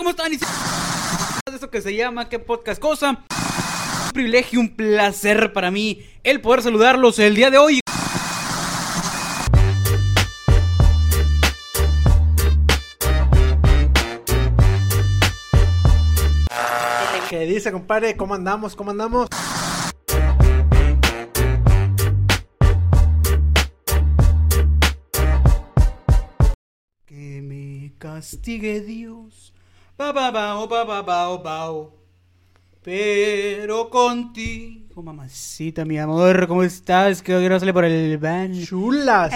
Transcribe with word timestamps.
¿cómo 0.00 0.10
están? 0.10 0.32
De 0.32 1.54
esto 1.54 1.70
que 1.70 1.82
se 1.82 1.94
llama 1.94 2.30
¿Qué 2.30 2.38
podcast 2.38 2.80
cosa? 2.80 3.22
Un 4.06 4.12
privilegio, 4.14 4.58
un 4.58 4.74
placer 4.74 5.52
para 5.52 5.70
mí 5.70 6.02
el 6.24 6.40
poder 6.40 6.62
saludarlos 6.62 7.18
el 7.18 7.34
día 7.34 7.50
de 7.50 7.58
hoy. 7.58 7.80
¿Qué 17.28 17.40
dice, 17.40 17.70
compadre? 17.70 18.16
¿Cómo 18.16 18.34
andamos? 18.34 18.74
¿Cómo 18.74 18.92
andamos? 18.92 19.28
Que 27.04 27.42
me 27.42 27.92
castigue 27.98 28.80
Dios. 28.80 29.49
Ba, 30.00 30.14
ba, 30.14 30.30
ba, 30.32 31.02
ba. 31.36 31.90
Pero 32.82 33.90
contigo, 33.90 35.02
mamacita, 35.02 35.84
mi 35.84 35.98
amor, 35.98 36.48
¿cómo 36.48 36.62
estás? 36.62 37.20
Que 37.20 37.34
no 37.34 37.60
sale 37.60 37.74
por 37.74 37.84
el 37.84 38.16
van. 38.16 38.64
Chulas. 38.64 39.34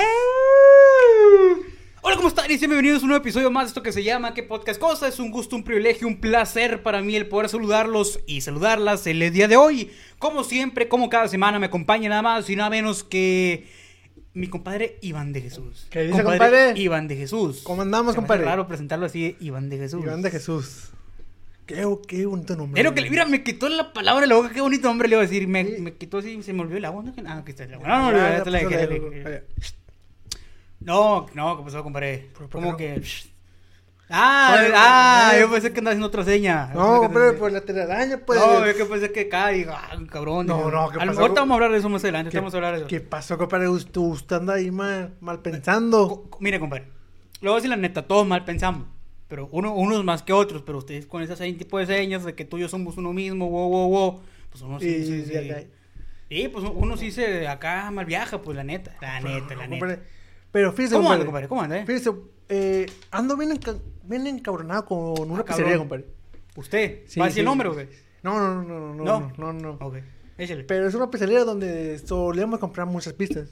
Hola, 2.01 2.17
¿cómo 2.17 2.29
están? 2.29 2.51
Y 2.51 2.57
bienvenidos 2.57 3.01
a 3.01 3.03
un 3.03 3.09
nuevo 3.09 3.23
episodio 3.23 3.51
más 3.51 3.65
de 3.65 3.69
esto 3.69 3.83
que 3.83 3.93
se 3.93 4.03
llama 4.03 4.33
¿Qué 4.33 4.43
podcast 4.43 4.81
cosa? 4.81 5.07
Es 5.07 5.19
un 5.19 5.31
gusto, 5.31 5.55
un 5.55 5.65
privilegio, 5.65 6.09
un 6.09 6.19
placer 6.19 6.83
para 6.83 7.03
mí 7.03 7.15
el 7.15 7.29
poder 7.29 7.51
saludarlos 7.51 8.21
y 8.27 8.41
saludarlas 8.41 9.07
el 9.07 9.31
día 9.35 9.49
de 9.49 9.59
hoy. 9.59 9.91
Como 10.19 10.45
siempre, 10.45 10.89
como 10.89 11.11
cada 11.11 11.29
semana, 11.29 11.59
me 11.59 11.67
acompaña 11.67 12.09
nada 12.09 12.23
más 12.23 12.49
y 12.49 12.57
nada 12.57 12.71
menos 12.71 13.05
que 13.05 13.69
mi 14.35 14.49
compadre 14.49 14.99
Iván 15.01 15.33
de 15.33 15.41
Jesús. 15.41 15.87
¿Qué 15.91 16.03
dice, 16.05 16.23
compadre? 16.23 16.73
Iván 16.77 17.09
de 17.09 17.17
Jesús. 17.17 17.61
¿Cómo 17.63 17.83
andamos, 17.83 18.15
compadre? 18.17 18.45
raro 18.45 18.67
presentarlo 18.67 19.07
así, 19.07 19.37
Iván 19.41 19.71
de 19.71 19.79
Jesús. 19.79 20.03
Iván 20.03 20.23
de 20.23 20.31
Jesús. 20.31 20.91
Qué, 21.67 21.87
qué 22.07 22.27
bonito 22.27 22.57
nombre. 22.57 22.83
Pero 22.83 22.95
que, 22.95 23.09
mira, 23.09 23.25
me 23.25 23.43
quitó 23.43 23.69
la 23.71 23.93
palabra 23.95 24.21
de 24.23 24.27
la 24.27 24.35
boca, 24.35 24.51
qué 24.51 24.61
bonito 24.61 24.87
nombre 24.89 25.09
le 25.09 25.15
iba 25.15 25.23
a 25.23 25.27
decir. 25.27 25.49
Me, 25.49 25.65
Sí. 25.65 25.81
me 25.81 25.95
quitó 25.95 26.19
así, 26.19 26.43
se 26.43 26.53
me 26.53 26.61
olvidó 26.61 26.77
el 26.77 26.85
agua. 26.85 27.03
¿no? 27.05 27.15
Ah, 27.27 27.39
aquí 27.39 27.53
está 27.53 27.65
el 27.65 27.75
agua. 27.75 27.87
Ah, 27.89 27.99
No, 28.03 28.13
no, 28.13 28.19
no, 28.19 28.19
la 28.19 28.45
la 28.45 28.69
dale. 28.69 29.45
No, 30.81 31.27
no, 31.35 31.57
¿qué 31.57 31.63
pasó, 31.65 31.83
compadre? 31.83 32.29
¿Por- 32.37 32.49
por 32.49 32.61
¿Cómo 32.63 32.77
que? 32.77 33.01
Ah, 34.11 34.57
ah, 34.75 35.33
eh. 35.35 35.41
yo 35.41 35.51
pensé 35.51 35.73
que 35.73 35.79
andaba 35.79 35.93
haciendo 35.93 36.09
otra 36.09 36.25
seña. 36.25 36.71
No, 36.75 37.03
andaba- 37.05 37.33
pues 37.39 37.53
la 37.53 37.63
telaraña, 37.63 38.19
pues. 38.19 38.39
No, 38.39 38.67
yo 38.67 38.77
que 38.77 38.85
pensé 38.85 39.11
que 39.13 39.25
digo, 39.55 39.73
ah, 39.75 39.99
cabrón. 40.11 40.47
No, 40.47 40.71
no, 40.71 40.91
¿qué 40.91 40.99
a 41.01 41.05
lo 41.07 41.13
pasó? 41.13 41.21
mejor 41.23 41.35
vamos 41.35 41.51
a 41.51 41.55
hablar 41.55 41.73
de 41.73 41.79
eso 41.79 41.89
más 41.89 42.03
adelante, 42.05 42.31
¿Qué, 42.31 42.37
vamos 42.37 42.53
a 42.53 42.57
hablar 42.59 42.73
de 42.75 42.79
eso. 42.81 42.87
¿Qué 42.89 43.01
pasó, 43.01 43.39
compadre? 43.39 43.69
Usted, 43.69 44.01
usted 44.01 44.37
anda 44.37 44.55
ahí 44.55 44.71
mal, 44.71 45.15
mal 45.21 45.41
pensando. 45.41 46.27
Co- 46.29 46.39
Mire, 46.41 46.61
compadre, 46.61 46.85
le 47.41 47.49
voy 47.49 47.53
a 47.53 47.57
decir 47.57 47.71
la 47.71 47.77
neta, 47.77 48.07
todos 48.07 48.27
mal 48.27 48.45
pensamos. 48.45 48.87
Pero 49.27 49.49
uno, 49.53 49.75
unos 49.75 50.05
más 50.05 50.23
que 50.23 50.35
otros, 50.35 50.63
pero 50.63 50.79
ustedes 50.79 51.07
con 51.07 51.23
esas 51.23 51.41
ahí 51.41 51.55
tipo 51.55 51.79
de 51.79 51.87
señas 51.87 52.25
de 52.25 52.35
que 52.35 52.45
tú 52.45 52.59
y 52.59 52.61
yo 52.61 52.69
somos 52.69 52.99
uno 52.99 53.13
mismo, 53.15 53.49
wow, 53.49 53.69
wow, 53.71 53.89
wow. 53.89 54.21
Pues 54.51 54.63
uno 54.63 54.79
sí, 54.81 54.87
Y- 54.87 55.05
sí, 55.07 55.25
sí. 55.25 55.37
acá- 55.51 55.63
Sí, 56.29 56.49
pues 56.49 56.65
uno 56.75 56.97
sí 56.97 57.11
se 57.11 57.47
acá 57.49 57.91
mal 57.91 58.05
viaja, 58.07 58.41
pues 58.43 58.57
la 58.57 58.65
neta. 58.65 58.95
La 59.01 59.21
neta, 59.21 59.55
la 59.55 59.67
neta. 59.67 59.99
Pero 60.53 60.73
fíjese, 60.73 60.95
¿Cómo 60.97 61.11
anda, 61.11 61.25
compadre. 61.25 61.49
¿Cómo 61.49 61.63
anda, 61.63 61.79
eh? 61.79 61.87
Fíjese, 61.87 62.11
eh, 62.49 62.87
ando 63.11 63.37
bien, 63.37 63.53
enca- 63.53 63.79
bien 64.07 64.27
encabronado 64.27 64.85
con 64.87 65.31
una 65.31 65.41
Ah, 65.41 65.45
pizzería, 65.45 65.79
compadre. 65.79 66.07
¿Usted? 66.57 67.01
Sí, 67.07 67.19
¿Va 67.21 67.27
a 67.27 67.29
decir 67.29 67.35
sí. 67.37 67.41
el 67.41 67.47
nombre 67.47 67.69
o 67.69 67.77
qué? 67.77 67.89
No, 68.23 68.39
no, 68.39 68.63
no, 68.63 68.79
no, 68.79 68.95
no, 68.95 69.05
¿No? 69.05 69.53
no, 69.53 69.53
no, 69.79 69.93
échale. 70.39 70.65
Pero 70.65 70.87
es 70.89 70.95
una 70.95 71.11
pizzería 71.11 71.45
donde 71.45 71.99
solíamos 71.99 72.59
comprar 72.61 72.87
muchas 72.87 73.13
pizzas. 73.13 73.51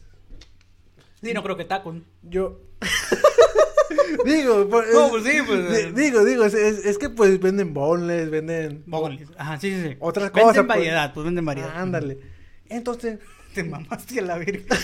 Sí, 1.22 1.32
no 1.34 1.42
creo 1.42 1.56
que 1.56 1.64
tacos. 1.64 1.96
Yo. 2.22 2.60
digo, 4.24 4.68
pues, 4.68 4.86
No, 4.92 5.04
es- 5.06 5.10
pues 5.10 5.24
sí, 5.24 5.38
pues, 5.46 5.94
di- 5.94 6.02
digo, 6.02 6.24
digo, 6.24 6.44
es, 6.44 6.54
es- 6.54 6.84
es 6.86 6.98
que 6.98 7.10
pues 7.10 7.40
venden 7.40 7.74
bonles, 7.74 8.30
venden 8.30 8.82
Bógoles. 8.86 9.28
Ajá, 9.36 9.58
sí, 9.58 9.70
sí, 9.70 9.88
sí. 9.90 9.96
otras 10.00 10.26
Venden 10.32 10.42
cosas. 10.48 10.56
pues. 10.64 10.68
variedad, 10.68 11.12
pues 11.14 11.24
venden 11.24 11.44
variedad. 11.44 11.70
Ándale. 11.76 12.18
Entonces, 12.68 13.18
Te 13.54 13.64
mamaste 13.64 14.18
a 14.20 14.22
la 14.22 14.38
verga. 14.38 14.76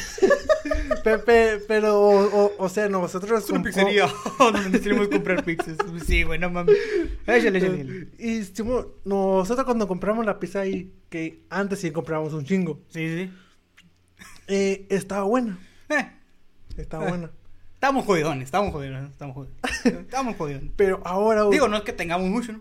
pe- 1.04 1.18
pe- 1.18 1.58
pero, 1.66 2.00
o, 2.00 2.44
o- 2.46 2.52
o 2.58 2.68
sea, 2.68 2.88
nosotros. 2.88 3.44
Es 3.44 3.50
una 3.50 3.62
pizzería 3.62 4.08
donde 4.38 4.70
necesitamos 4.70 5.08
comprar 5.08 5.44
pizzas. 5.44 5.76
Sí, 6.06 6.22
güey, 6.24 6.38
no 6.38 6.50
mames. 6.50 6.76
Échale, 7.26 7.58
échale. 7.58 8.08
Y 8.18 8.42
nosotros 9.04 9.64
cuando 9.64 9.88
compramos 9.88 10.26
la 10.26 10.38
pizza 10.38 10.60
ahí, 10.60 10.92
que 11.08 11.44
antes 11.50 11.80
sí 11.80 11.90
comprábamos 11.90 12.32
un 12.34 12.44
chingo, 12.44 12.80
Sí, 12.88 13.08
sí. 13.26 13.30
eh, 14.48 14.86
estaba 14.90 15.24
buena. 15.24 15.58
Eh, 15.88 16.10
Estaba 16.76 17.06
Eh. 17.06 17.08
buena. 17.10 17.30
estamos 17.74 18.04
jodidones, 18.04 18.44
estamos 18.44 18.72
jodidones, 18.72 19.10
estamos 19.10 19.34
jodidones. 19.34 20.00
Estamos 20.04 20.36
jodidones. 20.36 20.70
Pero 20.76 21.00
ahora. 21.04 21.44
Digo, 21.50 21.68
no 21.68 21.76
es 21.78 21.82
que 21.82 21.92
tengamos 21.92 22.28
mucho, 22.28 22.52
¿no? 22.52 22.60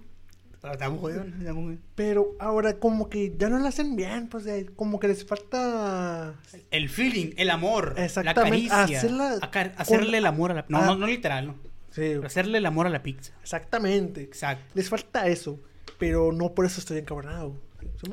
Pero 0.61 0.73
estamos 0.73 0.99
jodidones, 0.99 1.33
estamos 1.39 1.55
jodidones. 1.63 1.79
Pero 1.95 2.35
ahora 2.39 2.73
como 2.79 3.09
que 3.09 3.33
ya 3.37 3.49
no 3.49 3.59
la 3.59 3.69
hacen 3.69 3.95
bien, 3.95 4.27
pues 4.27 4.45
como 4.75 4.99
que 4.99 5.07
les 5.07 5.25
falta 5.25 6.35
El 6.71 6.89
feeling, 6.89 7.31
el 7.37 7.49
amor, 7.49 7.93
la 7.97 8.05
Exactamente, 8.05 8.67
caricia. 8.69 8.97
hacerla 8.97 9.35
acar- 9.41 9.73
hacerle 9.77 10.05
con- 10.07 10.15
el 10.15 10.25
amor 10.25 10.51
a 10.51 10.53
la... 10.55 10.65
No, 10.69 10.77
Ah. 10.79 10.85
no, 10.87 10.95
no 10.95 11.07
literal, 11.07 11.47
¿no? 11.47 11.55
Sí, 11.91 12.13
hacerle 12.23 12.57
el 12.59 12.65
amor 12.65 12.85
a 12.87 12.89
la 12.89 13.01
pizza. 13.03 13.33
exactamente. 13.41 14.21
Exacto. 14.21 14.63
Les 14.75 14.89
falta 14.89 15.27
eso, 15.27 15.59
pero 15.97 16.31
no 16.31 16.53
por 16.53 16.65
eso 16.65 16.79
estoy 16.79 16.97
encabronado. 16.99 17.55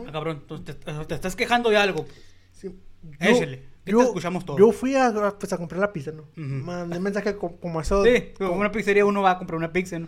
Ah, 0.06 0.12
cabrón, 0.12 0.38
entonces 0.42 0.78
te, 0.80 0.92
te 1.04 1.14
estás 1.14 1.36
quejando 1.36 1.68
de 1.70 1.76
algo. 1.76 2.06
Sí. 2.52 2.74
Échale, 3.20 3.62
te 3.84 3.90
escuchamos 3.90 4.44
todos. 4.46 4.58
Yo 4.58 4.72
fui 4.72 4.94
a, 4.96 5.12
pues, 5.38 5.52
a 5.52 5.58
comprar 5.58 5.80
la 5.80 5.92
pizza, 5.92 6.12
¿no? 6.12 6.22
Ujú. 6.22 6.40
Mandé 6.42 6.98
mensaje 7.00 7.36
co- 7.36 7.56
como 7.56 7.80
eso. 7.80 8.02
Sí, 8.04 8.28
como 8.38 8.52
una 8.52 8.70
pizzería 8.72 9.04
uno 9.04 9.20
va 9.22 9.32
a 9.32 9.38
comprar 9.38 9.58
una 9.58 9.72
pizza, 9.72 9.98
¿no? 9.98 10.06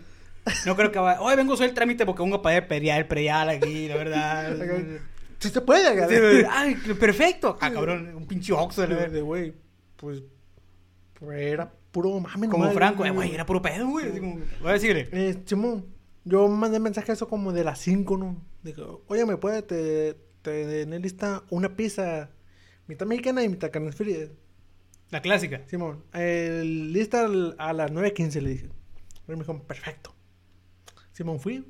No 0.65 0.75
creo 0.75 0.91
que 0.91 0.99
va. 0.99 1.21
Hoy 1.21 1.35
vengo 1.35 1.53
a 1.53 1.55
hacer 1.55 1.69
el 1.69 1.75
trámite 1.75 2.05
porque 2.05 2.21
vengo 2.21 2.37
a 2.37 2.41
pagar 2.41 2.67
perial, 2.67 3.07
perial 3.07 3.49
aquí, 3.49 3.87
la 3.87 3.95
verdad. 3.95 4.57
Si 5.39 5.49
se 5.49 5.61
puede, 5.61 6.41
Sí. 6.41 6.47
Ay, 6.49 6.75
perfecto. 6.99 7.57
Ah, 7.61 7.71
cabrón, 7.71 8.11
un 8.15 8.25
pinche 8.25 8.53
oxo, 8.53 8.87
De, 8.87 9.21
güey, 9.21 9.53
pues, 9.95 10.23
pues 11.13 11.39
era 11.39 11.71
puro 11.91 12.19
mame 12.19 12.49
Como 12.49 12.71
Franco, 12.71 13.05
eh, 13.05 13.11
güey, 13.11 13.33
era 13.33 13.45
puro 13.45 13.61
pedo, 13.61 13.87
güey. 13.87 14.19
Voy 14.19 14.69
a 14.69 14.73
decirle. 14.73 15.09
Eh, 15.11 15.43
Simón, 15.45 15.85
yo 16.25 16.47
mandé 16.47 16.79
mensaje 16.79 17.11
eso 17.11 17.27
como 17.27 17.53
de 17.53 17.63
las 17.63 17.79
5, 17.79 18.17
¿no? 18.17 18.41
Digo, 18.63 19.03
oye, 19.07 19.25
¿me 19.25 19.37
puede 19.37 19.61
te, 19.61 20.15
tener 20.41 21.01
lista 21.01 21.43
una 21.49 21.75
pizza 21.75 22.31
mitad 22.87 23.05
mexicana 23.05 23.43
y 23.43 23.49
mitad 23.49 23.71
carnes 23.71 23.95
frías? 23.95 24.29
La 25.11 25.21
clásica. 25.21 25.61
Simón, 25.67 26.03
eh, 26.13 26.63
lista 26.65 27.25
a 27.25 27.73
las 27.73 27.91
9.15 27.91 28.41
le 28.41 28.49
dije. 28.49 28.69
Y 29.27 29.31
me 29.31 29.37
dijo, 29.37 29.61
perfecto. 29.63 30.16
Simón, 31.17 31.39
fui. 31.39 31.65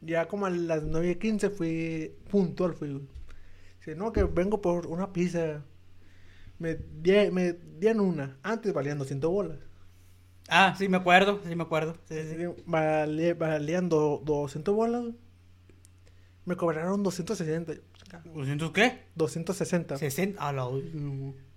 Ya 0.00 0.26
como 0.26 0.46
a 0.46 0.50
las 0.50 0.82
9.15 0.84 1.50
fui 1.50 2.14
puntual, 2.30 2.72
fui. 2.72 2.92
güey. 2.92 3.04
Dice, 3.78 3.94
no, 3.94 4.10
que 4.10 4.24
vengo 4.24 4.62
por 4.62 4.86
una 4.86 5.12
pizza. 5.12 5.62
Me, 6.58 6.74
di- 6.76 7.30
me 7.30 7.52
dieron 7.52 8.00
una. 8.00 8.38
Antes 8.42 8.72
valían 8.72 8.96
200 8.98 9.30
bolas. 9.30 9.58
Ah, 10.48 10.74
sí, 10.78 10.88
me 10.88 10.96
acuerdo, 10.96 11.40
sí, 11.46 11.54
me 11.54 11.62
acuerdo. 11.64 11.96
Sí, 12.08 12.16
sí. 12.22 12.36
Vale- 12.64 13.34
valían 13.34 13.90
do- 13.90 14.22
200 14.24 14.74
bolas. 14.74 15.02
güey. 15.02 15.14
Me 16.46 16.56
cobraron 16.56 17.02
260. 17.02 17.74
¿200 18.24 18.72
qué? 18.72 19.04
260. 19.14 19.98
60. 19.98 20.46
A 20.48 20.52
la. 20.52 20.66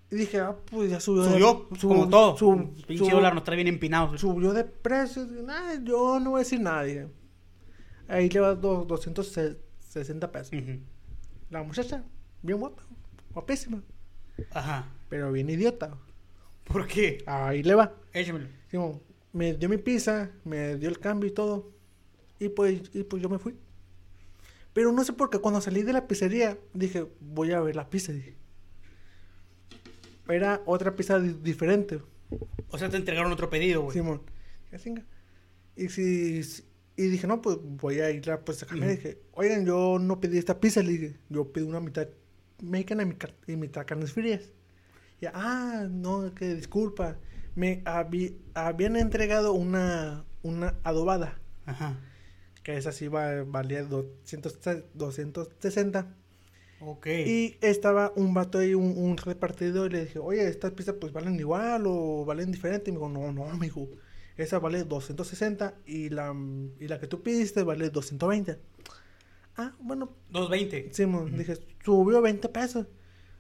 Y 0.10 0.16
dije, 0.16 0.40
ah, 0.40 0.56
pues 0.72 0.90
ya 0.90 1.00
subió. 1.00 1.24
de- 1.24 1.32
Subió, 1.32 1.68
sub- 1.78 1.90
como 1.90 2.08
todo. 2.10 2.38
sub- 2.38 2.86
pinche 2.86 3.12
dólar 3.12 3.36
nos 3.36 3.44
trae 3.44 3.58
bien 3.58 3.68
empinados. 3.68 4.20
Subió 4.22 4.54
de 4.54 4.64
precio. 4.64 5.26
"Nah, 5.26 5.76
yo 5.84 6.20
no 6.20 6.32
voy 6.32 6.40
a 6.40 6.44
decir 6.44 6.62
nada. 6.62 6.84
dije. 6.84 7.08
Ahí 8.08 8.30
le 8.30 8.40
va 8.40 8.56
do- 8.56 8.86
260 8.86 10.32
pesos. 10.32 10.54
La 11.50 11.62
muchacha, 11.64 12.04
bien 12.42 12.58
guapa, 12.60 12.84
guapísima, 13.34 13.82
Ajá. 14.52 14.86
pero 15.10 15.32
bien 15.34 15.50
idiota. 15.50 15.98
¿Por 16.64 16.88
qué? 16.88 17.24
Ahí 17.26 17.64
le 17.64 17.76
va. 17.76 17.94
Échamelo. 18.14 18.48
Me 19.34 19.54
dio 19.54 19.68
mi 19.70 19.78
pizza, 19.78 20.30
me 20.46 20.78
dio 20.78 20.88
el 20.90 21.00
cambio 21.00 21.30
y 21.30 21.34
todo. 21.34 21.70
Y 22.40 22.50
pues, 22.50 22.82
y 22.94 23.04
pues 23.04 23.22
yo 23.22 23.30
me 23.30 23.40
fui. 23.40 23.56
Pero 24.74 24.92
no 24.92 25.04
sé 25.04 25.12
por 25.14 25.30
qué 25.30 25.40
cuando 25.40 25.60
salí 25.60 25.84
de 25.84 25.92
la 25.94 26.08
pizzería 26.08 26.58
dije, 26.74 27.08
voy 27.20 27.52
a 27.52 27.60
ver 27.62 27.76
la 27.76 27.90
pizza. 27.90 28.12
Dije. 28.14 28.36
Era 30.30 30.62
otra 30.66 30.96
pizza 30.96 31.20
di- 31.20 31.34
diferente. 31.42 32.02
O 32.70 32.78
sea, 32.78 32.90
te 32.90 32.98
entregaron 32.98 33.32
otro 33.32 33.50
pedido, 33.50 33.82
güey. 33.84 33.94
Simón. 33.94 34.22
Y 35.76 35.90
si, 35.90 36.42
y 36.96 37.04
dije, 37.04 37.28
no, 37.28 37.42
pues 37.42 37.58
voy 37.62 38.00
a 38.00 38.10
ir 38.12 38.30
a 38.32 38.42
pues, 38.44 38.64
a 38.64 38.66
cambiar. 38.66 38.92
Dije, 38.92 39.22
oigan, 39.34 39.66
yo 39.66 40.00
no 40.00 40.20
pedí 40.20 40.38
esta 40.38 40.60
pizza. 40.60 40.82
Le 40.82 40.92
dije, 40.92 41.18
yo 41.30 41.52
pedí 41.52 41.64
una 41.66 41.80
mitad 41.80 42.08
mexicana 42.62 43.08
y 43.48 43.56
mitad, 43.56 43.86
carnes 43.86 44.12
frías. 44.12 44.52
Y, 45.22 45.26
ah, 45.28 45.88
no, 45.90 46.34
que 46.34 46.56
disculpa. 46.56 47.18
Me 47.56 47.82
habían 47.86 48.96
entregado 48.98 49.54
una, 49.54 50.26
una 50.44 50.76
adobada. 50.84 51.40
Ajá. 51.66 52.00
Que 52.64 52.78
esa 52.78 52.92
sí 52.92 53.08
va, 53.08 53.44
valía 53.44 53.84
200, 53.84 54.60
260. 54.94 56.16
Ok. 56.80 57.08
Y 57.08 57.58
estaba 57.62 58.14
un 58.16 58.34
vato 58.34 58.60
ahí, 58.60 58.74
un, 58.76 58.94
un 58.98 59.18
repartidor, 59.18 59.90
y 59.92 59.94
le 59.96 60.06
dije, 60.06 60.20
oye, 60.20 60.48
estas 60.48 60.72
pizzas 60.72 60.96
pues 61.00 61.12
valen 61.14 61.40
igual 61.40 61.84
o 61.88 62.24
valen 62.26 62.52
diferente. 62.52 62.90
Y 62.90 62.94
me 62.94 63.00
dijo, 63.00 63.10
no, 63.10 63.32
no, 63.32 63.50
amigo. 63.50 63.88
esa 64.38 64.60
vale 64.60 64.84
260 64.84 65.74
y 65.88 66.10
la, 66.10 66.36
y 66.80 66.88
la 66.88 67.00
que 67.00 67.08
tú 67.08 67.22
pidiste 67.24 67.64
vale 67.64 67.90
220. 67.90 68.60
Ah, 69.58 69.72
bueno, 69.80 70.12
220. 70.30 70.94
sí, 70.94 71.06
mo, 71.08 71.26
dije, 71.26 71.58
subió 71.84 72.22
20 72.22 72.48
pesos. 72.50 72.86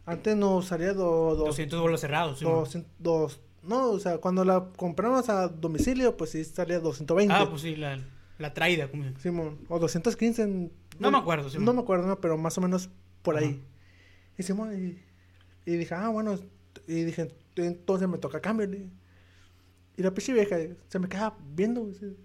Antes 0.05 0.35
nos 0.35 0.65
salía 0.65 0.93
do, 0.93 1.35
do- 1.35 1.45
200 1.45 1.79
bolos 1.79 2.01
cerrados. 2.01 2.39
sí, 2.39 2.45
mo. 2.45 2.59
200 2.59 2.91
dos- 2.97 3.41
no, 3.61 3.89
o 3.91 3.99
sea, 3.99 4.17
cuando 4.19 4.45
la 4.45 4.69
compramos 4.77 5.27
a 5.29 5.47
domicilio, 5.49 6.15
pues 6.17 6.29
sí 6.31 6.43
salía 6.45 6.79
220. 6.79 7.33
Ah, 7.35 7.47
pues 7.49 7.61
sí, 7.61 7.75
la, 7.75 7.99
la 8.39 8.53
traída. 8.53 8.89
Simón, 9.21 9.59
o 9.67 9.77
215. 9.77 10.41
en- 10.41 10.71
No 10.99 11.11
me 11.11 11.17
acuerdo, 11.17 11.49
Simón. 11.49 11.65
No 11.65 11.73
me 11.73 11.81
acuerdo, 11.81 12.07
no, 12.07 12.19
pero 12.21 12.37
más 12.37 12.57
o 12.57 12.61
menos 12.61 12.89
por 13.27 13.35
Ajá. 13.38 13.45
ahí. 13.45 13.62
Y 14.38 14.44
Simón, 14.44 14.74
y, 14.74 15.69
y 15.69 15.75
dije, 15.75 15.94
ah, 15.94 16.07
bueno, 16.09 16.39
y 16.88 17.03
dije, 17.03 17.27
entonces 17.57 18.07
me 18.07 18.18
toca 18.18 18.39
cambio. 18.39 18.65
Y 19.97 20.01
la 20.03 20.12
pinche 20.13 20.31
vieja 20.31 20.56
se 20.88 21.00
me 21.00 21.09
queda 21.09 21.35
viendo, 21.53 21.91
sí. 21.94 22.15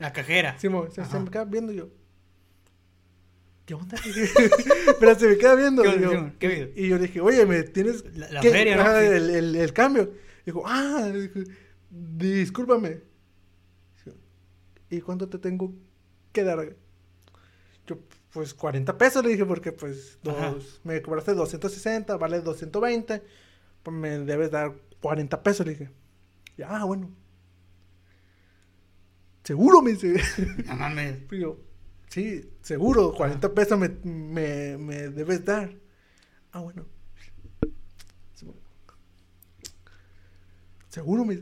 La 0.00 0.12
cajera. 0.12 0.58
Simón, 0.58 0.90
se, 0.90 1.04
se 1.04 1.20
me 1.20 1.30
queda 1.30 1.44
viendo 1.44 1.72
yo. 1.72 1.88
¿Qué 3.66 3.74
onda? 3.74 3.96
pero 5.00 5.14
se 5.14 5.28
me 5.28 5.36
queda 5.38 5.54
viendo. 5.54 5.82
¿Qué 5.84 5.96
y 5.96 6.00
yo? 6.00 6.32
¿Qué 6.40 6.48
video? 6.48 6.68
y 6.74 6.88
yo 6.88 6.96
le 6.96 7.02
dije, 7.02 7.20
oye, 7.20 7.46
¿me 7.46 7.62
tienes 7.62 8.02
La- 8.16 8.30
la 8.32 8.42
feria, 8.42 8.76
¿no? 8.76 8.84
Sí. 8.84 9.06
el, 9.06 9.30
el, 9.30 9.54
el 9.56 9.72
cambio. 9.72 10.12
Dijo, 10.44 10.62
ah, 10.66 11.08
dijo, 11.14 11.40
discúlpame. 11.90 13.00
¿Y 14.90 15.00
cuánto 15.02 15.28
te 15.28 15.38
tengo 15.38 15.74
que 16.32 16.42
dar? 16.44 16.74
Yo, 17.86 17.98
pues 18.32 18.54
40 18.54 18.98
pesos 18.98 19.24
le 19.24 19.30
dije, 19.30 19.44
porque 19.46 19.72
pues 19.72 20.18
Ajá. 20.26 20.50
dos, 20.50 20.80
me 20.84 21.00
cobraste 21.02 21.34
260, 21.34 22.16
vale 22.16 22.40
220, 22.40 23.22
pues 23.82 23.96
me 23.96 24.18
debes 24.20 24.50
dar 24.50 24.74
40 25.00 25.42
pesos, 25.42 25.66
le 25.66 25.72
dije. 25.72 25.90
Y, 26.56 26.62
ah, 26.62 26.84
bueno. 26.84 27.10
Seguro, 29.44 29.80
me 29.80 29.92
dice. 29.92 30.20
No 30.66 30.76
mames. 30.76 31.20
Y 31.30 31.38
yo, 31.40 31.58
sí, 32.08 32.50
seguro, 32.60 33.14
40 33.14 33.54
pesos 33.54 33.78
me, 33.78 33.88
me, 34.04 34.76
me 34.76 35.08
debes 35.08 35.44
dar. 35.44 35.74
Ah, 36.52 36.60
bueno. 36.60 36.84
Seguro 40.88 41.24
me... 41.24 41.38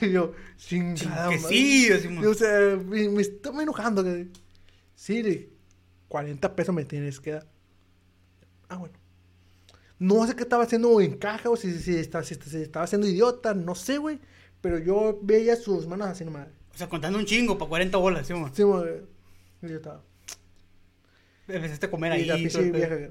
Y 0.00 0.10
yo, 0.12 0.32
chingada 0.56 1.28
Que 1.28 1.38
sí, 1.38 1.88
decimos. 1.88 2.24
Y, 2.24 2.26
o 2.26 2.34
sea, 2.34 2.76
me, 2.76 3.08
me 3.08 3.22
estoy 3.22 3.62
enojando. 3.62 4.02
Sí, 4.94 5.22
le 5.22 5.28
dije, 5.28 5.53
40 6.14 6.54
pesos 6.54 6.72
me 6.72 6.84
tienes 6.84 7.18
que 7.18 7.32
dar. 7.32 7.46
Ah, 8.68 8.76
bueno. 8.76 8.94
No 9.98 10.24
sé 10.28 10.36
qué 10.36 10.44
estaba 10.44 10.62
haciendo 10.62 11.00
en 11.00 11.18
caja 11.18 11.50
o 11.50 11.56
si, 11.56 11.76
si, 11.80 11.96
estaba, 11.96 12.22
si, 12.22 12.36
si 12.36 12.58
estaba 12.58 12.84
haciendo 12.84 13.08
idiota, 13.08 13.52
no 13.52 13.74
sé, 13.74 13.98
güey. 13.98 14.20
Pero 14.60 14.78
yo 14.78 15.18
veía 15.22 15.56
sus 15.56 15.88
manos 15.88 16.06
así 16.06 16.24
nomás. 16.24 16.46
O 16.72 16.78
sea, 16.78 16.88
contando 16.88 17.18
un 17.18 17.24
chingo 17.24 17.58
para 17.58 17.68
40 17.68 17.98
bolas, 17.98 18.28
¿sí? 18.28 18.34
Sí, 18.52 18.62
güey. 18.62 19.00
Y 19.62 19.68
yo 19.68 19.74
estaba... 19.74 20.04
Empezaste 21.48 21.86
a 21.86 21.90
comer 21.90 22.12
Y 22.12 22.14
ahí. 22.14 22.26
la 22.26 22.34
el 22.36 22.48
pedo. 22.48 22.72
vieja, 22.72 23.10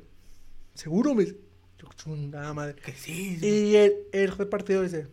¿seguro? 0.73 1.13
Me 1.13 1.25
dice. 1.25 1.37
Yo, 1.79 1.89
chingada 1.97 2.53
madre. 2.53 2.75
Que 2.75 2.93
sí. 2.93 3.35
sí. 3.37 3.45
Y 3.45 3.75
el, 3.75 3.95
el 4.13 4.31
repartidor 4.31 4.85
dice, 4.85 5.09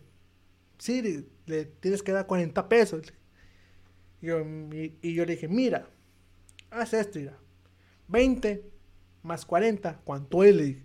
sí, 0.77 1.01
le, 1.01 1.25
le 1.45 1.65
tienes 1.65 2.01
que 2.03 2.13
dar 2.13 2.25
40 2.25 2.69
pesos. 2.69 3.01
Y 4.21 4.27
yo, 4.27 4.39
y, 4.39 4.95
y 5.01 5.13
yo 5.13 5.25
le 5.25 5.33
dije, 5.33 5.49
mira, 5.49 5.89
haz 6.69 6.93
esto, 6.93 7.19
mira. 7.19 7.37
20 8.11 8.69
más 9.23 9.45
40, 9.45 10.01
¿cuánto 10.03 10.43
es? 10.43 10.55
Le 10.55 10.63
dije. 10.63 10.83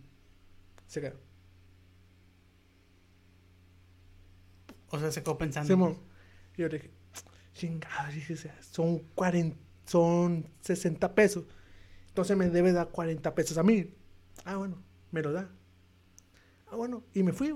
Se 0.87 1.01
quedó. 1.01 1.19
O 4.91 4.99
sea, 4.99 5.11
se 5.11 5.23
quedó 5.23 5.37
pensando. 5.37 5.67
Simón. 5.67 5.99
Y 6.57 6.63
yo 6.63 6.69
le 6.69 6.79
dije, 6.79 6.91
chingada, 7.53 8.09
dije, 8.11 8.37
son 8.61 9.01
40, 9.15 9.57
son 9.85 10.49
60 10.61 11.15
pesos. 11.15 11.45
Entonces 12.09 12.37
me 12.37 12.49
debe 12.49 12.73
dar 12.73 12.89
40 12.91 13.35
pesos 13.35 13.59
a 13.59 13.63
mí. 13.63 13.93
Ah, 14.45 14.57
bueno, 14.57 14.83
me 15.11 15.23
lo 15.23 15.33
da. 15.33 15.51
Ah, 16.69 16.77
bueno, 16.77 17.05
y 17.13 17.23
me 17.23 17.33
fui. 17.33 17.55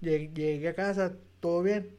Llegué, 0.00 0.30
llegué 0.32 0.68
a 0.68 0.74
casa, 0.74 1.16
todo 1.40 1.62
bien. 1.62 1.96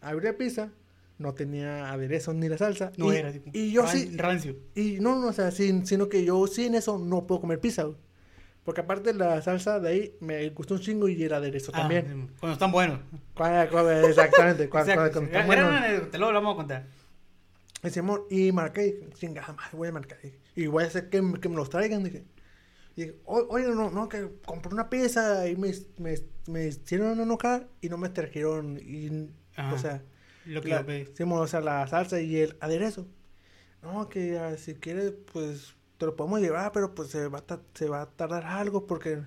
Abrí 0.00 0.26
la 0.26 0.36
pizza, 0.36 0.70
no 1.18 1.34
tenía 1.34 1.90
aderezo 1.92 2.34
ni 2.34 2.48
la 2.48 2.58
salsa. 2.58 2.92
No 2.96 3.12
y, 3.12 3.16
era. 3.16 3.32
tipo, 3.32 3.50
y 3.52 3.72
yo 3.72 3.82
ran- 3.84 3.92
sí, 3.92 4.16
Rancio. 4.16 4.56
y 4.74 4.98
no, 5.00 5.18
no, 5.20 5.28
o 5.28 5.32
sea, 5.32 5.50
sin, 5.50 5.86
sino 5.86 6.08
que 6.08 6.24
yo 6.24 6.46
sin 6.46 6.74
eso 6.74 6.98
no 6.98 7.26
puedo 7.26 7.40
comer 7.40 7.60
pizza. 7.60 7.84
güey. 7.84 7.96
Porque 8.64 8.80
aparte 8.80 9.14
la 9.14 9.40
salsa 9.42 9.78
de 9.78 9.88
ahí 9.88 10.16
me 10.20 10.48
gustó 10.50 10.74
un 10.74 10.80
chingo 10.80 11.08
y 11.08 11.22
el 11.22 11.32
aderezo 11.32 11.70
Ah, 11.72 11.78
también. 11.82 12.30
Cuando 12.40 12.54
están 12.54 12.72
buenos. 12.72 12.98
Exactamente, 13.36 14.68
cuando, 14.68 14.92
Exacto, 14.92 15.12
cuando- 15.12 15.12
cuando 15.12 15.26
está 15.26 15.38
Era 15.38 15.46
bueno. 15.46 15.68
una 15.68 15.84
anécdota, 15.84 16.18
luego 16.18 16.32
lo 16.32 16.38
vamos 16.40 16.54
a 16.54 16.56
contar. 16.56 16.86
Simón, 17.90 18.22
y 18.30 18.50
marqué, 18.50 19.08
chingada 19.14 19.52
madre, 19.52 19.70
voy 19.76 19.88
a 19.88 19.92
marcar. 19.92 20.18
Y 20.56 20.66
voy 20.66 20.82
a 20.84 20.86
hacer 20.88 21.08
que, 21.08 21.22
que 21.40 21.48
me 21.48 21.54
los 21.56 21.70
traigan, 21.70 22.02
dije. 22.02 22.24
Y 22.96 23.02
dije, 23.02 23.20
"O- 23.24 23.46
oye, 23.50 23.68
no, 23.68 23.90
no, 23.90 24.08
que 24.08 24.28
compré 24.44 24.72
una 24.72 24.90
pieza 24.90 25.46
y 25.48 25.54
me, 25.56 25.72
me, 25.98 26.14
me 26.48 26.66
hicieron 26.66 27.20
enojar 27.20 27.68
y 27.80 27.88
no 27.88 27.98
me 27.98 28.08
trajeron, 28.08 28.78
y, 28.82 29.28
Ajá. 29.54 29.74
o 29.74 29.78
sea, 29.78 30.02
Lo 30.46 30.62
que 30.62 30.68
la, 30.68 30.84
o 31.40 31.46
sea, 31.46 31.60
la 31.60 31.86
salsa 31.86 32.20
y 32.20 32.36
el 32.36 32.56
aderezo. 32.60 33.06
No, 33.82 34.08
que 34.08 34.38
ah, 34.38 34.56
si 34.56 34.74
quieres, 34.74 35.12
pues, 35.32 35.76
te 35.98 36.06
lo 36.06 36.16
podemos 36.16 36.40
llevar, 36.40 36.72
pero 36.72 36.94
pues 36.94 37.10
se 37.10 37.28
va 37.28 37.38
a, 37.38 37.42
ta- 37.42 37.62
se 37.74 37.88
va 37.88 38.02
a 38.02 38.10
tardar 38.10 38.44
algo 38.44 38.86
porque 38.86 39.22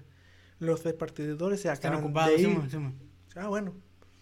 los 0.59 0.83
repartidores 0.83 1.61
se 1.61 1.71
Están 1.71 1.91
acaban 1.93 2.05
ocupados, 2.05 2.37
de 2.41 2.45
sí, 2.45 2.57
sí. 2.71 2.77
Ah, 3.35 3.47
bueno. 3.47 3.73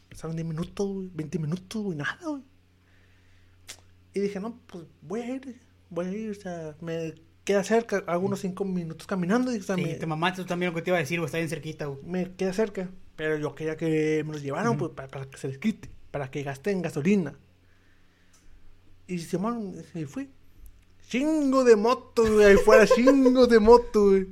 Pasaron 0.09 0.35
10 0.35 0.47
minutos, 0.47 0.87
güey, 0.87 1.09
20 1.13 1.39
minutos, 1.39 1.81
güey, 1.83 1.97
nada, 1.97 2.19
güey. 2.25 2.43
Y 4.13 4.19
dije, 4.19 4.39
no, 4.39 4.59
pues 4.67 4.85
voy 5.01 5.21
a 5.21 5.35
ir, 5.35 5.59
voy 5.89 6.05
a 6.05 6.11
ir, 6.11 6.31
o 6.31 6.33
sea, 6.33 6.75
me 6.81 7.13
queda 7.43 7.63
cerca, 7.63 8.03
hago 8.07 8.25
unos 8.25 8.39
5 8.39 8.65
minutos 8.65 9.05
caminando, 9.07 9.53
y, 9.53 9.59
o 9.59 9.63
sea, 9.63 9.75
Sí, 9.75 9.83
me, 9.83 9.93
te 9.95 10.05
mamaste 10.05 10.41
tú 10.41 10.47
también 10.47 10.71
lo 10.71 10.75
que 10.75 10.81
te 10.81 10.89
iba 10.89 10.97
a 10.97 11.01
decir, 11.01 11.19
güey. 11.19 11.25
Está 11.27 11.37
bien 11.37 11.49
cerquita, 11.49 11.85
güey. 11.85 11.99
me 12.03 12.31
queda 12.35 12.53
cerca. 12.53 12.89
Pero 13.15 13.37
yo 13.37 13.55
quería 13.55 13.75
que 13.77 14.23
me 14.25 14.33
los 14.33 14.43
llevaran, 14.43 14.77
pues, 14.77 14.91
para, 14.91 15.07
para 15.07 15.25
que 15.29 15.37
se 15.37 15.47
les 15.47 15.57
quite, 15.57 15.89
para 16.17 16.31
que 16.31 16.41
gasten 16.41 16.81
gasolina. 16.81 17.35
Y 19.05 19.19
Simón, 19.19 19.75
y 19.93 20.05
fui. 20.05 20.29
Chingo 21.09 21.63
de 21.63 21.75
motos, 21.75 22.29
güey, 22.31 22.45
ahí 22.47 22.55
fuera, 22.57 22.87
chingo 22.95 23.45
de 23.45 23.59
motos, 23.59 24.09
güey. 24.11 24.27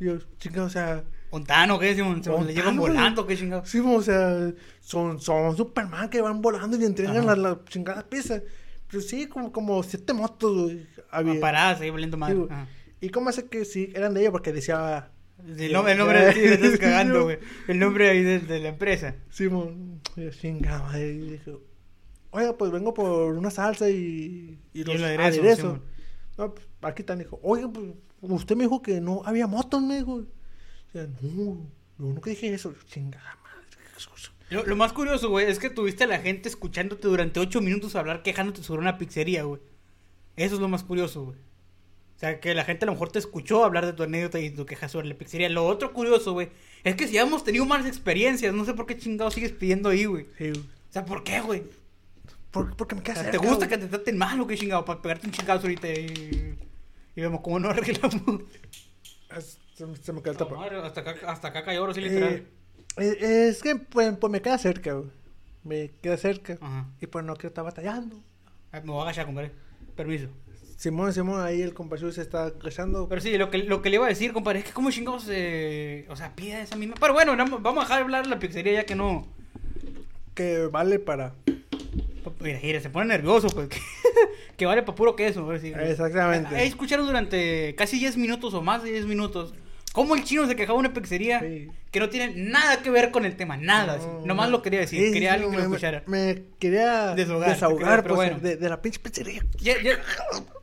Y 0.00 0.04
yo, 0.06 0.18
chingo, 0.38 0.64
o 0.64 0.68
sea, 0.68 1.04
Ontano, 1.30 1.78
¿qué? 1.78 1.94
Se, 1.94 2.02
se 2.22 2.44
le 2.44 2.52
llevan 2.54 2.76
volando, 2.76 3.24
¿qué 3.26 3.36
chingados? 3.36 3.68
Sí, 3.68 3.78
o 3.78 4.02
sea, 4.02 4.52
son, 4.80 5.20
son 5.20 5.56
Superman 5.56 6.10
que 6.10 6.20
van 6.20 6.42
volando 6.42 6.76
y 6.76 6.84
entregan 6.84 7.18
Ajá. 7.18 7.36
la, 7.36 7.50
la 7.50 7.64
chingada 7.66 8.02
pieza. 8.04 8.42
Pero 8.90 9.00
sí, 9.00 9.26
como, 9.28 9.52
como 9.52 9.80
siete 9.84 10.12
motos, 10.12 10.52
güey, 10.64 10.86
había. 11.10 11.40
Paradas 11.40 11.80
ahí 11.80 11.90
valiendo 11.90 12.16
Sí, 12.16 12.20
mal. 12.20 12.36
güey. 12.36 12.48
¿Y 13.00 13.08
cómo 13.10 13.30
hace 13.30 13.46
que 13.46 13.64
sí 13.64 13.90
eran 13.94 14.12
de 14.12 14.22
ella? 14.22 14.32
Porque 14.32 14.52
decía. 14.52 15.10
El 15.38 15.72
nombre, 15.72 15.92
el 15.92 15.98
nombre 15.98 16.24
de 16.24 16.32
ti, 16.32 16.40
estás 16.40 16.78
cagando, 16.78 17.24
güey. 17.24 17.38
El 17.66 17.78
nombre 17.78 18.10
ahí 18.10 18.22
de, 18.22 18.38
de 18.38 18.60
la 18.60 18.68
empresa. 18.68 19.16
Simón, 19.30 20.00
y 20.16 20.24
yo, 20.24 20.30
chingada, 20.30 20.82
madre. 20.84 21.12
Y 21.12 21.30
dije, 21.32 21.56
oiga, 22.30 22.56
pues 22.56 22.70
vengo 22.70 22.94
por 22.94 23.34
una 23.34 23.50
salsa 23.50 23.90
y, 23.90 24.58
y 24.72 24.84
los 24.84 24.94
el 24.96 25.04
aderezo, 25.04 25.40
aderezos. 25.40 25.58
Simón. 25.58 25.82
no, 26.38 26.54
pues, 26.54 26.68
aquí 26.82 27.02
están, 27.02 27.18
dijo, 27.18 27.40
oiga, 27.42 27.70
pues 27.72 27.86
usted 28.20 28.56
me 28.56 28.64
dijo 28.64 28.82
que 28.82 29.00
no 29.00 29.22
había 29.24 29.46
motos, 29.46 29.82
me 29.82 29.96
dijo. 29.96 30.14
O 30.14 30.92
sea, 30.92 31.08
no, 31.22 31.56
yo 31.98 32.04
nunca 32.04 32.30
dije 32.30 32.52
eso. 32.52 32.74
Chingada 32.86 33.36
madre. 33.42 33.52
Lo, 34.50 34.64
lo 34.66 34.76
más 34.76 34.92
curioso, 34.92 35.30
güey, 35.30 35.50
es 35.50 35.58
que 35.58 35.70
tuviste 35.70 36.04
a 36.04 36.06
la 36.06 36.18
gente 36.18 36.48
escuchándote 36.48 37.08
durante 37.08 37.40
ocho 37.40 37.60
minutos 37.60 37.96
hablar 37.96 38.22
quejándote 38.22 38.62
sobre 38.62 38.82
una 38.82 38.98
pizzería, 38.98 39.44
güey. 39.44 39.60
Eso 40.36 40.56
es 40.56 40.60
lo 40.60 40.68
más 40.68 40.84
curioso, 40.84 41.24
güey. 41.24 41.38
O 42.22 42.24
sea, 42.24 42.38
que 42.38 42.54
la 42.54 42.64
gente 42.64 42.84
a 42.84 42.86
lo 42.86 42.92
mejor 42.92 43.10
te 43.10 43.18
escuchó 43.18 43.64
hablar 43.64 43.84
de 43.84 43.94
tu 43.94 44.04
anécdota 44.04 44.38
y 44.38 44.48
tu 44.50 44.64
queja 44.64 44.88
sobre 44.88 45.08
la 45.08 45.14
pizzería. 45.16 45.48
Lo 45.48 45.66
otro 45.66 45.92
curioso, 45.92 46.32
güey, 46.32 46.50
es 46.84 46.94
que 46.94 47.08
si 47.08 47.18
hemos 47.18 47.42
tenido 47.42 47.64
malas 47.66 47.88
experiencias, 47.88 48.54
no 48.54 48.64
sé 48.64 48.74
por 48.74 48.86
qué 48.86 48.96
chingado 48.96 49.28
sigues 49.32 49.50
pidiendo 49.50 49.88
ahí, 49.88 50.04
güey. 50.04 50.26
Sí, 50.38 50.50
güey. 50.50 50.60
O 50.60 50.92
sea, 50.92 51.04
¿por 51.04 51.24
qué, 51.24 51.40
güey? 51.40 51.64
¿Por, 52.52 52.76
porque 52.76 52.94
me 52.94 53.00
O 53.00 53.04
queda 53.04 53.14
sea, 53.16 53.24
cerca, 53.24 53.40
¿Te 53.40 53.44
gusta 53.44 53.66
güey. 53.66 53.68
que 53.70 53.78
te 53.78 53.86
traten 53.88 54.18
mal 54.18 54.40
o 54.40 54.46
qué 54.46 54.56
chingado? 54.56 54.84
Para 54.84 55.02
pegarte 55.02 55.26
un 55.26 55.32
chingado 55.32 55.58
ahorita 55.62 55.88
y... 55.88 56.56
Y 57.16 57.20
vemos 57.20 57.40
cómo 57.42 57.58
no 57.58 57.70
arreglamos. 57.70 58.14
Ah, 59.28 59.40
Se, 59.74 59.84
me- 59.84 59.96
se 59.96 60.12
me 60.12 60.20
queda 60.22 60.30
el 60.32 60.36
tapa. 60.38 60.64
hasta, 60.84 61.00
acá, 61.00 61.16
hasta 61.26 61.48
acá 61.48 61.64
cayó 61.64 61.80
ahora 61.80 61.94
sí 61.94 62.02
literal. 62.02 62.34
Eh, 62.34 62.46
eh, 63.20 63.48
es 63.48 63.60
que 63.62 63.74
pues, 63.74 64.16
pues 64.16 64.30
me 64.30 64.40
queda 64.40 64.58
cerca, 64.58 64.92
güey. 64.92 65.10
Me 65.64 65.90
queda 66.00 66.16
cerca. 66.18 66.56
Ajá. 66.60 66.86
Y 67.00 67.06
pues 67.08 67.24
no 67.24 67.34
quiero 67.34 67.48
estar 67.48 67.64
batallando. 67.64 68.22
Ah, 68.70 68.80
Me 68.80 68.92
voy 68.92 69.00
a 69.00 69.02
agachar, 69.02 69.26
compadre. 69.26 69.50
Permiso. 69.96 70.28
Simón, 70.82 71.12
Simón, 71.12 71.40
ahí 71.40 71.62
el 71.62 71.74
compañero 71.74 72.10
se 72.10 72.22
está 72.22 72.46
agachando. 72.46 73.06
Pero 73.08 73.20
sí, 73.20 73.38
lo 73.38 73.50
que, 73.50 73.58
lo 73.58 73.82
que 73.82 73.88
le 73.88 73.96
iba 73.96 74.06
a 74.06 74.08
decir, 74.08 74.32
compadre, 74.32 74.58
es 74.58 74.64
que 74.64 74.72
como 74.72 74.90
chingados, 74.90 75.28
eh, 75.30 76.06
o 76.08 76.16
sea, 76.16 76.34
pide 76.34 76.60
esa 76.60 76.74
misma... 76.74 76.96
Pero 76.98 77.12
bueno, 77.12 77.36
no- 77.36 77.60
vamos 77.60 77.82
a 77.82 77.84
dejar 77.84 77.98
de 77.98 78.02
hablar 78.02 78.24
de 78.24 78.30
la 78.30 78.40
pizzería 78.40 78.72
ya 78.72 78.84
que 78.84 78.96
no... 78.96 79.24
Que 80.34 80.66
vale 80.66 80.98
para. 80.98 81.34
Mira, 82.40 82.58
mira, 82.60 82.80
se 82.80 82.90
pone 82.90 83.06
nervioso, 83.06 83.46
pues, 83.50 83.68
que, 83.68 83.78
que 84.56 84.66
vale 84.66 84.82
para 84.82 84.96
puro 84.96 85.14
queso. 85.14 85.48
sí, 85.60 85.70
güey. 85.70 85.92
Exactamente. 85.92 86.56
Ahí 86.56 86.66
escucharon 86.66 87.06
durante 87.06 87.76
casi 87.76 88.00
10 88.00 88.16
minutos 88.16 88.52
o 88.52 88.60
más 88.60 88.82
de 88.82 88.90
10 88.90 89.06
minutos 89.06 89.54
¿Cómo 89.92 90.14
el 90.16 90.24
chino 90.24 90.46
se 90.46 90.56
quejaba 90.56 90.80
de 90.80 90.88
una 90.88 90.94
pizzería 90.94 91.40
Sí. 91.40 91.68
que 91.90 92.00
no 92.00 92.08
tiene 92.08 92.34
nada 92.34 92.82
que 92.82 92.90
ver 92.90 93.10
con 93.10 93.24
el 93.26 93.36
tema? 93.36 93.56
Nada. 93.58 93.98
No. 93.98 94.24
Nomás 94.24 94.48
lo 94.50 94.62
quería 94.62 94.80
decir. 94.80 95.06
Sí, 95.06 95.12
quería 95.12 95.34
alguien 95.34 95.50
que 95.50 95.58
lo 95.58 95.62
escuchara. 95.64 96.02
Me, 96.06 96.44
quería 96.58 97.14
Desahogar, 97.14 97.48
desahogar, 97.50 98.02
pero 98.02 98.14
pues, 98.14 98.30
bueno. 98.30 98.42
de, 98.42 98.56
de 98.56 98.68
la 98.70 98.80
pinche 98.80 98.98
pizzería. 99.00 99.44
Ya- 99.58 99.80
ya- 99.82 100.00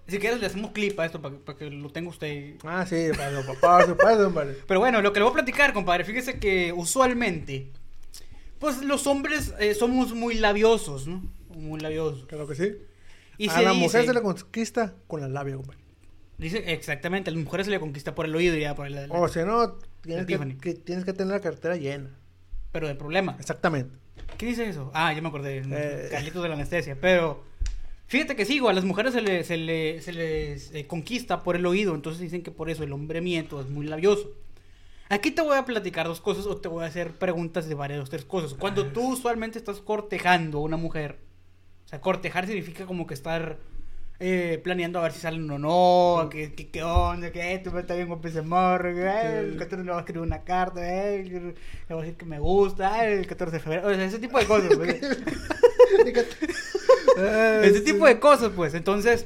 si 0.07 0.17
quieres 0.17 0.39
le 0.39 0.47
hacemos 0.47 0.71
clip 0.71 0.99
a 0.99 1.05
esto 1.05 1.21
para, 1.21 1.35
que- 1.35 1.41
para 1.41 1.57
que 1.59 1.69
lo 1.69 1.89
tenga 1.91 2.09
usted. 2.09 2.55
Ah, 2.63 2.83
sí, 2.89 3.09
para 3.15 3.29
los 3.29 3.45
papás, 3.45 3.85
compadre. 3.85 4.57
Pero 4.67 4.79
bueno, 4.79 5.01
lo 5.03 5.13
que 5.13 5.19
le 5.19 5.23
voy 5.25 5.31
a 5.31 5.35
platicar, 5.35 5.73
compadre, 5.73 6.03
fíjese 6.05 6.39
que 6.39 6.73
usualmente, 6.73 7.71
pues 8.57 8.81
los 8.81 9.05
hombres 9.05 9.53
eh, 9.59 9.75
somos 9.75 10.13
muy 10.15 10.33
labiosos, 10.35 11.05
¿no? 11.05 11.21
Muy 11.55 11.79
labiosos. 11.79 12.25
Claro 12.25 12.47
que 12.47 12.55
sí. 12.55 12.75
Y 13.37 13.47
a 13.49 13.53
se 13.53 13.61
la 13.61 13.69
dice, 13.71 13.83
mujer 13.83 14.05
se 14.07 14.13
le 14.15 14.21
conquista 14.23 14.95
con 15.05 15.21
la 15.21 15.27
labia, 15.27 15.55
compadre. 15.55 15.79
Dice 16.39 16.63
exactamente, 16.73 17.29
a 17.29 17.33
las 17.33 17.43
mujeres 17.43 17.65
se 17.67 17.71
le 17.71 17.79
conquista 17.79 18.15
por 18.15 18.25
el 18.25 18.35
oído 18.35 18.55
y 18.57 18.61
ya 18.61 18.73
por 18.75 18.87
el... 18.87 19.07
O 19.09 19.27
si 19.27 19.39
no, 19.39 19.77
tienes 20.01 20.25
que, 20.25 20.73
tienes 20.73 21.05
que 21.05 21.13
tener 21.13 21.33
la 21.33 21.39
cartera 21.41 21.75
llena. 21.75 22.09
Pero 22.71 22.87
de 22.87 22.95
problema. 22.95 23.35
Exactamente. 23.39 23.95
¿Qué 24.37 24.45
dice 24.47 24.67
eso? 24.69 24.89
Ah, 24.93 25.13
ya 25.13 25.21
me 25.21 25.27
acordé. 25.27 25.61
Eh. 25.65 26.07
Carlitos 26.11 26.41
de 26.41 26.49
la 26.49 26.55
anestesia. 26.55 26.97
Pero 26.99 27.43
fíjate 28.07 28.35
que 28.35 28.45
sigo, 28.45 28.69
a 28.69 28.73
las 28.73 28.85
mujeres 28.85 29.13
se, 29.13 29.21
le- 29.21 29.43
se, 29.43 29.57
le- 29.57 30.01
se 30.01 30.13
les 30.13 30.73
eh, 30.73 30.87
conquista 30.87 31.43
por 31.43 31.55
el 31.55 31.65
oído. 31.65 31.95
Entonces 31.95 32.21
dicen 32.21 32.41
que 32.43 32.51
por 32.51 32.69
eso 32.69 32.83
el 32.83 32.93
hombre 32.93 33.21
miento 33.21 33.59
es 33.59 33.67
muy 33.69 33.85
labioso. 33.85 34.31
Aquí 35.09 35.31
te 35.31 35.41
voy 35.41 35.57
a 35.57 35.65
platicar 35.65 36.05
dos 36.07 36.21
cosas 36.21 36.45
o 36.45 36.57
te 36.57 36.67
voy 36.67 36.83
a 36.83 36.87
hacer 36.87 37.13
preguntas 37.13 37.67
de 37.67 37.73
varias 37.73 37.99
dos, 37.99 38.09
tres 38.11 38.23
cosas. 38.25 38.53
Cuando 38.53 38.85
tú 38.85 39.13
usualmente 39.13 39.57
estás 39.57 39.79
cortejando 39.79 40.59
a 40.59 40.61
una 40.61 40.77
mujer, 40.77 41.17
o 41.85 41.87
sea, 41.89 41.99
cortejar 41.99 42.45
significa 42.45 42.85
como 42.85 43.07
que 43.07 43.15
estar 43.15 43.57
eh, 44.19 44.59
planeando 44.63 44.99
a 44.99 45.03
ver 45.03 45.11
si 45.13 45.19
salen 45.19 45.49
o 45.49 45.57
no, 45.59 46.29
que, 46.29 46.53
qué 46.53 46.83
onda, 46.83 47.31
que 47.31 47.61
me 47.73 47.79
estás 47.79 47.95
bien 47.97 48.07
guapo 48.07 48.27
ese 48.27 48.41
morro, 48.41 48.93
que 48.93 49.01
eh, 49.01 49.39
el 49.39 49.57
14 49.57 49.83
le 49.85 49.91
voy 49.91 49.97
a 49.97 49.99
escribir 50.01 50.21
una 50.21 50.43
carta, 50.43 50.81
eh, 50.83 51.23
le 51.23 51.39
voy 51.95 51.99
a 51.99 52.01
decir 52.01 52.17
que 52.17 52.25
me 52.25 52.39
gusta, 52.39 53.05
el 53.07 53.25
14 53.27 53.55
de 53.57 53.59
febrero, 53.63 53.87
o 53.87 53.93
sea, 53.93 54.03
ese 54.05 54.19
tipo 54.19 54.37
de 54.39 54.45
cosas. 54.45 54.75
pues. 54.75 55.01
Ese 57.63 57.81
tipo 57.81 58.05
de 58.05 58.19
cosas, 58.19 58.51
pues. 58.55 58.73
Entonces, 58.73 59.25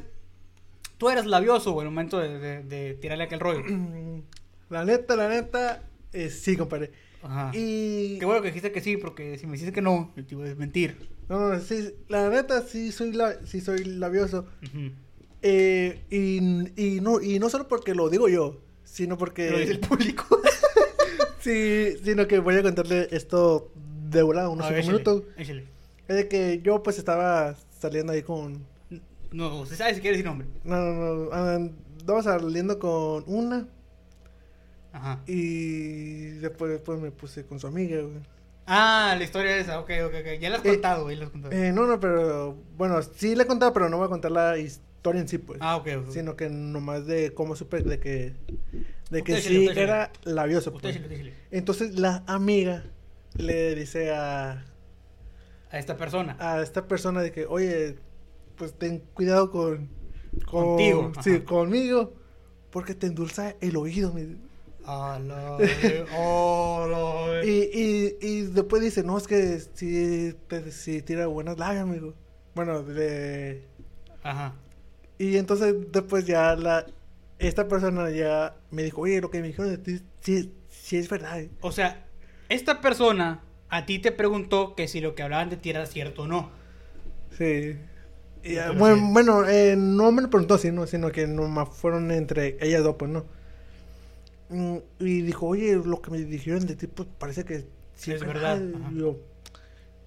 tú 0.97 1.09
eres 1.09 1.25
labioso, 1.25 1.71
güey, 1.73 1.85
en 1.85 1.89
el 1.89 1.93
momento 1.93 2.19
de, 2.19 2.39
de- 2.39 2.63
de 2.63 2.93
tirarle 2.95 3.25
aquel 3.25 3.39
rollo. 3.39 3.61
La 4.69 4.85
neta, 4.85 5.15
la 5.15 5.27
neta, 5.29 5.83
eh, 6.13 6.29
sí, 6.31 6.57
compadre. 6.57 6.91
Ajá. 7.23 7.51
Y... 7.53 8.19
Qué 8.19 8.25
bueno 8.25 8.41
que 8.41 8.49
dijiste 8.49 8.71
que 8.71 8.81
sí, 8.81 8.97
porque 8.97 9.37
si 9.37 9.47
me 9.47 9.53
dijiste 9.53 9.73
que 9.73 9.81
no, 9.81 10.13
yo 10.15 10.25
te 10.25 10.35
iba 10.35 10.43
a 10.43 10.47
desmentir. 10.47 11.09
No, 11.29 11.49
no, 11.49 11.59
sí, 11.59 11.93
la 12.09 12.29
neta, 12.29 12.61
sí 12.61 12.91
soy, 12.91 13.13
la, 13.13 13.45
sí 13.45 13.61
soy 13.61 13.83
labioso. 13.85 14.45
Ujú. 14.63 14.91
Eh, 15.41 16.03
y, 16.09 16.37
y, 16.81 17.01
no, 17.01 17.21
y 17.21 17.39
no 17.39 17.49
solo 17.49 17.67
porque 17.67 17.95
lo 17.95 18.09
digo 18.09 18.29
yo, 18.29 18.61
sino 18.83 19.17
porque... 19.17 19.49
Lo 19.49 19.59
dice 19.59 19.71
el 19.71 19.79
público. 19.79 20.25
Sí, 21.43 21.97
sino 22.01 22.25
que 22.25 22.39
voy 22.39 22.55
a 22.55 22.63
contarle 22.63 23.09
esto 23.11 23.69
de 24.09 24.23
volada, 24.23 24.47
unos 24.47 24.65
cinco 24.65 24.79
échale, 24.79 24.93
minutos. 24.93 25.23
échale. 25.35 25.65
Es 26.07 26.15
de 26.15 26.27
que 26.29 26.61
yo 26.63 26.81
pues 26.81 26.97
estaba 26.97 27.57
saliendo 27.77 28.13
ahí 28.13 28.21
con... 28.23 28.65
No, 29.33 29.59
usted 29.59 29.75
sabe 29.75 29.93
si 29.93 29.99
quiere 29.99 30.15
decir 30.15 30.25
nombre. 30.25 30.47
No, 30.63 30.77
no, 30.77 31.15
no, 31.15 31.33
andaba 31.33 32.23
saliendo 32.23 32.79
con 32.79 33.25
una 33.27 33.67
Ajá. 34.93 35.21
y 35.27 36.25
después, 36.39 36.71
después 36.71 36.99
me 36.99 37.11
puse 37.11 37.45
con 37.45 37.59
su 37.59 37.67
amiga, 37.67 37.99
güey. 38.01 38.21
Ah, 38.65 39.15
la 39.17 39.23
historia 39.23 39.57
esa, 39.57 39.79
ok, 39.79 39.89
ok, 40.05 40.13
ok. 40.21 40.39
Ya 40.39 40.49
la 40.49 40.57
has 40.57 40.65
Eh, 40.65 40.69
contado, 40.69 41.03
güey, 41.03 41.17
la 41.17 41.25
has 41.25 41.31
contado. 41.31 41.53
Eh, 41.53 41.73
no, 41.73 41.85
no, 41.85 41.99
pero 41.99 42.55
bueno, 42.77 43.01
sí 43.01 43.35
le 43.35 43.43
he 43.43 43.47
contado, 43.47 43.73
pero 43.73 43.89
no 43.89 43.97
voy 43.97 44.05
a 44.05 44.09
contar 44.09 44.31
la 44.31 44.57
historia 44.57 45.19
en 45.19 45.27
sí, 45.27 45.37
pues. 45.37 45.59
ah, 45.61 45.75
ok, 45.75 45.87
ok. 46.05 46.11
Sino 46.11 46.35
que 46.37 46.49
nomás 46.49 47.05
de 47.05 47.33
cómo 47.33 47.55
supe 47.57 47.81
de 47.81 47.99
que, 47.99 48.35
de 49.09 49.23
que 49.23 49.33
Usted 49.33 49.49
sí 49.49 49.67
era 49.75 50.11
labioso. 50.23 50.71
Usted 50.73 51.05
pues. 51.07 51.33
Entonces 51.51 51.99
la 51.99 52.23
amiga 52.27 52.83
le 53.35 53.75
dice 53.75 54.13
a, 54.13 54.63
A 55.71 55.77
esta 55.79 55.97
persona. 55.97 56.37
a 56.39 56.61
esta 56.61 56.87
persona 56.87 57.21
de 57.21 57.31
que, 57.33 57.45
oye, 57.47 57.97
pues 58.55 58.73
ten 58.75 58.99
cuidado 59.13 59.51
con... 59.51 59.89
con- 60.45 60.67
Contigo, 60.67 61.11
Sí, 61.21 61.31
ajá. 61.31 61.43
conmigo, 61.43 62.13
porque 62.71 62.95
te 62.95 63.07
endulza 63.07 63.55
el 63.59 63.75
oído. 63.75 64.13
me- 64.13 64.37
Oh. 64.85 65.19
Y, 67.43 67.49
y, 67.49 68.17
y 68.21 68.41
después 68.43 68.81
dice, 68.81 69.03
no, 69.03 69.17
es 69.17 69.27
que 69.27 69.59
sí, 69.73 70.35
te, 70.47 70.71
sí 70.71 71.01
tira 71.01 71.27
buenas 71.27 71.57
labias, 71.57 71.83
amigo. 71.83 72.13
Bueno, 72.55 72.83
de... 72.83 73.65
Ajá. 74.23 74.53
Y 75.17 75.37
entonces 75.37 75.75
después 75.91 76.25
ya 76.25 76.55
la... 76.55 76.85
Esta 77.39 77.67
persona 77.67 78.09
ya 78.09 78.55
me 78.71 78.83
dijo, 78.83 79.01
oye, 79.01 79.19
lo 79.19 79.29
que 79.29 79.41
me 79.41 79.47
dijeron 79.47 79.71
de 79.71 79.77
ti, 79.77 80.01
sí, 80.21 80.53
sí 80.69 80.97
es 80.97 81.09
verdad. 81.09 81.43
O 81.61 81.71
sea, 81.71 82.05
esta 82.49 82.79
persona 82.79 83.41
a 83.69 83.85
ti 83.85 83.99
te 83.99 84.11
preguntó 84.11 84.75
que 84.75 84.87
si 84.87 85.01
lo 85.01 85.15
que 85.15 85.23
hablaban 85.23 85.49
de 85.49 85.57
ti 85.57 85.71
era 85.71 85.85
cierto 85.85 86.23
o 86.23 86.27
no. 86.27 86.51
Sí. 87.37 87.75
Y, 88.43 88.55
bueno, 88.77 88.95
sí. 88.95 89.11
bueno, 89.11 89.47
eh, 89.47 89.75
no 89.77 90.11
me 90.11 90.21
lo 90.21 90.29
preguntó 90.29 90.53
así, 90.53 90.71
¿no? 90.71 90.85
Sino 90.87 91.11
que 91.11 91.27
nomás 91.27 91.69
fueron 91.69 92.11
entre 92.11 92.57
ellas 92.61 92.83
dos, 92.83 92.95
pues, 92.97 93.09
¿no? 93.09 93.25
Mm, 94.53 94.77
Y 94.99 95.21
dijo, 95.21 95.47
oye, 95.47 95.75
lo 95.75 96.01
que 96.01 96.11
me 96.11 96.19
dijeron 96.19 96.65
de 96.65 96.75
ti, 96.75 96.87
pues 96.87 97.09
parece 97.17 97.43
que 97.43 97.65
sí 97.95 98.11
Es 98.11 98.21
verdad, 98.21 98.61
yo, 98.95 99.19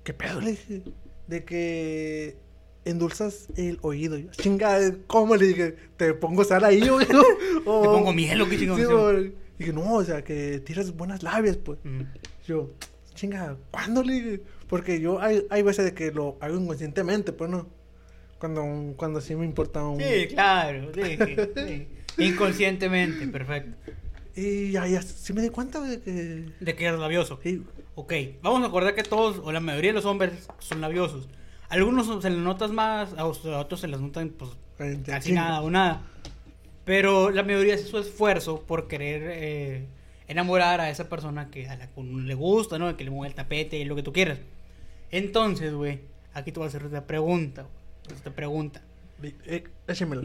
¿qué 0.04 0.14
pedo? 0.14 0.40
Le 0.40 0.50
dije, 0.52 0.82
de 1.26 1.44
que 1.44 2.36
endulzas 2.84 3.48
el 3.56 3.78
oído. 3.82 4.16
Yo, 4.16 4.30
Chinga, 4.30 4.78
¿cómo? 5.08 5.34
Le 5.36 5.46
dije, 5.46 5.76
¿te 5.96 6.14
pongo 6.14 6.44
sal 6.44 6.64
ahí, 6.64 6.88
o 6.88 6.98
Te 7.00 7.06
pongo 7.66 8.12
miel 8.12 8.40
o 8.40 8.48
qué 8.48 8.58
chingón. 8.58 8.78
Sí. 8.78 9.34
Dije, 9.58 9.72
no, 9.72 9.94
o 9.94 10.04
sea, 10.04 10.22
que 10.22 10.60
tiras 10.60 10.94
buenas 10.96 11.22
labias, 11.22 11.56
pues. 11.56 11.78
Mm. 11.82 12.02
Yo, 12.46 12.70
chinga, 13.14 13.56
¿cuándo 13.72 14.02
le 14.04 14.12
dije? 14.12 14.42
Porque 14.68 15.00
yo 15.00 15.20
hay, 15.20 15.44
hay 15.50 15.62
veces 15.62 15.84
de 15.84 15.94
que 15.94 16.12
lo 16.12 16.36
hago 16.40 16.56
inconscientemente, 16.56 17.32
pues 17.32 17.50
no. 17.50 17.66
Cuando, 18.38 18.94
cuando 18.96 19.20
sí 19.20 19.34
me 19.34 19.46
importa 19.46 19.84
un... 19.84 19.98
Sí, 19.98 20.28
claro. 20.28 20.92
sí, 20.94 21.18
sí. 21.56 21.88
Inconscientemente, 22.18 23.26
perfecto. 23.28 23.92
Y 24.36 24.70
ya, 24.72 24.86
ya, 24.86 25.00
sí 25.02 25.32
me 25.32 25.40
di 25.42 25.48
cuenta 25.48 25.80
de 25.80 26.00
que... 26.00 26.46
De 26.60 26.74
que 26.76 26.84
eres 26.86 27.00
labioso. 27.00 27.40
Sí, 27.42 27.62
Ok, 27.94 28.12
vamos 28.42 28.62
a 28.62 28.66
acordar 28.66 28.94
que 28.94 29.02
todos, 29.02 29.40
o 29.42 29.50
la 29.52 29.60
mayoría 29.60 29.90
de 29.90 29.94
los 29.94 30.04
hombres, 30.04 30.46
son 30.58 30.82
labiosos. 30.82 31.28
Algunos 31.70 32.22
se 32.22 32.28
les 32.28 32.38
notas 32.38 32.70
más, 32.70 33.14
a 33.16 33.24
os- 33.26 33.44
a 33.46 33.58
otros 33.58 33.80
se 33.80 33.88
les 33.88 33.98
notan 34.00 34.28
pues 34.28 34.50
casi 35.06 35.32
nada 35.32 35.62
o 35.62 35.70
nada. 35.70 36.02
Pero 36.84 37.30
la 37.30 37.42
mayoría 37.42 37.74
hace 37.74 37.84
su 37.84 37.98
esfuerzo 37.98 38.60
por 38.62 38.86
querer 38.86 39.22
eh, 39.24 39.86
enamorar 40.28 40.80
a 40.82 40.90
esa 40.90 41.08
persona 41.08 41.50
que 41.50 41.68
a 41.68 41.76
la 41.76 41.86
que 41.88 42.02
le 42.02 42.34
gusta, 42.34 42.78
¿no? 42.78 42.94
Que 42.98 43.04
le 43.04 43.10
mueva 43.10 43.26
el 43.28 43.34
tapete 43.34 43.78
y 43.78 43.84
lo 43.86 43.96
que 43.96 44.02
tú 44.02 44.12
quieras. 44.12 44.38
Entonces, 45.10 45.72
güey, 45.72 46.00
aquí 46.34 46.52
te 46.52 46.60
voy 46.60 46.66
a 46.66 46.68
hacer 46.68 46.82
esta 46.84 47.06
pregunta. 47.06 47.66
Esta 48.14 48.30
pregunta. 48.30 48.82
Eh. 49.22 49.64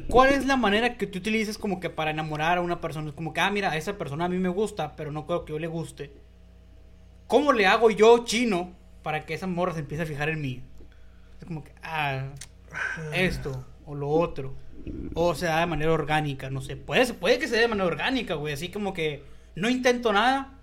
¿Cuál 0.10 0.34
es 0.34 0.46
la 0.46 0.58
manera 0.58 0.98
que 0.98 1.08
tú 1.08 1.20
utilizas 1.20 1.58
como 1.58 1.80
que 1.80 1.90
para 1.90 2.12
enamorar 2.12 2.58
a 2.58 2.62
una 2.62 2.82
persona? 2.82 3.10
Es 3.10 3.16
como 3.16 3.34
que, 3.34 3.40
ah, 3.40 3.50
mira, 3.50 3.76
esa 3.78 3.98
persona 3.98 4.26
a 4.26 4.30
mí 4.30 4.38
me 4.38 4.50
gusta, 4.50 4.96
pero 4.96 5.12
no 5.12 5.26
creo 5.26 5.46
que 5.46 5.54
yo 5.54 5.60
le 5.60 5.68
guste. 5.68 6.14
¿Cómo 7.28 7.54
le 7.54 7.68
hago 7.68 7.90
yo, 7.90 8.26
chino, 8.26 8.76
para 9.04 9.26
que 9.26 9.34
esa 9.34 9.48
morra 9.48 9.74
se 9.74 9.80
empiece 9.80 10.04
a 10.04 10.06
fijar 10.08 10.30
en 10.30 10.42
mí? 10.42 10.64
Es 11.40 11.46
como 11.46 11.64
que, 11.64 11.72
ah, 11.84 12.34
esto 13.14 13.66
o 13.86 13.96
lo 13.96 14.10
otro. 14.10 14.54
O 15.14 15.36
se 15.36 15.46
da 15.46 15.60
de 15.60 15.68
manera 15.68 15.92
orgánica, 15.92 16.50
no 16.50 16.60
sé. 16.60 16.76
Puede, 16.76 17.14
puede 17.14 17.40
que 17.40 17.48
se 17.48 17.56
dé 17.56 17.62
de 17.62 17.68
manera 17.68 17.88
orgánica, 17.88 18.36
güey. 18.36 18.54
Así 18.54 18.70
como 18.70 18.94
que 18.94 19.24
no 19.56 19.70
intento 19.70 20.12
nada, 20.12 20.60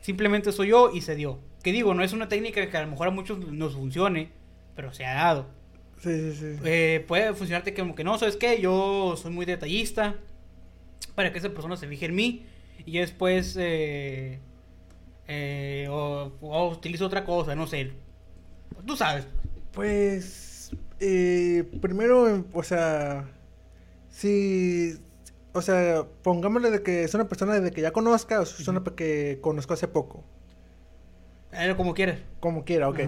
simplemente 0.00 0.52
soy 0.52 0.68
yo 0.68 0.90
y 0.92 1.02
se 1.02 1.16
dio. 1.16 1.40
Que 1.62 1.72
digo, 1.72 1.92
no 1.92 2.02
es 2.02 2.12
una 2.12 2.28
técnica 2.28 2.68
que 2.70 2.76
a 2.76 2.82
lo 2.82 2.88
mejor 2.88 3.08
a 3.08 3.10
muchos 3.10 3.38
nos 3.38 3.74
funcione, 3.74 4.30
pero 4.74 4.92
se 4.92 5.04
ha 5.04 5.14
dado. 5.14 5.57
Sí, 6.02 6.32
sí, 6.32 6.56
sí. 6.56 6.60
Eh, 6.64 7.04
puede 7.08 7.34
funcionarte 7.34 7.74
como 7.74 7.94
que 7.94 8.04
no, 8.04 8.18
¿sabes 8.18 8.36
qué? 8.36 8.60
Yo 8.60 9.16
soy 9.16 9.32
muy 9.32 9.46
detallista 9.46 10.16
para 11.14 11.32
que 11.32 11.38
esa 11.38 11.50
persona 11.50 11.76
se 11.76 11.88
fije 11.88 12.06
en 12.06 12.14
mí 12.14 12.46
y 12.86 12.98
después 12.98 13.56
eh, 13.58 14.38
eh, 15.26 15.86
o, 15.90 16.32
o 16.40 16.68
utilizo 16.70 17.06
otra 17.06 17.24
cosa, 17.24 17.54
no 17.54 17.66
sé. 17.66 17.92
Tú 18.86 18.96
sabes. 18.96 19.26
Pues, 19.72 20.70
eh, 21.00 21.64
primero, 21.80 22.44
o 22.52 22.62
sea, 22.62 23.28
si, 24.08 24.94
o 25.52 25.62
sea, 25.62 26.06
pongámosle 26.22 26.70
de 26.70 26.82
que 26.82 27.04
es 27.04 27.14
una 27.14 27.28
persona 27.28 27.60
de 27.60 27.70
que 27.72 27.80
ya 27.82 27.92
conozca 27.92 28.40
o 28.40 28.42
es 28.44 28.68
una 28.68 28.82
que 28.84 29.38
conozco 29.40 29.74
hace 29.74 29.88
poco, 29.88 30.24
Eh, 31.52 31.74
como 31.76 31.94
quieras. 31.94 32.20
como 32.40 32.64
quiera, 32.64 32.88
ok. 32.88 33.00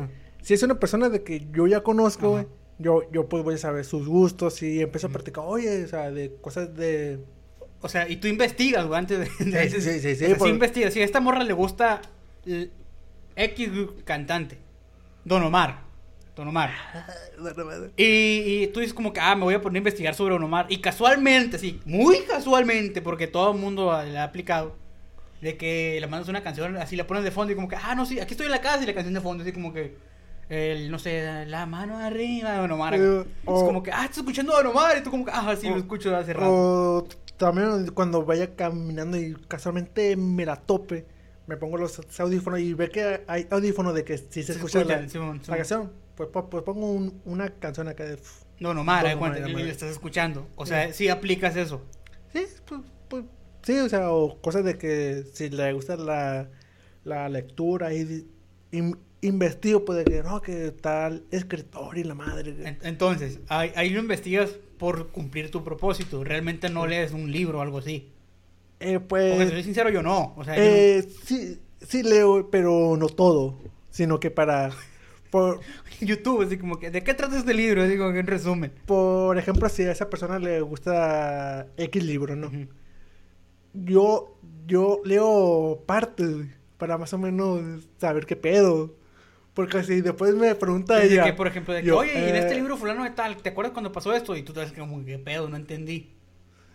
Si 0.43 0.55
es 0.55 0.63
una 0.63 0.79
persona 0.81 1.09
de 1.09 1.23
que 1.23 1.49
yo 1.53 1.67
ya 1.67 1.83
conozco, 1.83 2.47
yo, 2.81 3.11
yo 3.13 3.29
pues 3.29 3.45
voy 3.45 3.55
a 3.55 3.59
saber 3.59 3.85
sus 3.85 4.07
gustos 4.09 4.63
y 4.63 4.81
empiezo 4.81 5.07
a 5.07 5.11
practicar, 5.11 5.45
oye, 5.47 5.85
o 5.85 5.89
sea, 5.89 6.11
de 6.11 6.35
cosas 6.41 6.75
de... 6.75 7.21
O 7.83 7.89
sea, 7.89 8.09
y 8.09 8.17
tú 8.17 8.27
investigas, 8.29 8.87
güey, 8.87 8.99
antes 8.99 9.19
de... 9.19 9.45
de- 9.51 9.71
Sí, 9.71 9.81
sí, 9.81 10.01
sí, 10.01 10.15
sí, 10.17 10.25
o 10.25 10.29
sea, 10.29 10.37
por- 10.37 10.49
investigas. 10.49 10.93
Si 10.93 11.01
a 11.01 11.05
esta 11.05 11.21
morra 11.21 11.45
le 11.45 11.53
gusta 11.53 12.03
el 12.45 12.71
X 13.37 13.71
cantante, 14.05 14.59
Don 15.25 15.43
Omar. 15.43 15.83
Don 16.37 16.49
Omar. 16.49 16.71
Y, 17.97 18.05
y 18.65 18.67
tú 18.69 18.81
dices 18.81 18.95
como 18.95 19.13
que, 19.13 19.21
ah, 19.21 19.35
me 19.35 19.45
voy 19.45 19.55
a 19.55 19.61
poner 19.61 19.77
a 19.77 19.79
investigar 19.79 20.15
sobre 20.15 20.35
Don 20.35 20.43
Omar. 20.45 20.67
Y 20.69 20.79
casualmente, 20.79 21.59
sí, 21.59 21.81
muy 21.85 22.21
casualmente, 22.21 23.03
porque 23.03 23.27
todo 23.27 23.53
el 23.53 23.59
mundo 23.59 23.99
le 24.05 24.19
ha 24.19 24.25
aplicado. 24.25 24.77
De 25.41 25.57
que 25.57 25.97
le 25.99 26.07
mandas 26.07 26.29
una 26.29 26.43
canción, 26.43 26.77
así 26.77 26.97
la 26.97 27.07
pones 27.07 27.25
de 27.25 27.31
fondo 27.31 27.51
y 27.53 27.57
como 27.57 27.67
que, 27.69 27.77
ah, 27.77 27.95
no, 27.95 28.05
sí, 28.05 28.21
aquí 28.21 28.33
estoy 28.35 28.45
en 28.47 28.53
la 28.53 28.61
casa 28.61 28.83
y 28.83 28.87
la 28.87 28.93
canción 28.93 29.15
de 29.15 29.23
fondo, 29.23 29.43
así 29.43 29.53
como 29.53 29.73
que, 29.73 29.97
el, 30.50 30.90
no 30.90 30.99
sé, 30.99 31.47
la 31.47 31.64
mano 31.64 31.97
arriba 31.99 32.52
de 32.52 32.59
Don 32.59 32.73
Omar. 32.73 32.95
Eh, 32.95 33.21
es 33.21 33.26
o- 33.47 33.64
como 33.66 33.83
que, 33.83 33.90
ah, 33.92 34.02
estás 34.04 34.19
escuchando 34.19 34.52
a 34.54 34.62
Don 34.62 34.73
Omar 34.73 34.99
y 34.99 35.02
tú 35.02 35.11
como 35.11 35.25
que, 35.25 35.30
ah, 35.35 35.54
sí, 35.59 35.69
lo 35.69 35.76
escucho 35.76 36.14
hace 36.14 36.33
rato. 36.35 36.50
O 36.52 37.09
también 37.38 37.87
cuando 37.92 38.25
vaya 38.25 38.54
caminando 38.54 39.16
y 39.16 39.35
casualmente 39.49 40.14
me 40.16 40.45
la 40.45 40.57
tope, 40.57 41.07
me 41.47 41.57
pongo 41.57 41.78
los 41.78 41.99
audífonos 42.21 42.61
y 42.61 42.75
ve 42.75 42.90
que 42.90 43.23
hay 43.26 43.47
audífonos 43.50 43.95
de 43.95 44.04
que 44.04 44.19
si 44.19 44.25
se, 44.42 44.42
Se 44.45 44.52
escucha 44.52 44.80
escuchan, 44.80 45.02
la, 45.04 45.09
Simón, 45.09 45.40
la 45.49 45.57
canción, 45.57 45.92
pues, 46.16 46.28
po- 46.28 46.50
pues 46.50 46.62
pongo 46.64 46.90
un- 46.92 47.23
una 47.25 47.49
canción 47.49 47.88
acá 47.88 48.04
de... 48.04 48.19
Don 48.61 48.76
de 48.76 49.16
cuenta, 49.16 49.49
y 49.49 49.54
le 49.54 49.71
estás 49.71 49.90
escuchando. 49.90 50.47
O 50.54 50.66
sea, 50.66 50.92
sí 50.92 51.09
aplicas 51.09 51.57
eso. 51.57 51.80
Sí, 52.33 52.45
pues, 52.66 52.80
pues, 53.09 53.25
sí, 53.62 53.78
o 53.78 53.88
sea, 53.88 54.11
o 54.11 54.38
cosas 54.42 54.64
de 54.64 54.76
que 54.76 55.25
si 55.33 55.49
le 55.49 55.73
gusta 55.73 55.97
la, 55.97 56.49
la 57.04 57.28
lectura 57.30 57.95
y 57.95 58.26
in- 58.71 58.99
investigo, 59.23 59.85
pues 59.85 59.99
de 59.99 60.05
que 60.05 60.23
no, 60.23 60.41
que 60.41 60.71
tal 60.71 61.25
escritor 61.31 61.99
y 61.99 62.05
la 62.05 62.15
madre. 62.15 62.55
que- 62.55 62.77
Entonces, 62.89 63.41
ahí, 63.49 63.71
ahí 63.77 63.91
lo 63.91 64.00
investigas 64.00 64.50
por 64.79 65.09
cumplir 65.09 65.50
tu 65.50 65.62
propósito. 65.62 66.25
Realmente 66.25 66.71
no 66.71 66.87
lees 66.87 67.12
un 67.12 67.31
libro 67.31 67.59
o 67.59 67.62
algo 67.62 67.79
así. 67.79 68.11
Eh, 68.81 68.99
Porque 68.99 69.35
pues, 69.37 69.50
soy 69.50 69.62
sincero, 69.62 69.91
yo 69.91 70.03
no. 70.03 70.33
O 70.37 70.45
sea, 70.45 70.57
yo 70.57 70.62
eh, 70.62 71.07
sí, 71.25 71.59
sí 71.83 72.03
leo, 72.03 72.49
pero 72.50 72.97
no 72.99 73.09
todo, 73.09 73.59
sino 73.91 74.19
que 74.19 74.31
para, 74.31 74.71
por, 75.31 75.61
YouTube, 76.00 76.43
así 76.47 76.57
como 76.57 76.79
que, 76.79 76.91
¿de 76.91 77.03
qué 77.03 77.12
trata 77.12 77.37
este 77.39 77.53
libro? 77.53 77.83
Así 77.83 77.99
como 77.99 78.12
que 78.15 78.21
en 78.21 78.27
resumen. 78.27 78.73
por 78.87 79.37
ejemplo, 79.37 79.69
si 79.69 79.83
a 79.83 79.93
esa 79.93 80.09
persona 80.09 80.39
le 80.39 80.62
gusta 80.62 81.67
X 81.77 82.03
libro, 82.03 82.35
¿no? 82.37 82.50
Yo, 83.75 84.37
yo 84.67 85.00
leo 85.05 85.83
partes 85.87 86.29
para 86.79 86.97
más 86.99 87.12
o 87.12 87.19
menos 87.19 87.87
saber 87.99 88.25
qué 88.27 88.35
pedo. 88.37 88.95
Porque 89.54 89.83
si 89.83 90.00
después 90.00 90.35
me 90.35 90.54
pregunta 90.54 91.02
ella, 91.02 91.25
que, 91.25 91.33
por 91.33 91.47
ejemplo, 91.47 91.75
de 91.75 91.80
que, 91.80 91.88
yo, 91.88 91.99
oye, 91.99 92.12
y 92.14 92.28
en 92.28 92.37
eh, 92.37 92.38
este 92.38 92.54
libro 92.54 92.76
fulano 92.76 93.04
de 93.04 93.11
tal, 93.11 93.37
¿te 93.37 93.50
acuerdas 93.50 93.73
cuando 93.73 93.92
pasó 93.92 94.12
esto? 94.14 94.37
Y 94.37 94.42
tú 94.42 94.52
te 94.52 94.61
das 94.61 94.73
como, 94.73 95.04
¿qué 95.04 95.19
pedo? 95.19 95.49
No 95.49 95.57
entendí. 95.57 96.14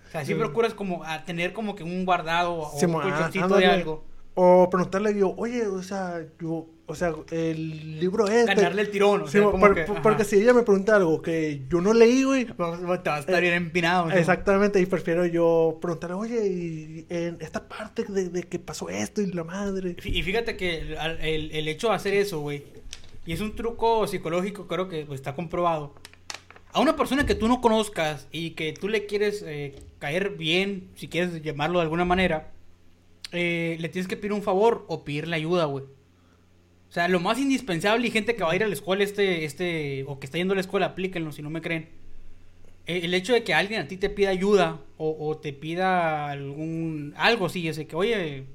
O 0.07 0.11
sea, 0.11 0.21
sí 0.25 0.33
Sí. 0.33 0.39
procuras 0.39 0.73
como 0.73 1.03
a 1.03 1.23
tener 1.23 1.53
como 1.53 1.75
que 1.75 1.83
un 1.83 2.05
guardado 2.05 2.53
o 2.53 2.79
Sí, 2.79 2.85
un 2.85 2.93
colchoncito 2.93 3.55
de 3.55 3.65
algo. 3.65 4.05
O 4.35 4.69
preguntarle 4.69 5.17
yo, 5.17 5.33
oye, 5.37 5.65
o 5.67 5.81
sea, 5.81 6.21
yo, 6.41 6.67
o 6.87 6.93
sea, 6.95 7.13
el 7.31 7.99
libro 7.99 8.27
este. 8.27 8.53
Ganarle 8.55 8.83
el 8.83 8.91
tirón, 8.91 9.21
o 9.23 9.25
Sí, 9.25 9.33
sea, 9.33 9.41
mo- 9.41 9.51
como 9.51 9.65
por- 9.65 9.75
que, 9.75 9.81
por- 9.83 9.95
ajá. 9.95 10.03
porque 10.03 10.23
si 10.23 10.35
ella 10.37 10.53
me 10.53 10.63
pregunta 10.63 10.95
algo 10.95 11.21
que 11.21 11.61
yo 11.69 11.81
no 11.81 11.93
leí, 11.93 12.23
güey. 12.23 12.45
Vas- 12.57 12.81
vas- 12.83 13.03
Te 13.03 13.09
vas 13.09 13.17
a 13.17 13.19
estar 13.21 13.35
Eh, 13.37 13.41
bien 13.41 13.53
empinado. 13.53 14.11
Exactamente, 14.11 14.79
y 14.79 14.85
prefiero 14.85 15.25
yo 15.25 15.77
preguntarle, 15.81 16.15
oye, 16.15 16.47
y 16.47 17.05
en 17.09 17.37
esta 17.41 17.67
parte 17.67 18.03
de, 18.03 18.29
de 18.29 18.43
que 18.43 18.59
pasó 18.59 18.89
esto 18.89 19.21
y 19.21 19.31
la 19.31 19.43
madre. 19.43 19.95
Y 20.03 20.21
fíjate 20.23 20.55
que 20.57 20.79
el, 20.79 20.97
el- 21.21 21.51
el 21.51 21.67
hecho 21.67 21.89
de 21.89 21.95
hacer 21.95 22.13
eso, 22.13 22.39
güey, 22.41 22.63
y 23.25 23.33
es 23.33 23.41
un 23.41 23.55
truco 23.55 24.05
psicológico, 24.05 24.67
creo 24.67 24.87
que 24.87 25.05
pues, 25.05 25.19
está 25.19 25.33
comprobado. 25.33 25.95
A 26.71 26.81
una 26.81 26.95
persona 26.95 27.25
que 27.25 27.35
tú 27.35 27.47
no 27.47 27.61
conozcas 27.61 28.27
y 28.31 28.51
que 28.51 28.73
tú 28.73 28.89
le 28.89 29.05
quieres 29.07 29.43
eh, 29.47 29.75
caer 29.97 30.31
bien, 30.31 30.89
si 30.95 31.07
quieres 31.07 31.41
llamarlo 31.41 31.79
de 31.79 31.83
alguna 31.83 32.05
manera, 32.05 32.51
eh, 33.31 33.77
le 33.79 33.89
tienes 33.89 34.07
que 34.07 34.17
pedir 34.17 34.33
un 34.33 34.43
favor 34.43 34.85
o 34.87 35.03
pedirle 35.03 35.35
ayuda, 35.37 35.65
güey. 35.65 35.85
O 36.95 36.97
sea, 36.97 37.09
lo 37.09 37.19
más 37.19 37.37
indispensable 37.37 38.07
y 38.07 38.09
gente 38.09 38.37
que 38.37 38.43
va 38.45 38.53
a 38.53 38.55
ir 38.55 38.63
a 38.63 38.67
la 38.67 38.73
escuela, 38.73 39.03
este, 39.03 39.43
este, 39.43 40.05
o 40.07 40.17
que 40.17 40.27
está 40.27 40.37
yendo 40.37 40.53
a 40.53 40.55
la 40.55 40.61
escuela, 40.61 40.85
aplíquenlo 40.85 41.33
si 41.33 41.41
no 41.41 41.49
me 41.49 41.61
creen. 41.61 41.89
Eh, 42.87 43.01
El 43.03 43.13
hecho 43.13 43.33
de 43.33 43.43
que 43.43 43.53
alguien 43.53 43.81
a 43.81 43.87
ti 43.89 43.97
te 43.97 44.09
pida 44.09 44.29
ayuda 44.29 44.79
o, 44.95 45.13
o 45.27 45.35
te 45.35 45.51
pida 45.51 46.29
algún, 46.31 47.13
algo 47.17 47.47
así, 47.47 47.67
ese 47.67 47.85
que, 47.85 47.97
oye, 47.97 48.45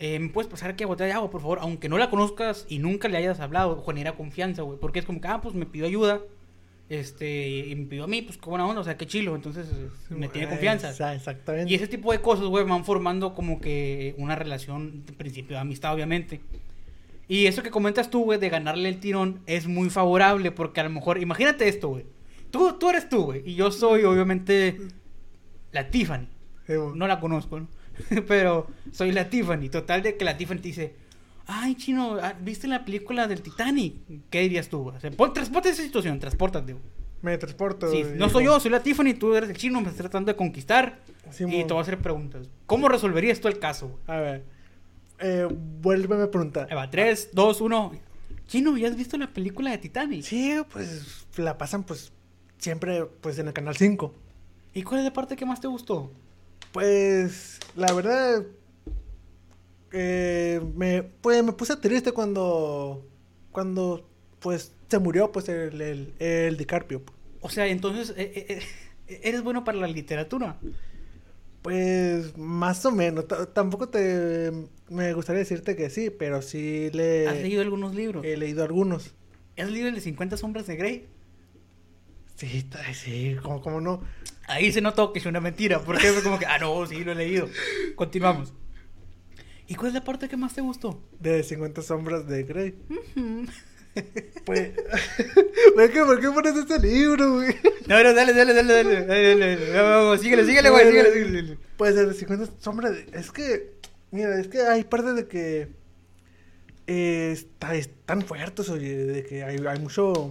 eh, 0.00 0.18
¿me 0.18 0.28
puedes 0.30 0.50
pasar 0.50 0.70
aquí 0.72 0.82
a 0.82 0.88
botella 0.88 1.06
de 1.06 1.12
agua, 1.12 1.30
por 1.30 1.40
favor? 1.40 1.58
Aunque 1.60 1.88
no 1.88 1.98
la 1.98 2.10
conozcas 2.10 2.66
y 2.68 2.80
nunca 2.80 3.06
le 3.06 3.16
hayas 3.16 3.38
hablado, 3.38 3.80
genera 3.86 4.16
confianza, 4.16 4.62
güey. 4.62 4.76
Porque 4.80 4.98
es 4.98 5.04
como 5.04 5.20
que, 5.20 5.28
ah, 5.28 5.40
pues 5.40 5.54
me 5.54 5.64
pidió 5.64 5.86
ayuda. 5.86 6.20
Este, 6.88 7.48
y 7.68 7.76
me 7.76 7.86
pidió 7.86 8.02
a 8.02 8.08
mí, 8.08 8.22
pues 8.22 8.38
qué 8.38 8.50
buena 8.50 8.66
onda, 8.66 8.80
o 8.80 8.84
sea, 8.84 8.96
qué 8.96 9.06
chilo. 9.06 9.36
Entonces 9.36 9.68
eh, 9.72 9.88
me 10.10 10.26
tiene 10.26 10.48
confianza. 10.48 10.90
Esa- 10.90 11.14
exactamente. 11.14 11.70
Y 11.70 11.76
ese 11.76 11.86
tipo 11.86 12.10
de 12.10 12.20
cosas, 12.20 12.46
güey, 12.46 12.64
van 12.64 12.84
formando 12.84 13.34
como 13.34 13.60
que 13.60 14.16
una 14.18 14.34
relación, 14.34 15.06
de 15.06 15.12
principio 15.12 15.54
de 15.54 15.60
amistad, 15.60 15.94
obviamente. 15.94 16.40
Y 17.28 17.46
eso 17.46 17.62
que 17.62 17.70
comentas 17.70 18.10
tú, 18.10 18.24
güey, 18.24 18.38
de 18.38 18.48
ganarle 18.48 18.88
el 18.88 19.00
tirón, 19.00 19.40
es 19.46 19.66
muy 19.66 19.90
favorable 19.90 20.50
porque 20.50 20.80
a 20.80 20.84
lo 20.84 20.90
mejor, 20.90 21.20
imagínate 21.20 21.68
esto, 21.68 21.88
güey. 21.88 22.06
Tú, 22.50 22.78
tú 22.78 22.88
eres 22.88 23.08
tú, 23.10 23.24
güey, 23.24 23.42
y 23.44 23.54
yo 23.54 23.70
soy, 23.70 24.04
obviamente, 24.04 24.78
la 25.72 25.90
Tiffany. 25.90 26.26
No 26.94 27.06
la 27.06 27.20
conozco, 27.20 27.60
¿no? 27.60 27.68
Pero 28.28 28.66
soy 28.92 29.12
la 29.12 29.28
Tiffany. 29.28 29.68
Total 29.68 30.02
de 30.02 30.16
que 30.16 30.24
la 30.24 30.36
Tiffany 30.36 30.56
te 30.58 30.68
dice, 30.68 30.94
ay, 31.46 31.74
chino, 31.74 32.16
ah, 32.20 32.34
¿viste 32.40 32.66
la 32.66 32.84
película 32.84 33.26
del 33.26 33.42
Titanic? 33.42 33.94
¿Qué 34.30 34.40
dirías 34.40 34.68
tú? 34.68 34.84
güey? 34.84 34.96
O 34.96 35.00
sea, 35.00 35.10
pon, 35.10 35.32
transporta 35.32 35.68
esa 35.68 35.82
situación, 35.82 36.18
transportate. 36.18 36.72
güey. 36.72 36.84
Me 37.20 37.36
transporto. 37.36 37.90
Sí, 37.90 38.04
no 38.14 38.28
soy 38.28 38.44
yo, 38.44 38.60
soy 38.60 38.70
la 38.70 38.82
Tiffany, 38.82 39.14
tú 39.14 39.34
eres 39.34 39.50
el 39.50 39.56
chino, 39.56 39.80
me 39.80 39.88
estás 39.88 40.02
tratando 40.02 40.30
de 40.30 40.36
conquistar 40.36 41.00
Sí, 41.30 41.44
y 41.44 41.64
te 41.64 41.72
voy 41.74 41.78
a 41.78 41.82
hacer 41.82 41.98
preguntas. 41.98 42.48
¿Cómo 42.66 42.88
resolverías 42.88 43.40
tú 43.40 43.48
el 43.48 43.58
caso? 43.58 43.88
güey? 43.88 44.00
A 44.06 44.20
ver, 44.20 44.44
eh, 45.20 45.48
vuélveme 45.80 46.24
a 46.24 46.30
preguntar. 46.30 46.68
Va, 46.76 46.90
3, 46.90 47.30
2, 47.32 47.60
1. 47.60 47.92
Chino, 48.46 48.76
¿ya 48.76 48.88
has 48.88 48.96
visto 48.96 49.16
la 49.18 49.32
película 49.32 49.70
de 49.70 49.78
Titanic? 49.78 50.22
Sí, 50.22 50.54
pues 50.72 51.26
la 51.36 51.58
pasan 51.58 51.84
pues 51.84 52.12
siempre 52.58 53.04
pues 53.20 53.38
en 53.38 53.48
el 53.48 53.52
canal 53.52 53.76
5. 53.76 54.14
¿Y 54.74 54.82
cuál 54.82 55.00
es 55.00 55.04
la 55.04 55.12
parte 55.12 55.36
que 55.36 55.44
más 55.46 55.60
te 55.60 55.66
gustó? 55.68 56.10
Pues 56.72 57.58
la 57.76 57.92
verdad 57.92 58.44
eh, 59.92 60.60
me 60.74 61.02
pues 61.02 61.42
me 61.42 61.52
puse 61.52 61.76
triste 61.76 62.12
cuando 62.12 63.06
cuando 63.52 64.06
pues 64.40 64.72
se 64.88 64.98
murió 64.98 65.32
pues 65.32 65.48
el 65.48 65.80
el, 65.80 66.14
el 66.18 66.56
DiCaprio. 66.56 67.02
O 67.40 67.48
sea, 67.50 67.66
entonces, 67.68 68.10
eh, 68.16 68.32
eh, 68.48 68.60
eh, 69.08 69.20
¿eres 69.22 69.42
bueno 69.42 69.62
para 69.64 69.78
la 69.78 69.86
literatura? 69.86 70.58
Pues 71.62 72.36
más 72.36 72.84
o 72.84 72.90
menos, 72.90 73.28
T- 73.28 73.46
tampoco 73.52 73.88
te 73.88 74.50
me 74.90 75.12
gustaría 75.12 75.40
decirte 75.40 75.76
que 75.76 75.90
sí, 75.90 76.10
pero 76.10 76.42
sí 76.42 76.90
le 76.92 77.28
¿Has 77.28 77.36
leído 77.36 77.62
algunos 77.62 77.94
libros? 77.94 78.24
he 78.24 78.36
leído 78.36 78.64
algunos. 78.64 79.14
¿Has 79.56 79.70
leído 79.70 79.88
el 79.88 79.94
de 79.94 80.00
50 80.00 80.36
sombras 80.36 80.66
de 80.66 80.76
Grey? 80.76 81.08
Sí, 82.36 82.68
sí, 82.94 83.36
como 83.42 83.60
como 83.60 83.80
no. 83.80 84.02
Ahí 84.46 84.72
se 84.72 84.80
notó 84.80 85.12
que 85.12 85.18
es 85.18 85.26
una 85.26 85.40
mentira, 85.40 85.80
porque 85.80 86.12
fue 86.12 86.22
como 86.22 86.38
que, 86.38 86.46
ah, 86.46 86.58
no, 86.58 86.86
sí, 86.86 87.02
lo 87.04 87.12
he 87.12 87.14
leído. 87.16 87.48
Continuamos. 87.96 88.54
¿Y 89.66 89.74
cuál 89.74 89.88
es 89.88 89.94
la 89.94 90.04
parte 90.04 90.28
que 90.28 90.36
más 90.36 90.54
te 90.54 90.60
gustó? 90.62 91.02
De 91.20 91.42
50 91.42 91.82
sombras 91.82 92.26
de 92.26 92.44
Grey. 92.44 92.74
Pues, 94.44 94.70
¿por 95.74 95.90
qué, 95.90 96.04
¿por 96.04 96.20
qué 96.20 96.30
pones 96.30 96.56
este 96.56 96.78
libro, 96.78 97.34
güey? 97.34 97.54
No, 97.88 98.00
no, 98.02 98.14
dale, 98.14 98.32
dale, 98.32 98.54
dale, 98.54 98.72
dale, 98.72 99.04
dale, 99.06 99.56
dale, 99.56 99.72
vamos, 99.72 100.20
síguele, 100.20 100.44
síguele, 100.44 100.70
güey, 100.70 100.86
síguele, 100.86 101.12
síguele. 101.12 101.58
Pues 101.76 101.96
el 101.96 102.14
50 102.14 102.60
sombras 102.60 102.92
de... 102.92 103.06
Es 103.12 103.32
que, 103.32 103.74
mira, 104.10 104.38
es 104.40 104.48
que 104.48 104.60
hay 104.62 104.84
partes 104.84 105.14
de 105.16 105.26
que... 105.28 105.68
eh, 106.86 107.30
está, 107.32 107.74
están 107.74 108.22
fuertes, 108.22 108.68
oye, 108.70 108.94
de 108.96 109.24
que 109.24 109.44
hay, 109.44 109.58
hay 109.66 109.78
mucho... 109.80 110.30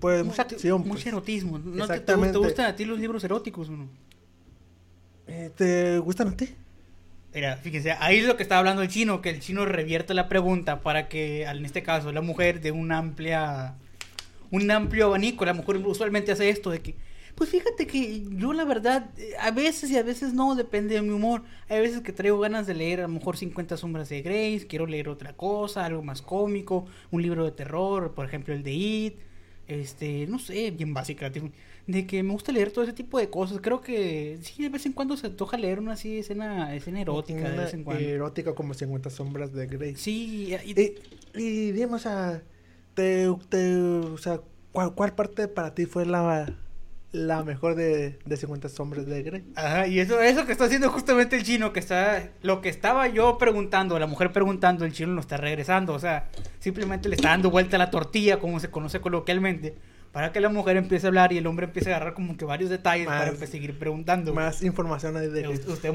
Pues 0.00 0.24
mucha 0.24 0.42
acción. 0.42 0.80
Mucho 0.80 0.92
pues. 0.94 1.06
erotismo. 1.06 1.58
¿No 1.58 1.64
te- 1.64 1.76
te, 1.76 1.82
Exactamente. 1.94 2.32
te 2.32 2.38
gustan 2.38 2.66
a 2.66 2.74
ti 2.76 2.84
los 2.84 2.98
libros 2.98 3.22
eróticos 3.22 3.68
o 3.68 3.72
no? 3.72 3.88
Eh, 5.28 5.50
¿Te 5.56 5.98
gustan 5.98 6.28
a 6.28 6.36
ti? 6.36 6.48
Mira, 7.32 7.56
fíjense, 7.56 7.92
ahí 7.92 8.18
es 8.18 8.26
lo 8.26 8.36
que 8.36 8.42
estaba 8.42 8.58
hablando 8.58 8.82
el 8.82 8.88
chino, 8.88 9.22
que 9.22 9.30
el 9.30 9.40
chino 9.40 9.64
revierte 9.64 10.12
la 10.12 10.28
pregunta 10.28 10.80
para 10.80 11.08
que, 11.08 11.44
en 11.44 11.64
este 11.64 11.82
caso, 11.82 12.12
la 12.12 12.20
mujer 12.20 12.60
de 12.60 12.72
una 12.72 12.98
amplia, 12.98 13.74
un 14.50 14.70
amplio 14.70 15.06
abanico, 15.06 15.44
la 15.46 15.54
mujer 15.54 15.76
usualmente 15.78 16.32
hace 16.32 16.50
esto 16.50 16.70
de 16.70 16.80
que, 16.80 16.94
pues 17.34 17.50
fíjate 17.50 17.86
que 17.86 18.24
yo 18.36 18.52
la 18.52 18.64
verdad, 18.64 19.10
eh, 19.16 19.32
a 19.40 19.50
veces 19.50 19.90
y 19.90 19.96
a 19.96 20.02
veces 20.02 20.34
no, 20.34 20.54
depende 20.54 20.94
de 20.94 21.02
mi 21.02 21.10
humor. 21.10 21.42
Hay 21.68 21.80
veces 21.80 22.00
que 22.02 22.12
traigo 22.12 22.38
ganas 22.38 22.66
de 22.66 22.74
leer 22.74 23.00
a 23.00 23.02
lo 23.02 23.08
mejor 23.08 23.36
50 23.36 23.76
sombras 23.76 24.08
de 24.08 24.22
Grace, 24.22 24.66
quiero 24.68 24.86
leer 24.86 25.08
otra 25.08 25.34
cosa, 25.34 25.84
algo 25.84 26.02
más 26.02 26.22
cómico, 26.22 26.86
un 27.10 27.22
libro 27.22 27.44
de 27.44 27.52
terror, 27.52 28.14
por 28.14 28.26
ejemplo 28.26 28.54
el 28.54 28.62
de 28.62 28.72
It, 28.72 29.14
este, 29.66 30.26
no 30.26 30.38
sé, 30.38 30.70
bien 30.70 30.92
básica, 30.92 31.30
de 31.86 32.06
que 32.06 32.22
me 32.22 32.32
gusta 32.32 32.52
leer 32.52 32.70
todo 32.70 32.84
ese 32.84 32.92
tipo 32.92 33.18
de 33.18 33.30
cosas. 33.30 33.58
Creo 33.60 33.80
que 33.80 34.38
sí, 34.42 34.62
de 34.62 34.68
vez 34.68 34.86
en 34.86 34.92
cuando 34.92 35.16
se 35.16 35.28
antoja 35.28 35.56
leer 35.56 35.78
una 35.78 35.92
así 35.92 36.18
escena, 36.18 36.74
escena 36.74 37.00
erótica, 37.00 37.48
de 37.48 37.56
vez 37.56 37.74
en 37.74 37.84
cuando. 37.84 38.04
Erótica 38.04 38.54
como 38.54 38.74
50 38.74 39.10
sombras 39.10 39.52
de 39.52 39.66
Grey. 39.66 39.96
Sí, 39.96 40.54
y, 40.64 40.80
Y, 40.80 40.94
y 41.34 41.72
dime, 41.72 41.94
o 41.94 41.98
sea, 41.98 42.42
te, 42.94 43.26
te, 43.48 43.76
o 43.76 44.18
sea 44.18 44.40
¿cuál, 44.72 44.94
¿cuál 44.94 45.14
parte 45.14 45.48
para 45.48 45.74
ti 45.74 45.86
fue 45.86 46.06
la, 46.06 46.54
la 47.12 47.44
mejor 47.44 47.74
de, 47.74 48.18
de 48.24 48.36
50 48.36 48.68
sombras 48.68 49.06
de 49.06 49.22
Grey? 49.22 49.44
Ajá, 49.54 49.86
y 49.86 50.00
eso, 50.00 50.20
eso 50.20 50.46
que 50.46 50.52
está 50.52 50.64
haciendo 50.64 50.90
justamente 50.90 51.36
el 51.36 51.44
chino, 51.44 51.72
que 51.72 51.80
está, 51.80 52.30
lo 52.42 52.60
que 52.60 52.68
estaba 52.70 53.06
yo 53.08 53.38
preguntando, 53.38 53.98
la 53.98 54.06
mujer 54.06 54.32
preguntando, 54.32 54.84
el 54.84 54.92
chino 54.92 55.12
lo 55.12 55.20
está 55.20 55.36
regresando, 55.36 55.92
o 55.92 55.98
sea, 55.98 56.30
simplemente 56.58 57.08
le 57.08 57.16
está 57.16 57.28
dando 57.28 57.50
vuelta 57.50 57.76
a 57.76 57.78
la 57.78 57.90
tortilla, 57.90 58.38
como 58.38 58.58
se 58.60 58.70
conoce 58.70 59.00
coloquialmente, 59.00 59.76
para 60.10 60.32
que 60.32 60.40
la 60.40 60.48
mujer 60.48 60.76
empiece 60.76 61.06
a 61.06 61.08
hablar 61.08 61.32
y 61.32 61.38
el 61.38 61.46
hombre 61.46 61.66
empiece 61.66 61.92
a 61.92 61.96
agarrar 61.96 62.14
como 62.14 62.36
que 62.36 62.44
varios 62.44 62.70
detalles 62.70 63.06
Más- 63.06 63.30
para 63.30 63.46
seguir 63.46 63.78
preguntando. 63.78 64.32
Más 64.34 64.62
información 64.62 65.14
de 65.14 65.48
usted, 65.48 65.68
usted 65.68 65.92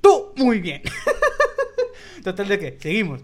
¡Tú! 0.00 0.32
muy 0.36 0.60
bien. 0.60 0.82
Total 2.22 2.48
de 2.48 2.58
que, 2.58 2.78
seguimos. 2.80 3.22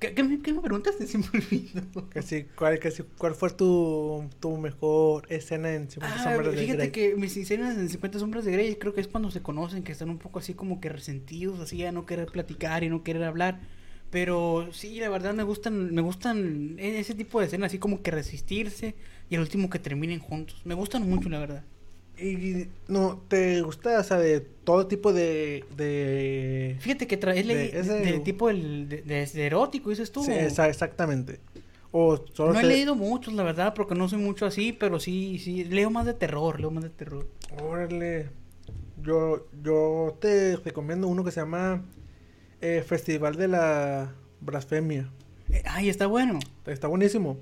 ¿Qué, 0.00 0.14
qué 0.14 0.22
me, 0.24 0.40
qué 0.42 0.52
me 0.52 0.60
preguntaste? 0.62 1.04
Olvidó. 1.34 2.08
Que 2.10 2.22
sí, 2.22 2.46
¿cuál, 2.56 2.80
sí, 2.90 3.04
¿Cuál 3.18 3.34
fue 3.34 3.50
tu, 3.50 4.28
tu 4.40 4.56
mejor 4.56 5.26
escena 5.30 5.72
en 5.74 5.90
50 5.90 6.18
Ah, 6.18 6.22
sombras 6.24 6.54
de 6.56 6.56
fíjate 6.56 6.76
Grey? 6.76 6.92
que 6.92 7.14
mis 7.16 7.36
escenas 7.36 7.76
en 7.76 7.88
50 7.88 8.18
sombras 8.18 8.44
de 8.44 8.52
Grey 8.52 8.76
creo 8.76 8.94
que 8.94 9.00
es 9.02 9.08
cuando 9.08 9.30
se 9.30 9.42
conocen, 9.42 9.82
que 9.84 9.92
están 9.92 10.10
un 10.10 10.18
poco 10.18 10.38
así 10.38 10.54
como 10.54 10.80
que 10.80 10.88
resentidos, 10.88 11.60
así 11.60 11.84
a 11.84 11.92
no 11.92 12.06
querer 12.06 12.30
platicar 12.30 12.82
y 12.84 12.88
no 12.88 13.02
querer 13.04 13.24
hablar. 13.24 13.60
Pero 14.10 14.68
sí, 14.72 14.98
la 15.00 15.08
verdad 15.10 15.34
me 15.34 15.42
gustan, 15.44 15.94
me 15.94 16.00
gustan 16.02 16.76
e- 16.78 16.98
ese 17.00 17.14
tipo 17.14 17.38
de 17.40 17.46
escenas, 17.46 17.68
así 17.68 17.78
como 17.78 18.02
que 18.02 18.10
resistirse 18.10 18.96
y 19.28 19.34
al 19.36 19.42
último 19.42 19.70
que 19.70 19.78
terminen 19.78 20.18
juntos. 20.20 20.62
Me 20.64 20.74
gustan 20.74 21.08
mucho, 21.08 21.28
la 21.28 21.38
verdad. 21.38 21.64
Y 22.20 22.68
no, 22.88 23.22
¿te 23.28 23.62
gusta, 23.62 23.98
o 23.98 24.02
sea, 24.04 24.18
de 24.18 24.40
todo 24.40 24.86
tipo 24.86 25.12
de... 25.12 25.64
de... 25.76 26.76
Fíjate 26.80 27.06
que 27.06 27.18
tra- 27.18 27.34
es 27.34 27.46
le- 27.46 27.54
De 27.56 27.68
de, 27.70 27.80
ese- 27.80 27.92
de 28.00 28.18
tipo 28.20 28.50
el, 28.50 28.88
de, 28.88 29.28
erótico, 29.46 29.90
dices 29.90 30.12
tú. 30.12 30.22
Sí, 30.22 30.32
esa- 30.32 30.68
exactamente. 30.68 31.40
O 31.92 32.22
solo 32.34 32.52
No 32.52 32.58
he 32.60 32.62
te- 32.62 32.68
leído 32.68 32.94
muchos, 32.94 33.32
la 33.34 33.42
verdad, 33.42 33.74
porque 33.74 33.94
no 33.94 34.08
soy 34.08 34.18
mucho 34.20 34.44
así, 34.46 34.72
pero 34.72 35.00
sí, 35.00 35.38
sí, 35.38 35.64
leo 35.64 35.90
más 35.90 36.06
de 36.06 36.14
terror, 36.14 36.60
leo 36.60 36.70
más 36.70 36.84
de 36.84 36.90
terror. 36.90 37.26
Órale. 37.62 38.28
Yo, 39.02 39.46
yo 39.62 40.16
te 40.20 40.56
recomiendo 40.56 41.08
uno 41.08 41.24
que 41.24 41.30
se 41.30 41.40
llama 41.40 41.82
eh, 42.60 42.84
Festival 42.86 43.34
de 43.36 43.48
la 43.48 44.14
Blasfemia. 44.40 45.10
Eh, 45.50 45.62
ay, 45.66 45.88
está 45.88 46.06
bueno. 46.06 46.38
Está 46.66 46.86
buenísimo. 46.86 47.38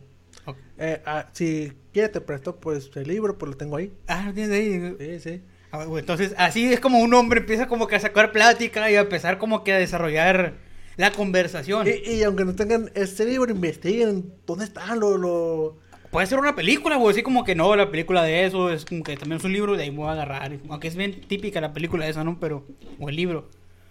Eh, 0.78 1.02
ah, 1.06 1.26
si 1.32 1.72
quieres 1.92 2.12
te 2.12 2.20
presto 2.20 2.56
pues 2.56 2.90
el 2.94 3.08
libro, 3.08 3.38
pues 3.38 3.50
lo 3.50 3.56
tengo 3.56 3.76
ahí. 3.76 3.92
Ah, 4.06 4.24
lo 4.26 4.34
tienes 4.34 4.52
ahí. 4.52 4.96
Sí, 4.98 5.20
sí. 5.20 5.42
Ah, 5.70 5.78
bueno, 5.84 5.98
Entonces, 5.98 6.34
así 6.38 6.72
es 6.72 6.80
como 6.80 6.98
un 6.98 7.12
hombre 7.14 7.40
empieza 7.40 7.68
como 7.68 7.86
que 7.86 7.96
a 7.96 8.00
sacar 8.00 8.32
plática 8.32 8.90
y 8.90 8.96
a 8.96 9.00
empezar 9.00 9.38
como 9.38 9.64
que 9.64 9.72
a 9.72 9.78
desarrollar 9.78 10.54
la 10.96 11.12
conversación. 11.12 11.86
Y, 11.86 12.10
y 12.10 12.22
aunque 12.22 12.44
no 12.44 12.54
tengan 12.54 12.90
este 12.94 13.24
libro, 13.24 13.50
investiguen 13.50 14.32
dónde 14.46 14.64
están 14.64 14.98
lo, 15.00 15.16
lo... 15.16 15.78
Puede 16.10 16.26
ser 16.26 16.38
una 16.38 16.56
película, 16.56 16.96
güey, 16.96 17.12
así 17.12 17.22
como 17.22 17.44
que 17.44 17.54
no, 17.54 17.76
la 17.76 17.90
película 17.90 18.22
de 18.22 18.46
eso 18.46 18.70
es 18.70 18.86
como 18.86 19.02
que 19.04 19.16
también 19.16 19.38
es 19.38 19.44
un 19.44 19.52
libro 19.52 19.74
y 19.74 19.76
de 19.76 19.82
ahí 19.84 19.90
me 19.90 19.98
voy 19.98 20.08
a 20.08 20.12
agarrar. 20.12 20.58
Aunque 20.70 20.88
es 20.88 20.96
bien 20.96 21.20
típica 21.28 21.60
la 21.60 21.74
película 21.74 22.08
esa, 22.08 22.24
¿no? 22.24 22.40
Pero, 22.40 22.66
o 22.98 23.10
el 23.10 23.16
libro. 23.16 23.50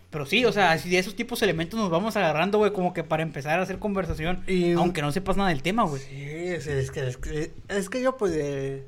Pero 0.09 0.25
sí, 0.25 0.45
o 0.45 0.51
sea, 0.53 0.71
así 0.71 0.89
de 0.89 0.99
esos 0.99 1.15
tipos 1.15 1.39
de 1.41 1.45
elementos 1.47 1.77
nos 1.79 1.89
vamos 1.89 2.15
agarrando, 2.15 2.57
güey, 2.59 2.71
como 2.71 2.93
que 2.93 3.03
para 3.03 3.23
empezar 3.23 3.59
a 3.59 3.63
hacer 3.63 3.77
conversación. 3.77 4.43
Y- 4.47 4.71
Aunque 4.73 5.01
no 5.01 5.11
sepas 5.11 5.35
nada 5.37 5.49
del 5.49 5.61
tema, 5.61 5.83
güey. 5.83 6.01
Sí, 6.01 6.15
es, 6.23 6.65
es 6.67 6.91
que, 6.91 7.07
es, 7.07 7.17
que, 7.17 7.51
es 7.67 7.89
que 7.89 8.01
yo 8.01 8.15
pues 8.17 8.31
eh, 8.35 8.85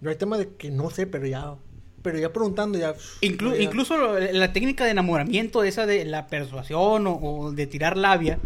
no 0.00 0.10
hay 0.10 0.16
tema 0.16 0.36
de 0.36 0.48
que 0.58 0.70
no 0.72 0.90
sé, 0.90 1.06
pero 1.06 1.26
ya, 1.26 1.54
pero 2.02 2.18
ya 2.18 2.32
preguntando 2.32 2.76
ya... 2.78 2.94
Inclu- 3.20 3.54
ya- 3.56 3.62
Incluso 3.62 4.18
la 4.18 4.52
técnica 4.52 4.84
de 4.84 4.90
enamoramiento, 4.90 5.62
esa 5.62 5.86
de 5.86 6.04
la 6.04 6.26
persuasión 6.26 7.06
o, 7.06 7.14
o 7.14 7.52
de 7.52 7.66
tirar 7.68 7.96
labia, 7.96 8.38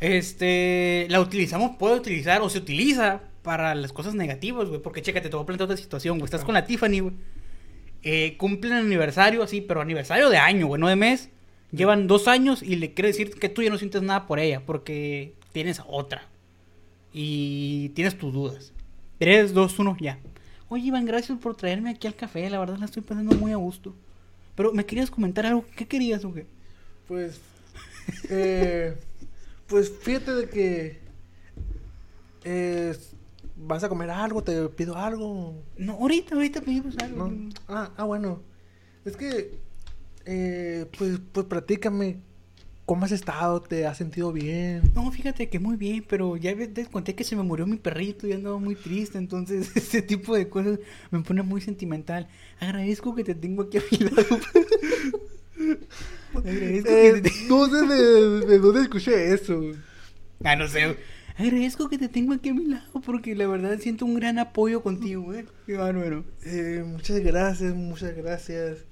este, 0.00 1.06
la 1.10 1.20
utilizamos, 1.20 1.76
puede 1.78 1.96
utilizar 1.96 2.42
o 2.42 2.48
se 2.50 2.58
utiliza 2.58 3.22
para 3.42 3.74
las 3.74 3.92
cosas 3.92 4.14
negativas, 4.14 4.68
güey. 4.68 4.80
Porque 4.80 5.02
chécate, 5.02 5.28
te 5.28 5.36
voy 5.36 5.42
a 5.42 5.46
plantear 5.46 5.66
otra 5.66 5.76
situación, 5.76 6.18
güey. 6.18 6.26
Estás 6.26 6.44
con 6.44 6.54
la 6.54 6.64
Tiffany, 6.64 7.00
güey. 7.00 7.14
Eh, 8.04 8.36
cumplen 8.36 8.74
aniversario, 8.74 9.42
así, 9.42 9.62
pero 9.62 9.80
aniversario 9.80 10.28
de 10.28 10.36
año, 10.36 10.66
güey, 10.66 10.80
no 10.80 10.88
de 10.88 10.96
mes. 10.96 11.30
Llevan 11.72 12.06
dos 12.06 12.28
años 12.28 12.62
y 12.62 12.76
le 12.76 12.92
quiere 12.92 13.08
decir 13.08 13.30
que 13.34 13.48
tú 13.48 13.62
ya 13.62 13.70
no 13.70 13.78
sientes 13.78 14.02
nada 14.02 14.26
por 14.26 14.38
ella 14.38 14.62
porque 14.64 15.34
tienes 15.52 15.82
otra. 15.86 16.28
Y 17.12 17.88
tienes 17.90 18.18
tus 18.18 18.32
dudas. 18.32 18.72
3, 19.18 19.54
2, 19.54 19.78
1, 19.78 19.96
ya. 20.00 20.18
Oye, 20.68 20.86
Iván, 20.88 21.06
gracias 21.06 21.38
por 21.38 21.56
traerme 21.56 21.90
aquí 21.90 22.06
al 22.06 22.14
café. 22.14 22.48
La 22.50 22.58
verdad 22.58 22.76
la 22.78 22.84
estoy 22.84 23.02
pasando 23.02 23.34
muy 23.36 23.52
a 23.52 23.56
gusto. 23.56 23.94
Pero 24.54 24.72
me 24.72 24.84
querías 24.84 25.10
comentar 25.10 25.46
algo. 25.46 25.64
¿Qué 25.74 25.86
querías 25.86 26.24
o 26.24 26.32
qué? 26.32 26.46
Pues, 27.08 27.40
eh, 28.28 28.96
pues 29.66 29.92
fíjate 30.02 30.34
de 30.34 30.48
que 30.48 30.98
eh, 32.44 32.94
vas 33.56 33.84
a 33.84 33.88
comer 33.88 34.10
algo, 34.10 34.42
te 34.42 34.68
pido 34.70 34.96
algo, 34.96 35.62
No, 35.76 35.94
ahorita, 35.94 36.34
ahorita 36.34 36.60
pedimos 36.62 36.96
algo. 36.98 37.28
¿no? 37.28 37.50
Ah, 37.68 37.92
ah, 37.96 38.04
bueno, 38.04 38.42
es 39.04 39.16
que, 39.16 39.58
eh, 40.26 40.86
pues, 40.98 41.20
pues 41.32 41.46
platícame, 41.46 42.18
¿cómo 42.86 43.04
has 43.04 43.12
estado? 43.12 43.60
¿Te 43.62 43.86
has 43.86 43.96
sentido 43.98 44.32
bien? 44.32 44.82
No, 44.94 45.10
fíjate 45.10 45.48
que 45.48 45.58
muy 45.58 45.76
bien, 45.76 46.04
pero 46.08 46.36
ya 46.36 46.54
te 46.56 46.86
conté 46.86 47.14
que 47.14 47.24
se 47.24 47.36
me 47.36 47.42
murió 47.42 47.66
mi 47.66 47.76
perrito 47.76 48.26
y 48.26 48.32
andaba 48.32 48.58
muy 48.58 48.76
triste, 48.76 49.18
entonces 49.18 49.70
ese 49.76 50.02
tipo 50.02 50.34
de 50.36 50.48
cosas 50.48 50.78
me 51.10 51.20
pone 51.20 51.42
muy 51.42 51.60
sentimental. 51.60 52.28
Agradezco 52.60 53.14
que 53.14 53.24
te 53.24 53.34
tengo 53.34 53.62
aquí 53.64 53.78
a 53.78 53.82
mi 53.90 53.98
lado. 53.98 54.38
Agradezco 56.34 56.90
Eh, 56.90 57.12
que 57.12 57.20
te... 57.22 57.30
no 57.48 57.66
sé 57.68 57.86
de, 57.86 58.46
de 58.46 58.58
dónde 58.58 58.82
escuché 58.82 59.32
eso. 59.32 59.60
Ah, 60.44 60.56
no 60.56 60.68
sé. 60.68 60.96
Agradezco 61.36 61.88
que 61.88 61.98
te 61.98 62.08
tengo 62.08 62.32
aquí 62.32 62.50
a 62.50 62.54
mi 62.54 62.66
lado 62.66 63.00
porque 63.04 63.34
la 63.34 63.46
verdad 63.46 63.78
siento 63.78 64.04
un 64.04 64.14
gran 64.14 64.38
apoyo 64.38 64.82
contigo, 64.82 65.22
güey. 65.22 65.44
Qué 65.66 65.76
bárbaro. 65.76 66.24
Eh, 66.44 66.84
muchas 66.86 67.20
gracias, 67.20 67.74
muchas 67.74 68.14
gracias. 68.16 68.84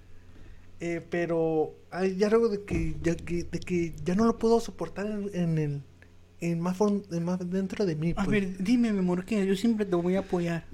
Eh, 0.81 1.00
pero 1.09 1.74
hay 1.92 2.22
algo 2.24 2.48
de 2.48 2.64
que, 2.64 2.96
ya, 3.00 3.14
que, 3.14 3.44
de 3.44 3.61
que 3.61 3.94
ya 4.05 4.16
no 4.16 4.24
lo 4.24 4.38
puedo 4.38 4.59
soportar 4.59 5.07
en, 5.07 5.31
en 5.33 5.59
el 5.59 5.83
en 6.40 6.59
más, 6.59 6.76
en 6.81 7.24
más 7.24 7.38
dentro 7.48 7.87
de 7.87 7.94
mí. 7.94 8.11
A 8.16 8.24
pues. 8.24 8.28
ver, 8.28 8.59
dime, 8.59 8.92
mi 8.92 8.98
amor, 8.98 9.24
que 9.24 9.46
yo 9.46 9.55
siempre 9.55 9.87
te 9.87 9.94
voy 9.94 10.16
a 10.16 10.20
apoyar. 10.20 10.64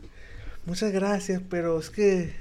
Muchas 0.64 0.92
gracias, 0.92 1.42
pero 1.48 1.78
es 1.78 1.90
que 1.90 2.32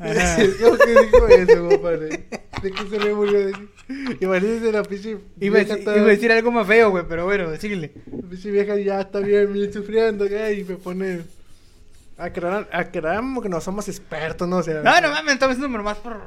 Ajá. 0.00 0.36
Que 0.36 0.46
dijo 0.46 1.28
eso, 1.28 1.68
compadre. 1.68 2.26
De 2.62 2.70
que 2.70 2.88
se 2.88 2.98
me 2.98 3.14
murió. 3.14 3.46
De... 3.46 3.52
Imagínense 4.20 4.72
la 4.72 4.82
pinche 4.82 5.18
Iba 5.40 5.58
a, 5.58 5.64
decir, 5.64 5.84
toda- 5.84 5.96
iba 5.96 6.06
a 6.06 6.10
decir 6.10 6.32
algo 6.32 6.50
más 6.52 6.66
feo, 6.66 6.90
güey, 6.90 7.04
pero 7.08 7.24
bueno, 7.24 7.54
síguele. 7.56 7.92
La 8.10 8.28
pinche 8.28 8.50
vieja 8.50 8.76
ya 8.76 9.00
está 9.00 9.20
bien, 9.20 9.52
bien 9.52 9.72
sufriendo, 9.72 10.28
¿qué? 10.28 10.54
Y 10.54 10.64
me 10.64 10.76
pone. 10.76 11.22
A 12.18 12.30
creer, 12.30 12.68
a 12.70 12.84
creer 12.90 13.20
que 13.42 13.48
no 13.48 13.60
somos 13.60 13.88
expertos, 13.88 14.46
¿no? 14.46 14.58
O 14.58 14.62
sea. 14.62 14.82
No, 14.82 15.00
no 15.00 15.08
mames, 15.10 15.34
estaba 15.34 15.52
haciendo 15.52 15.76
nomás 15.76 15.96
por... 15.98 16.20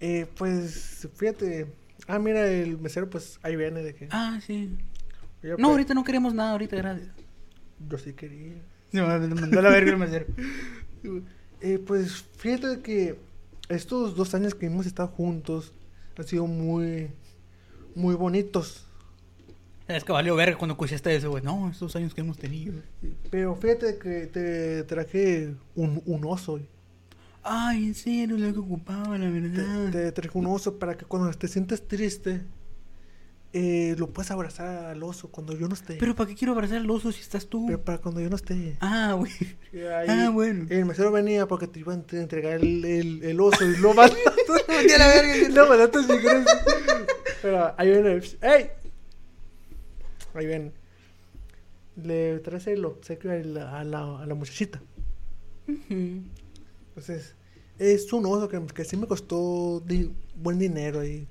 Eh, 0.00 0.26
pues, 0.36 1.08
fíjate. 1.16 1.66
Ah, 2.06 2.18
mira, 2.18 2.46
el 2.46 2.78
mesero, 2.78 3.08
pues 3.08 3.38
ahí 3.42 3.56
viene 3.56 3.82
de 3.82 3.94
que. 3.94 4.08
Ah, 4.10 4.38
sí. 4.46 4.70
Yo, 5.42 5.50
No, 5.50 5.56
pues, 5.56 5.68
ahorita 5.70 5.94
no 5.94 6.04
queremos 6.04 6.34
nada, 6.34 6.52
ahorita, 6.52 6.76
gracias. 6.76 7.08
Yo 7.88 7.98
sí 7.98 8.12
quería. 8.12 8.54
Se 8.92 9.02
me 9.02 9.34
mandó 9.34 9.60
la 9.60 9.70
verga 9.70 9.90
el 9.90 9.96
mesero. 9.98 10.26
Eh, 11.60 11.78
pues 11.78 12.22
fíjate 12.36 12.80
que 12.82 13.18
estos 13.70 14.16
dos 14.16 14.34
años 14.34 14.54
que 14.54 14.66
hemos 14.66 14.84
estado 14.84 15.08
juntos 15.08 15.72
han 16.22 16.28
sido 16.28 16.46
muy, 16.46 17.10
muy 17.94 18.14
bonitos. 18.14 18.86
Es 19.86 20.02
que 20.02 20.12
valió 20.12 20.34
verga 20.34 20.56
cuando 20.56 20.72
escuchaste 20.72 21.14
eso, 21.14 21.30
güey. 21.30 21.42
No, 21.42 21.68
estos 21.70 21.94
años 21.96 22.14
que 22.14 22.22
hemos 22.22 22.38
tenido. 22.38 22.74
Pero 23.30 23.54
fíjate 23.56 23.98
que 23.98 24.26
te 24.28 24.82
traje 24.84 25.54
un, 25.74 26.02
un 26.06 26.24
oso. 26.24 26.58
Ay, 27.42 27.84
en 27.88 27.94
serio, 27.94 28.38
lo 28.38 28.52
que 28.52 28.58
ocupaba, 28.58 29.18
la 29.18 29.26
Te, 29.26 29.40
verdad. 29.40 29.90
te 29.90 30.12
traje 30.12 30.38
un 30.38 30.46
oso 30.46 30.78
para 30.78 30.96
que 30.96 31.04
cuando 31.04 31.30
te 31.32 31.46
sientas 31.48 31.82
triste, 31.82 32.40
eh, 33.56 33.94
lo 33.98 34.08
puedas 34.10 34.30
abrazar 34.32 34.86
al 34.86 35.02
oso 35.02 35.30
cuando 35.30 35.56
yo 35.56 35.68
no 35.68 35.74
esté. 35.74 35.94
Pero 35.94 36.14
¿para 36.14 36.28
qué 36.28 36.34
quiero 36.34 36.52
abrazar 36.52 36.78
al 36.78 36.90
oso 36.90 37.12
si 37.12 37.20
estás 37.20 37.46
tú? 37.46 37.66
Pero 37.66 37.80
para 37.82 37.98
cuando 37.98 38.20
yo 38.20 38.28
no 38.28 38.36
esté. 38.36 38.76
Ah, 38.80 39.14
güey. 39.16 39.30
Ahí 39.72 40.06
Ah, 40.08 40.30
bueno. 40.30 40.66
El 40.68 40.84
mesero 40.84 41.10
venía 41.12 41.46
porque 41.46 41.66
te 41.68 41.78
iban 41.80 42.04
a 42.12 42.16
entregar 42.16 42.54
el, 42.60 42.84
el, 42.84 43.22
el 43.22 43.40
oso 43.40 43.64
y 43.64 43.76
lo 43.78 43.94
mataste. 43.94 44.20
Vete 44.68 44.94
a 44.96 44.98
la 44.98 45.06
verga. 45.06 45.48
lo 45.50 45.68
mataste 45.68 46.00
si 46.02 46.20
quieres. 46.20 46.46
Pero 47.42 47.74
ahí 47.78 47.90
viene. 47.90 48.20
¡Ey! 48.42 48.70
Ahí 50.34 50.46
viene. 50.46 50.72
Le 52.02 52.40
traes 52.40 52.66
el 52.66 52.84
obsequio 52.84 53.30
a 53.30 53.36
la, 53.36 53.78
a 53.78 53.84
la, 53.84 54.18
a 54.20 54.26
la 54.26 54.34
muchachita. 54.34 54.82
Entonces, 55.88 57.34
es 57.78 58.12
un 58.12 58.26
oso 58.26 58.48
que, 58.48 58.60
que 58.74 58.84
sí 58.84 58.96
me 58.96 59.06
costó 59.06 59.80
di- 59.86 60.12
buen 60.34 60.58
dinero 60.58 61.00
ahí. 61.00 61.28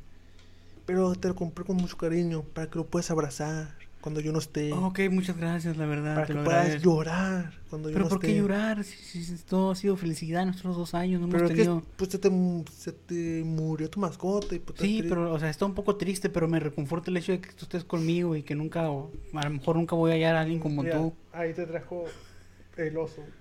Pero 0.86 1.15
te 1.15 1.28
lo 1.30 1.36
compré 1.36 1.63
con 1.65 1.78
mucho 1.78 1.98
cariño 1.98 2.43
para 2.43 2.69
que 2.69 2.78
lo 2.78 2.86
puedas 2.86 3.10
abrazar 3.10 3.76
cuando 4.02 4.19
yo 4.19 4.34
no 4.34 4.39
esté. 4.39 4.74
Ok, 4.74 5.00
muchas 5.10 5.38
gracias, 5.38 5.78
la 5.78 5.86
verdad. 5.86 6.15
para 6.15 6.28
te 6.28 6.34
que 6.34 6.39
lo 6.39 6.43
puedas 6.43 6.62
agradezco. 6.65 6.84
llorar 6.89 7.54
cuando 7.69 7.88
yo 7.89 7.93
Pero 7.93 8.04
no 8.06 8.10
¿por 8.10 8.17
esté. 8.17 8.28
qué 8.28 8.38
llorar? 8.38 8.84
Si, 8.84 9.36
todo 9.48 9.72
ha 9.72 9.76
sido 9.78 9.96
felicidad 9.96 10.41
en 10.41 10.50
nuestros 10.50 10.76
dos 10.76 10.93
años, 10.93 11.22
no 11.22 11.28
hemos 11.28 11.36
Pero 11.36 11.48
que 11.48 11.54
tenido... 11.56 11.84
pues, 11.96 12.10
se, 12.12 12.19
te, 12.19 12.30
se 12.76 12.91
te 12.91 13.43
murió 13.46 13.89
tu 13.89 14.02
mascota 14.02 14.54
y 14.56 14.60
pues, 14.60 14.78
Sí, 14.78 15.06
pero, 15.08 15.32
o 15.32 15.39
sea, 15.39 15.50
está 15.50 15.65
un 15.65 15.74
poco 15.74 15.96
triste, 15.96 16.30
pero 16.30 16.50
me 16.50 16.60
reconforta 16.60 17.12
el 17.12 17.15
hecho 17.17 17.32
de 17.32 17.39
que 17.39 17.54
tú 17.54 17.63
estés 17.63 17.86
conmigo 17.86 18.36
y 18.36 18.43
que 18.43 18.56
nunca, 18.56 18.89
o 18.91 19.10
a 19.34 19.43
lo 19.46 19.50
mejor 19.52 19.78
nunca 19.78 19.96
voy 19.96 20.12
a 20.12 20.15
hallar 20.15 20.36
a 20.36 20.41
alguien 20.41 20.60
como 20.60 20.84
Mira, 20.84 20.98
tú. 20.98 21.13
Ahí 21.32 21.54
te 21.54 21.65
trajo 21.65 22.04
el 22.76 22.98
oso. 22.98 23.24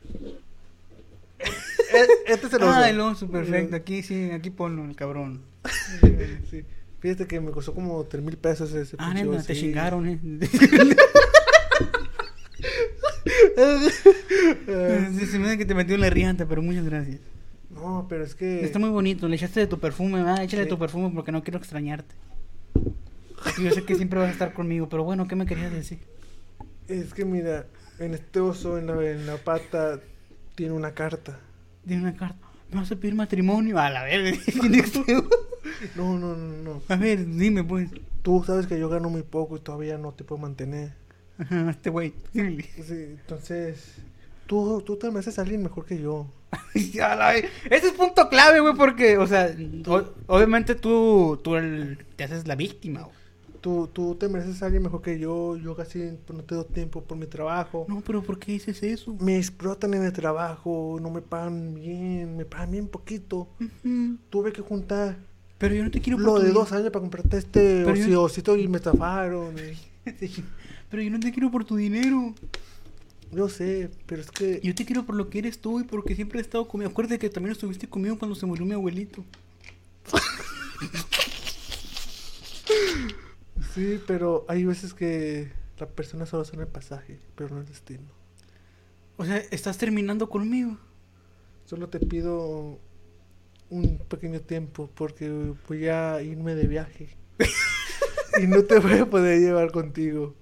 E- 1.94 2.32
este 2.32 2.46
es 2.46 2.52
el 2.54 2.62
oso. 2.62 2.72
Ah, 2.72 2.88
el 2.88 3.00
oso, 3.00 3.28
perfecto. 3.28 3.74
Aquí 3.76 4.02
sí, 4.02 4.30
aquí 4.30 4.50
ponlo, 4.50 4.84
el 4.84 4.94
cabrón. 4.96 5.40
Sí. 6.50 6.64
Fíjate 7.02 7.26
que 7.26 7.40
me 7.40 7.50
costó 7.50 7.74
como 7.74 8.02
3 8.04 8.22
mil 8.22 8.36
pesos 8.38 8.72
ese 8.72 8.96
Ah, 8.98 9.12
neta, 9.12 9.28
oso, 9.28 9.44
te 9.46 9.54
chingaron, 9.54 10.06
eh. 10.08 10.18
Se 15.30 15.38
me 15.38 15.48
da 15.48 15.56
que 15.56 15.64
te 15.64 15.74
metió 15.74 15.96
la 15.98 16.10
rianta, 16.10 16.46
pero 16.46 16.62
muchas 16.62 16.84
gracias. 16.84 17.20
No, 17.70 17.80
No, 18.02 18.06
pero 18.08 18.24
es 18.24 18.34
que... 18.34 18.64
Está 18.64 18.78
muy 18.78 18.90
bonito, 18.90 19.28
le 19.28 19.36
echaste 19.36 19.60
de 19.60 19.66
tu 19.66 19.78
perfume, 19.80 20.18
¿verdad? 20.22 20.42
Échale 20.42 20.64
Sí. 20.64 20.68
tu 20.68 20.78
perfume 20.78 21.10
porque 21.14 21.32
no 21.32 21.42
quiero 21.42 21.58
extrañarte. 21.58 22.14
Porque 22.72 23.62
yo 23.64 23.70
sé 23.72 23.82
que 23.84 23.94
siempre 23.96 24.18
vas 24.20 24.28
a 24.28 24.32
estar 24.32 24.52
conmigo, 24.52 24.88
pero 24.88 25.04
bueno, 25.04 25.26
¿qué 25.26 25.34
me 25.36 25.46
querías 25.46 25.72
decir? 25.72 25.98
Es 26.88 27.12
que 27.14 27.24
mira, 27.24 27.66
en 27.98 28.14
este 28.14 28.40
oso, 28.40 28.78
en 28.78 28.86
la, 28.86 28.94
en 29.10 29.26
la 29.26 29.36
pata, 29.38 29.98
tiene 30.54 30.72
una 30.72 30.92
carta. 30.92 31.38
Dime 31.84 32.02
una 32.02 32.14
carta. 32.14 32.46
¿Me 32.70 32.76
vas 32.80 32.92
a 32.92 32.96
pedir 32.96 33.14
matrimonio? 33.14 33.78
A 33.78 33.90
la 33.90 34.04
verga, 34.04 34.38
¿quién 34.60 34.74
es 34.76 34.90
feo? 34.92 35.28
No, 35.96 36.18
no, 36.18 36.36
no, 36.36 36.62
no. 36.62 36.82
A 36.88 36.96
ver, 36.96 37.26
dime 37.26 37.64
pues. 37.64 37.90
Tú 38.22 38.42
sabes 38.46 38.66
que 38.66 38.78
yo 38.78 38.88
gano 38.88 39.10
muy 39.10 39.22
poco 39.22 39.56
y 39.56 39.60
todavía 39.60 39.98
no 39.98 40.12
te 40.12 40.24
puedo 40.24 40.40
mantener. 40.40 40.92
Ajá, 41.38 41.70
este 41.70 41.90
güey. 41.90 42.12
Sí, 42.32 42.92
entonces, 43.20 43.96
tú, 44.46 44.82
tú 44.86 44.96
te 44.96 45.10
me 45.10 45.18
haces 45.18 45.38
alguien 45.38 45.62
mejor 45.62 45.84
que 45.86 46.00
yo. 46.00 46.26
A 47.02 47.16
la 47.16 47.34
Ese 47.36 47.48
es 47.88 47.92
punto 47.92 48.28
clave, 48.28 48.60
güey, 48.60 48.74
porque, 48.74 49.16
o 49.18 49.26
sea, 49.26 49.54
o- 49.86 50.04
obviamente 50.26 50.74
tú, 50.74 51.40
tú 51.42 51.56
el- 51.56 51.98
te 52.16 52.24
haces 52.24 52.46
la 52.46 52.54
víctima, 52.54 53.02
güey. 53.02 53.16
Tú, 53.60 53.88
tú 53.92 54.16
te 54.16 54.28
mereces 54.28 54.60
a 54.62 54.66
alguien 54.66 54.82
mejor 54.82 55.02
que 55.02 55.18
yo. 55.18 55.56
Yo 55.56 55.76
casi 55.76 56.18
no 56.32 56.42
tengo 56.42 56.64
tiempo 56.64 57.02
por 57.02 57.16
mi 57.16 57.26
trabajo. 57.26 57.86
No, 57.88 58.02
pero 58.04 58.20
¿por 58.22 58.38
qué 58.38 58.52
dices 58.52 58.82
eso? 58.82 59.14
Me 59.20 59.36
explotan 59.38 59.94
en 59.94 60.02
el 60.02 60.12
trabajo, 60.12 60.98
no 61.00 61.10
me 61.10 61.22
pagan 61.22 61.74
bien, 61.74 62.36
me 62.36 62.44
pagan 62.44 62.72
bien 62.72 62.88
poquito. 62.88 63.48
Tuve 64.30 64.52
que 64.52 64.62
juntar 64.62 65.16
Pero 65.62 65.76
yo 65.76 65.84
no 65.84 65.92
te 65.92 66.00
quiero 66.00 66.16
por 66.18 66.26
lo 66.26 66.40
de 66.40 66.50
dos 66.50 66.72
años 66.72 66.90
para 66.90 67.02
comprarte 67.02 67.38
este 67.38 67.84
Pero 67.84 67.94
yo- 67.94 68.22
osito 68.22 68.56
y 68.56 68.66
me 68.66 68.78
estafaron. 68.78 69.54
y- 70.20 70.44
Pero 70.90 71.02
yo 71.04 71.10
no 71.10 71.20
te 71.20 71.30
quiero 71.30 71.52
por 71.52 71.64
tu 71.64 71.76
dinero. 71.76 72.34
Yo 73.30 73.48
sé, 73.48 73.88
pero 74.06 74.20
es 74.22 74.30
que 74.32 74.60
Yo 74.64 74.74
te 74.74 74.84
quiero 74.84 75.04
por 75.06 75.14
lo 75.14 75.30
que 75.30 75.38
eres 75.38 75.60
tú 75.60 75.78
y 75.78 75.84
porque 75.84 76.16
siempre 76.16 76.40
he 76.40 76.42
estado 76.42 76.66
conmigo. 76.66 76.90
Acuérdate 76.90 77.20
que 77.20 77.30
también 77.30 77.52
estuviste 77.52 77.88
conmigo 77.88 78.18
cuando 78.18 78.34
se 78.34 78.44
murió 78.44 78.66
mi 78.66 78.72
abuelito. 78.74 79.24
sí, 83.74 84.00
pero 84.06 84.44
hay 84.48 84.64
veces 84.64 84.94
que 84.94 85.52
la 85.78 85.86
persona 85.88 86.26
solo 86.26 86.44
son 86.44 86.60
el 86.60 86.66
pasaje, 86.66 87.18
pero 87.36 87.54
no 87.54 87.60
el 87.60 87.66
destino. 87.66 88.02
O 89.16 89.24
sea, 89.24 89.36
estás 89.36 89.78
terminando 89.78 90.28
conmigo. 90.28 90.76
Solo 91.66 91.88
te 91.88 92.00
pido 92.00 92.80
un 93.72 93.98
pequeño 93.98 94.40
tiempo 94.40 94.90
porque 94.94 95.54
voy 95.66 95.88
a 95.88 96.22
irme 96.22 96.54
de 96.54 96.66
viaje. 96.66 97.08
y 98.42 98.46
no 98.46 98.62
te 98.64 98.78
voy 98.78 98.98
a 98.98 99.06
poder 99.06 99.40
llevar 99.40 99.72
contigo. 99.72 100.34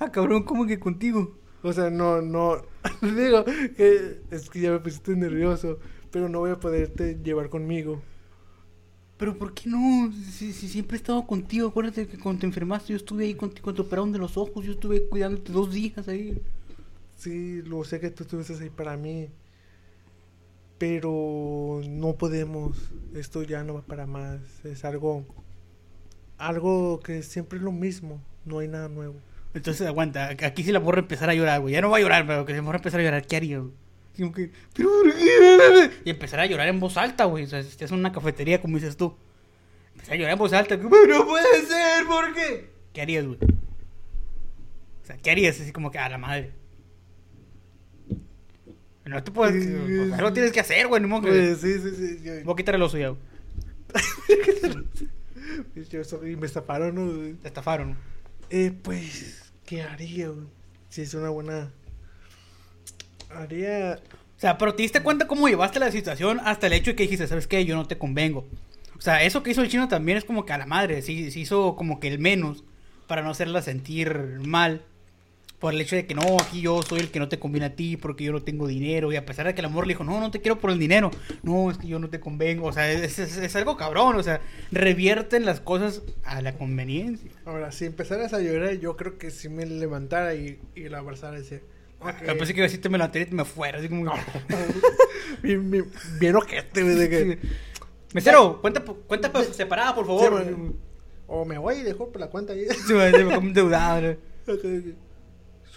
Ah, 0.00 0.10
cabrón, 0.10 0.42
¿cómo 0.42 0.66
que 0.66 0.78
contigo? 0.78 1.36
O 1.62 1.72
sea, 1.72 1.90
no, 1.90 2.22
no. 2.22 2.62
Digo 3.02 3.44
que 3.44 4.22
es 4.30 4.48
que 4.48 4.60
ya 4.60 4.70
me 4.70 4.80
pusiste 4.80 5.14
nervioso, 5.14 5.78
pero 6.10 6.28
no 6.28 6.40
voy 6.40 6.50
a 6.50 6.60
poderte 6.60 7.18
llevar 7.22 7.50
conmigo. 7.50 8.00
Pero 9.18 9.36
¿por 9.36 9.52
qué 9.52 9.68
no? 9.68 10.10
Si, 10.30 10.52
si 10.52 10.68
siempre 10.68 10.96
he 10.96 11.00
estado 11.00 11.26
contigo. 11.26 11.68
Acuérdate 11.68 12.06
que 12.06 12.18
cuando 12.18 12.40
te 12.40 12.46
enfermaste 12.46 12.92
yo 12.92 12.96
estuve 12.96 13.24
ahí 13.24 13.34
contigo 13.34 13.64
cuando 13.64 13.82
te 13.82 13.86
operaron 13.86 14.12
de 14.12 14.18
los 14.18 14.36
ojos. 14.38 14.64
Yo 14.64 14.72
estuve 14.72 15.06
cuidándote 15.08 15.52
dos 15.52 15.72
días 15.72 16.08
ahí. 16.08 16.40
Sí, 17.16 17.60
lo 17.62 17.84
sé 17.84 18.00
que 18.00 18.10
tú 18.10 18.22
estuviste 18.22 18.54
ahí 18.62 18.70
para 18.70 18.96
mí. 18.96 19.28
Pero 20.78 21.80
no 21.88 22.14
podemos. 22.16 22.76
Esto 23.14 23.42
ya 23.42 23.64
no 23.64 23.74
va 23.74 23.82
para 23.82 24.06
más. 24.06 24.40
Es 24.64 24.84
algo. 24.84 25.26
Algo 26.38 27.00
que 27.00 27.22
siempre 27.22 27.58
es 27.58 27.64
lo 27.64 27.72
mismo. 27.72 28.22
No 28.44 28.60
hay 28.60 28.68
nada 28.68 28.88
nuevo. 28.88 29.16
Entonces, 29.54 29.86
aguanta. 29.86 30.30
Aquí 30.44 30.62
sí 30.62 30.70
la 30.70 30.80
morra 30.80 31.00
empezar 31.00 31.28
a 31.28 31.34
llorar, 31.34 31.60
güey. 31.60 31.74
Ya 31.74 31.80
no 31.80 31.90
va 31.90 31.96
a 31.96 32.00
llorar, 32.00 32.26
pero 32.26 32.44
que 32.44 32.54
se 32.54 32.62
morra 32.62 32.78
empezar 32.78 33.00
a 33.00 33.02
llorar. 33.02 33.26
¿Qué 33.26 33.36
haría? 33.36 33.62
Como 34.16 34.32
que. 34.32 34.50
Y 36.04 36.10
empezar 36.10 36.40
a 36.40 36.46
llorar 36.46 36.68
en 36.68 36.78
voz 36.78 36.96
alta, 36.96 37.24
güey. 37.24 37.44
O 37.44 37.48
sea, 37.48 37.62
si 37.62 37.68
estás 37.68 37.90
una 37.90 38.12
cafetería, 38.12 38.60
como 38.60 38.76
dices 38.76 38.96
tú. 38.96 39.16
Empezar 39.94 40.14
a 40.14 40.16
llorar 40.16 40.32
en 40.32 40.38
voz 40.38 40.52
alta. 40.52 40.78
Como, 40.78 40.96
no 41.06 41.26
puede 41.26 41.62
ser, 41.66 42.06
¿por 42.06 42.34
qué? 42.34 42.70
¿Qué 42.92 43.02
harías, 43.02 43.26
güey? 43.26 43.38
O 45.02 45.06
sea, 45.06 45.16
¿qué 45.16 45.30
harías? 45.30 45.60
Así 45.60 45.72
como 45.72 45.90
que, 45.90 45.98
a 45.98 46.08
la 46.08 46.18
madre. 46.18 46.52
No 49.08 49.22
te 49.22 49.30
puedes. 49.30 49.64
Sí, 49.64 49.70
sea, 50.08 50.16
algo 50.18 50.32
tienes 50.32 50.52
que 50.52 50.60
hacer, 50.60 50.86
güey. 50.86 51.00
No 51.02 51.20
que- 51.20 51.28
Pues, 51.28 51.60
sí, 51.60 51.74
sí, 51.78 51.90
sí. 51.96 52.18
yo- 52.22 52.44
Voy 52.44 52.52
a 52.52 52.56
quitar 52.56 52.74
el 52.74 52.82
oso 52.82 52.98
ya, 52.98 53.08
güey. 53.10 53.20
me 56.36 56.46
estafaron, 56.46 56.94
¿no? 56.94 57.36
Te 57.40 57.48
estafaron. 57.48 57.96
Eh, 58.50 58.72
pues, 58.82 59.52
¿qué 59.64 59.82
haría, 59.82 60.28
güey? 60.28 60.46
Si 60.88 61.02
es 61.02 61.14
una 61.14 61.30
buena. 61.30 61.70
Haría. 63.30 63.98
O 64.36 64.40
sea, 64.40 64.56
pero 64.56 64.74
te 64.74 64.82
diste 64.82 65.02
cuenta 65.02 65.26
cómo 65.26 65.48
llevaste 65.48 65.80
la 65.80 65.90
situación 65.90 66.40
hasta 66.44 66.66
el 66.68 66.72
hecho 66.74 66.92
de 66.92 66.96
que 66.96 67.02
dijiste, 67.04 67.26
¿sabes 67.26 67.46
qué? 67.46 67.64
Yo 67.64 67.74
no 67.76 67.86
te 67.86 67.98
convengo. 67.98 68.46
O 68.96 69.00
sea, 69.00 69.22
eso 69.22 69.42
que 69.42 69.50
hizo 69.50 69.62
el 69.62 69.68
chino 69.68 69.88
también 69.88 70.18
es 70.18 70.24
como 70.24 70.44
que 70.44 70.52
a 70.52 70.58
la 70.58 70.66
madre, 70.66 71.02
sí, 71.02 71.30
sí 71.30 71.40
hizo 71.40 71.76
como 71.76 72.00
que 72.00 72.08
el 72.08 72.18
menos 72.18 72.64
para 73.06 73.22
no 73.22 73.30
hacerla 73.30 73.62
sentir 73.62 74.40
mal. 74.44 74.82
Por 75.58 75.74
el 75.74 75.80
hecho 75.80 75.96
de 75.96 76.06
que 76.06 76.14
no, 76.14 76.22
aquí 76.40 76.60
yo 76.60 76.80
soy 76.82 77.00
el 77.00 77.10
que 77.10 77.18
no 77.18 77.28
te 77.28 77.40
conviene 77.40 77.66
a 77.66 77.74
ti 77.74 77.96
porque 77.96 78.22
yo 78.22 78.30
no 78.32 78.42
tengo 78.42 78.68
dinero. 78.68 79.10
Y 79.12 79.16
a 79.16 79.26
pesar 79.26 79.46
de 79.46 79.54
que 79.54 79.60
el 79.60 79.64
amor 79.64 79.88
le 79.88 79.94
dijo, 79.94 80.04
no, 80.04 80.20
no 80.20 80.30
te 80.30 80.40
quiero 80.40 80.60
por 80.60 80.70
el 80.70 80.78
dinero. 80.78 81.10
No, 81.42 81.68
es 81.70 81.78
que 81.78 81.88
yo 81.88 81.98
no 81.98 82.08
te 82.10 82.20
convengo. 82.20 82.66
O 82.68 82.72
sea, 82.72 82.88
es, 82.92 83.18
es- 83.18 83.36
es 83.38 83.56
algo 83.56 83.76
cabrón. 83.76 84.14
O 84.16 84.22
sea, 84.22 84.40
revierten 84.70 85.44
las 85.44 85.58
cosas 85.60 86.02
a 86.22 86.40
la 86.42 86.56
conveniencia. 86.56 87.30
Ahora, 87.44 87.72
si 87.72 87.86
empezaras 87.86 88.32
a 88.34 88.40
llorar, 88.40 88.74
yo 88.74 88.96
creo 88.96 89.18
que 89.18 89.32
si 89.32 89.48
me 89.48 89.66
levantara 89.66 90.34
y, 90.36 90.60
y 90.76 90.88
la 90.88 90.98
abrazara 90.98 91.36
y 91.38 91.40
decía. 91.40 91.60
Ah, 92.00 92.14
Pensé 92.16 92.52
que 92.54 92.60
iba 92.60 92.64
a 92.66 92.68
decirte 92.68 92.88
me 92.88 92.96
la 92.98 93.10
y 93.12 93.34
me 93.34 93.44
fuera. 93.44 93.78
Así 93.78 93.88
como 93.88 94.04
que- 94.12 94.20
bien, 95.42 95.68
bien, 95.70 95.90
bien 96.20 96.36
ojete, 96.36 96.84
de 96.84 97.08
que. 97.10 97.38
Mesero, 98.14 98.60
cuenta, 98.60 98.80
cuenta 98.84 99.32
pues, 99.32 99.48
separada, 99.48 99.92
por 99.94 100.06
favor. 100.06 100.44
Sí. 100.46 100.72
O 101.26 101.44
me 101.44 101.58
voy 101.58 101.78
y 101.78 101.82
dejo 101.82 102.10
por 102.12 102.20
la 102.20 102.28
cuenta 102.28 102.52
ahí. 102.52 102.64
Sí, 102.70 102.76
sí, 102.86 102.92
me 102.94 103.10
como 103.34 103.48
endeudado. 103.48 104.16
¿no? 104.46 104.54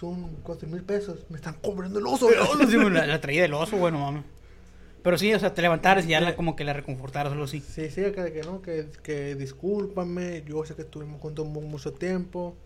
Son 0.02 0.30
cuatro 0.42 0.68
mil 0.68 0.82
pesos. 0.82 1.20
Me 1.30 1.36
están 1.36 1.54
cobrando 1.62 2.00
el 2.00 2.06
oso. 2.06 2.28
Sí, 2.68 2.76
la, 2.76 3.06
la 3.06 3.20
traía 3.20 3.42
del 3.42 3.54
oso, 3.54 3.76
bueno, 3.76 4.00
mames. 4.00 4.24
Pero 5.04 5.16
sí, 5.16 5.32
o 5.32 5.38
sea, 5.38 5.54
te 5.54 5.62
levantaras 5.62 6.04
y 6.06 6.08
ya 6.08 6.20
la, 6.20 6.34
como 6.36 6.54
que 6.56 6.64
la 6.64 6.72
reconfortaras, 6.72 7.32
solo 7.32 7.44
así. 7.44 7.60
Sí, 7.60 7.88
sí, 7.90 8.04
acá 8.04 8.24
de 8.24 8.32
que 8.32 8.42
no, 8.42 8.60
que, 8.62 8.86
que 9.02 9.34
discúlpame. 9.36 10.42
Yo 10.46 10.64
sé 10.64 10.74
que 10.74 10.82
estuvimos 10.82 11.20
juntos 11.20 11.46
mu- 11.46 11.60
mucho 11.62 11.92
tiempo. 11.92 12.56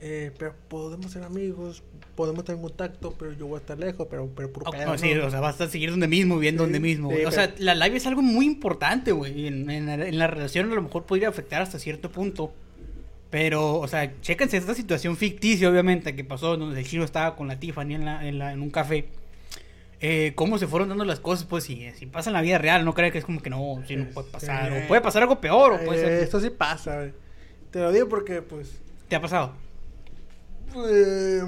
eh, 0.00 0.30
pero 0.38 0.54
podemos 0.68 1.10
ser 1.12 1.22
amigos. 1.24 1.82
Podemos 2.14 2.44
tener 2.44 2.60
contacto, 2.60 3.12
pero 3.18 3.32
yo 3.32 3.46
voy 3.46 3.56
a 3.56 3.60
estar 3.60 3.78
lejos. 3.78 4.06
Pero, 4.10 4.28
pero 4.36 4.50
Ah, 4.66 4.70
pedo, 4.70 4.86
no, 4.86 4.98
sí, 4.98 5.12
o 5.14 5.30
sea, 5.30 5.40
vas 5.40 5.60
a 5.60 5.68
seguir 5.68 5.90
donde 5.90 6.06
mismo, 6.08 6.36
viviendo 6.36 6.62
Sí, 6.64 6.66
donde 6.66 6.80
mismo. 6.80 7.10
sí, 7.10 7.24
o 7.24 7.30
sea, 7.32 7.52
la 7.58 7.74
live 7.74 7.96
es 7.96 8.06
algo 8.06 8.22
muy 8.22 8.46
importante, 8.46 9.10
güey. 9.12 9.46
En, 9.48 9.68
en, 9.70 9.88
en 9.88 10.18
la 10.18 10.26
relación 10.28 10.70
a 10.70 10.74
lo 10.76 10.82
mejor 10.82 11.04
podría 11.06 11.28
afectar 11.28 11.60
hasta 11.62 11.78
cierto 11.80 12.10
punto. 12.10 12.52
Pero, 13.30 13.78
o 13.80 13.88
sea, 13.88 14.20
chéquense 14.20 14.56
esta 14.56 14.74
situación 14.74 15.16
ficticia, 15.16 15.68
obviamente, 15.68 16.14
que 16.14 16.24
pasó 16.24 16.56
donde 16.56 16.78
el 16.80 16.86
chino 16.86 17.04
estaba 17.04 17.34
con 17.36 17.48
la 17.48 17.58
Tiffany 17.58 17.94
en, 17.94 18.04
la, 18.04 18.26
en, 18.26 18.38
la- 18.38 18.52
en 18.52 18.62
un 18.62 18.70
café. 18.70 19.08
Eh, 20.00 20.32
cómo 20.36 20.58
se 20.58 20.66
fueron 20.66 20.90
dando 20.90 21.04
las 21.04 21.20
cosas, 21.20 21.44
pues 21.46 21.64
si, 21.64 21.90
si 21.92 22.06
pasa 22.06 22.30
en 22.30 22.34
la 22.34 22.42
vida 22.42 22.58
real, 22.58 22.84
no 22.84 22.94
crean 22.94 23.10
que 23.12 23.18
es 23.18 23.24
como 23.24 23.40
que 23.42 23.50
no, 23.50 23.82
si 23.88 23.96
no 23.96 24.04
puede 24.10 24.30
pasar. 24.30 24.70
Este, 24.70 24.84
O 24.84 24.88
puede 24.88 25.00
pasar 25.00 25.22
algo 25.22 25.40
peor, 25.40 25.72
o 25.72 25.84
puede 25.84 26.00
Eh, 26.00 26.04
ser. 26.04 26.12
Esto 26.22 26.38
sí 26.40 26.50
pasa, 26.50 26.96
güey. 26.98 27.12
Te 27.70 27.80
lo 27.80 27.90
digo 27.92 28.08
porque, 28.08 28.42
pues. 28.42 28.78
¿Te 29.08 29.16
ha 29.16 29.20
pasado? 29.20 29.52
eh, 30.88 31.40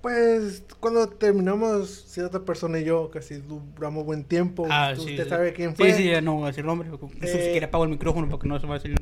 pues 0.00 0.62
cuando 0.80 1.08
terminamos, 1.10 1.90
cierta 2.08 2.40
persona 2.44 2.78
y 2.80 2.84
yo, 2.84 3.10
casi 3.10 3.36
duramos 3.36 4.04
buen 4.06 4.24
tiempo. 4.24 4.66
Ah, 4.70 4.92
Tú- 4.94 5.02
sí. 5.02 5.10
Usted 5.10 5.24
sí. 5.24 5.28
sabe 5.30 5.52
quién 5.52 5.76
fue. 5.76 5.92
Sí, 5.92 5.98
sí, 6.04 6.08
ya 6.10 6.22
no 6.22 6.34
voy 6.36 6.44
a 6.44 6.46
decir 6.48 6.64
nombre. 6.64 6.88
Si 7.20 7.26
Eh, 7.26 7.48
quiere 7.52 7.66
apago 7.66 7.84
el 7.84 7.90
micrófono 7.90 8.28
porque 8.30 8.48
no 8.48 8.58
se 8.58 8.66
va 8.66 8.76
a 8.76 8.78
decir. 8.78 8.94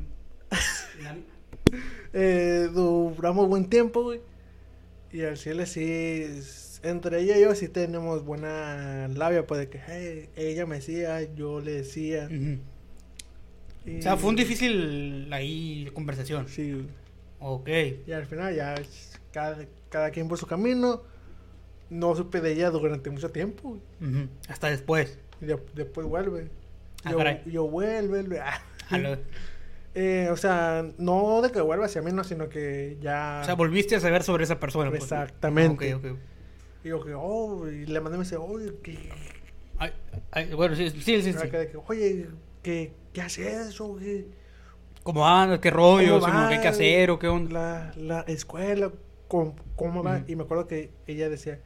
Eh, 2.13 2.69
duramos 2.73 3.47
buen 3.47 3.69
tiempo, 3.69 4.03
güey. 4.03 4.21
Y 5.11 5.21
al 5.23 5.37
cielo 5.37 5.65
sí, 5.65 6.25
entre 6.83 7.21
ella 7.21 7.37
y 7.37 7.41
yo 7.41 7.55
sí 7.55 7.67
tenemos 7.67 8.23
buena 8.23 9.07
labia, 9.07 9.45
pues 9.47 9.59
de 9.61 9.69
que 9.69 9.79
hey, 9.85 10.29
ella 10.35 10.65
me 10.65 10.75
decía, 10.77 11.21
yo 11.35 11.59
le 11.61 11.71
decía. 11.73 12.29
Y- 13.85 13.99
O 13.99 14.01
sea, 14.01 14.17
fue 14.17 14.29
un 14.29 14.35
difícil 14.35 15.27
ahí 15.31 15.89
conversación. 15.93 16.47
Sí, 16.47 16.73
güey. 16.73 16.85
Ok. 17.41 17.69
y 18.07 18.11
al 18.11 18.25
final 18.25 18.53
ya 18.53 18.75
cada, 19.31 19.65
cada 19.89 20.11
quien 20.11 20.27
por 20.27 20.37
su 20.37 20.45
camino. 20.47 21.01
No 21.89 22.15
supe 22.15 22.39
de 22.41 22.51
ella 22.51 22.69
durante 22.69 23.09
mucho 23.09 23.31
tiempo, 23.31 23.69
güey. 23.99 24.27
Hasta 24.47 24.69
después. 24.69 25.17
Y 25.41 25.45
de- 25.45 25.57
después 25.73 26.05
vuelve. 26.05 26.49
Ah, 27.03 27.11
yo, 27.11 27.17
caray. 27.17 27.41
yo 27.47 27.67
vuelve, 27.67 28.07
vuelve. 28.07 28.39
ah. 28.43 28.61
Eh, 29.95 30.29
o 30.31 30.37
sea, 30.37 30.85
no 30.97 31.41
de 31.41 31.51
que 31.51 31.61
vuelva 31.61 31.85
hacia 31.85 32.01
mí, 32.01 32.11
no, 32.11 32.23
sino 32.23 32.47
que 32.47 32.97
ya. 33.01 33.39
O 33.41 33.45
sea, 33.45 33.55
volviste 33.55 33.95
a 33.95 33.99
saber 33.99 34.23
sobre 34.23 34.43
esa 34.43 34.59
persona. 34.59 34.89
pues. 34.89 35.03
Exactamente. 35.03 35.95
Ok. 35.95 36.05
Y 36.83 36.89
yo 36.89 37.03
que, 37.03 37.13
oh, 37.13 37.67
y 37.69 37.85
le 37.85 37.99
mandé 37.99 38.17
me 38.17 38.23
dice, 38.23 38.37
oye, 38.37 38.73
que. 38.83 38.97
Ay, 39.77 39.91
ay, 40.31 40.53
bueno, 40.53 40.75
sí, 40.75 40.89
sí, 40.91 41.21
sí. 41.21 41.33
sí. 41.33 41.49
Que, 41.49 41.71
oye, 41.87 42.27
¿qué, 42.61 42.93
qué 43.13 43.21
haces 43.21 43.69
eso? 43.69 43.97
¿Qué, 43.97 44.27
¿Cómo 45.03 45.27
anda? 45.27 45.59
¿Qué 45.59 45.71
rollo? 45.71 46.19
cómo 46.19 46.25
¿Cómo 46.27 46.39
va 46.43 46.49
¿Qué 46.49 46.55
hay 46.55 46.61
que 46.61 46.67
hacer? 46.67 47.09
¿O 47.11 47.19
qué 47.19 47.27
onda? 47.27 47.49
La, 47.49 47.93
la 47.97 48.19
escuela, 48.21 48.91
¿cómo, 49.27 49.55
cómo 49.75 50.03
va? 50.03 50.17
Ujú. 50.17 50.25
Y 50.27 50.35
me 50.35 50.43
acuerdo 50.43 50.67
que 50.67 50.91
ella 51.07 51.29
decía, 51.29 51.59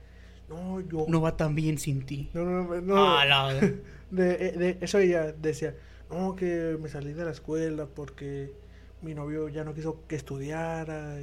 no, 0.48 0.80
yo... 0.82 1.06
No 1.08 1.20
va 1.22 1.36
tan 1.36 1.56
bien 1.56 1.78
sin 1.78 2.06
ti. 2.06 2.30
No, 2.34 2.46
no, 2.46 2.64
no. 2.64 2.82
no. 2.82 3.18
Ah, 3.18 3.26
la- 3.26 3.54
De, 4.12 4.32
eh, 4.48 4.52
de- 4.52 4.78
eso 4.82 5.00
ella 5.00 5.32
decía, 5.34 5.76
no, 6.14 6.36
que 6.36 6.78
me 6.82 6.90
salí 6.90 7.14
de 7.14 7.26
la 7.26 7.32
escuela 7.32 7.86
porque 7.88 8.54
mi 9.02 9.14
novio 9.14 9.50
ya 9.50 9.64
no 9.64 9.74
quiso 9.74 10.06
que 10.08 10.16
estudiara. 10.16 11.18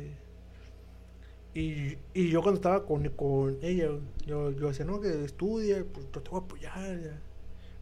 Y, 1.53 1.97
y 2.15 2.29
yo 2.31 2.43
cuando 2.43 2.59
estaba 2.61 2.87
con, 2.87 3.09
con 3.11 3.59
ella, 3.63 3.89
yo, 4.27 4.51
yo 4.53 4.69
decía, 4.69 4.85
no, 4.85 5.01
que 5.01 5.25
estudie, 5.25 5.83
pues 5.85 6.07
yo 6.13 6.21
te 6.23 6.31
voy 6.31 6.41
a 6.41 6.45
apoyar. 6.45 7.01
ya". 7.01 7.21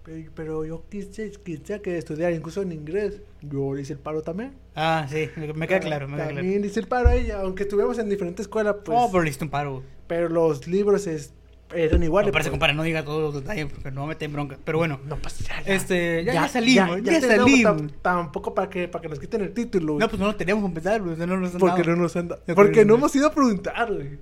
Pero, 0.05 0.31
pero 0.35 0.65
yo 0.65 0.85
quise, 0.89 1.31
quise 1.45 1.83
que 1.83 1.99
estudiara 1.99 2.35
incluso 2.35 2.63
en 2.63 2.73
inglés. 2.73 3.21
Yo 3.43 3.75
le 3.75 3.83
hice 3.83 3.93
el 3.95 3.99
paro 3.99 4.23
también. 4.23 4.55
Ah, 4.75 5.07
sí, 5.11 5.29
me 5.55 5.69
queda 5.69 5.81
claro, 5.81 6.09
me 6.09 6.17
queda 6.17 6.27
También 6.29 6.53
claro. 6.55 6.67
hice 6.67 6.81
el 6.81 6.87
paro 6.89 7.09
a 7.11 7.15
ella, 7.15 7.41
aunque 7.41 7.65
estuviéramos 7.65 7.99
en 7.99 8.09
diferentes 8.09 8.45
escuelas, 8.45 8.77
pues. 8.85 8.99
oh, 8.99 9.09
pero 9.11 9.23
le 9.23 9.29
hiciste 9.29 9.45
un 9.45 9.51
paro. 9.51 9.83
pero 10.07 10.29
los 10.31 10.67
libros 10.67 11.07
es, 11.07 11.35
eran 11.75 12.03
iguales. 12.03 12.29
No, 12.29 12.33
parece, 12.33 12.49
pues. 12.51 12.53
compadre, 12.53 12.75
no 12.75 12.83
diga 12.83 13.05
todos 13.05 13.23
los 13.23 13.43
detalles 13.43 13.67
porque 13.73 13.91
no 13.91 14.03
me 14.03 14.09
meten 14.09 14.27
en 14.31 14.33
bronca. 14.33 14.59
Pero 14.65 14.79
bueno, 14.79 15.01
No 15.07 15.17
pasa 15.17 15.45
nada. 15.49 15.63
Este, 15.67 16.25
ya- 16.25 16.33
ya 16.35 16.49
salimos, 16.49 17.03
ya 17.03 17.21
tenemos, 17.21 17.51
salimos. 17.51 17.83
tam- 17.83 17.93
tampoco 18.03 18.55
para 18.55 18.71
que, 18.71 18.89
para 18.89 19.03
que 19.03 19.09
nos 19.09 19.19
quiten 19.19 19.43
el 19.43 19.53
título. 19.53 19.95
güey. 19.95 20.01
no, 20.01 20.09
pues 20.09 20.19
no 20.21 20.27
lo 20.27 20.37
tenemos 20.37 20.63
que 20.63 20.69
empezar, 20.69 21.03
güey, 21.03 21.17
no 21.17 21.37
nos 21.37 21.55
han 21.55 21.61
porque 21.61 21.83
dado. 21.83 21.97
no 21.97 22.03
nos 22.03 22.17
han 22.17 22.29
dado- 22.29 22.43
Ya 22.47 22.55
Porque 22.55 22.85
no 22.85 22.95
hemos 22.95 23.15
ido 23.17 23.27
a 23.27 23.33
preguntar, 23.33 23.93
güey. 23.93 24.19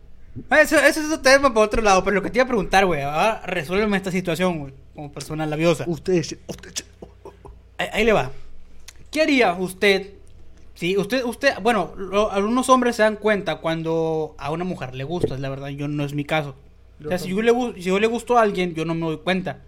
Ah, 0.50 0.60
Eso, 0.60 0.76
eso 0.76 1.00
es 1.00 1.06
otro 1.06 1.20
tema 1.20 1.54
para 1.54 1.64
otro 1.64 1.80
lado, 1.80 2.04
pero 2.04 2.16
lo 2.16 2.22
que 2.22 2.28
te 2.30 2.38
iba 2.38 2.44
a 2.44 2.48
preguntar, 2.48 2.84
güey, 2.84 3.00
ahora 3.02 3.40
resuélveme 3.46 3.96
esta 3.96 4.10
situación, 4.10 4.58
güey, 4.58 4.74
como 4.94 5.10
persona 5.12 5.46
labiosa. 5.46 5.84
Ustedes, 5.86 6.36
ustedes. 6.46 6.84
Ahí, 7.78 7.88
ahí 7.92 8.04
le 8.04 8.12
va. 8.12 8.30
¿Qué 9.10 9.22
haría 9.22 9.54
usted? 9.54 10.10
Sí, 10.74 10.94
usted, 10.98 11.24
usted, 11.24 11.54
bueno, 11.62 11.94
lo- 11.96 12.30
algunos 12.30 12.68
hombres 12.68 12.96
se 12.96 13.02
dan 13.02 13.16
cuenta 13.16 13.56
cuando 13.56 14.34
a 14.36 14.50
una 14.50 14.64
mujer 14.64 14.94
le 14.94 15.04
gusta, 15.04 15.38
la 15.38 15.48
verdad, 15.48 15.68
yo 15.68 15.88
no 15.88 16.04
es 16.04 16.12
mi 16.12 16.24
caso. 16.26 16.54
O 17.04 17.08
sea, 17.08 17.18
si 17.18 17.28
yo, 17.30 17.42
le, 17.42 17.52
si 17.74 17.88
yo 17.88 17.98
le 18.00 18.06
gusto 18.06 18.38
a 18.38 18.42
alguien, 18.42 18.74
yo 18.74 18.84
no 18.84 18.94
me 18.94 19.02
doy 19.02 19.18
cuenta. 19.18 19.62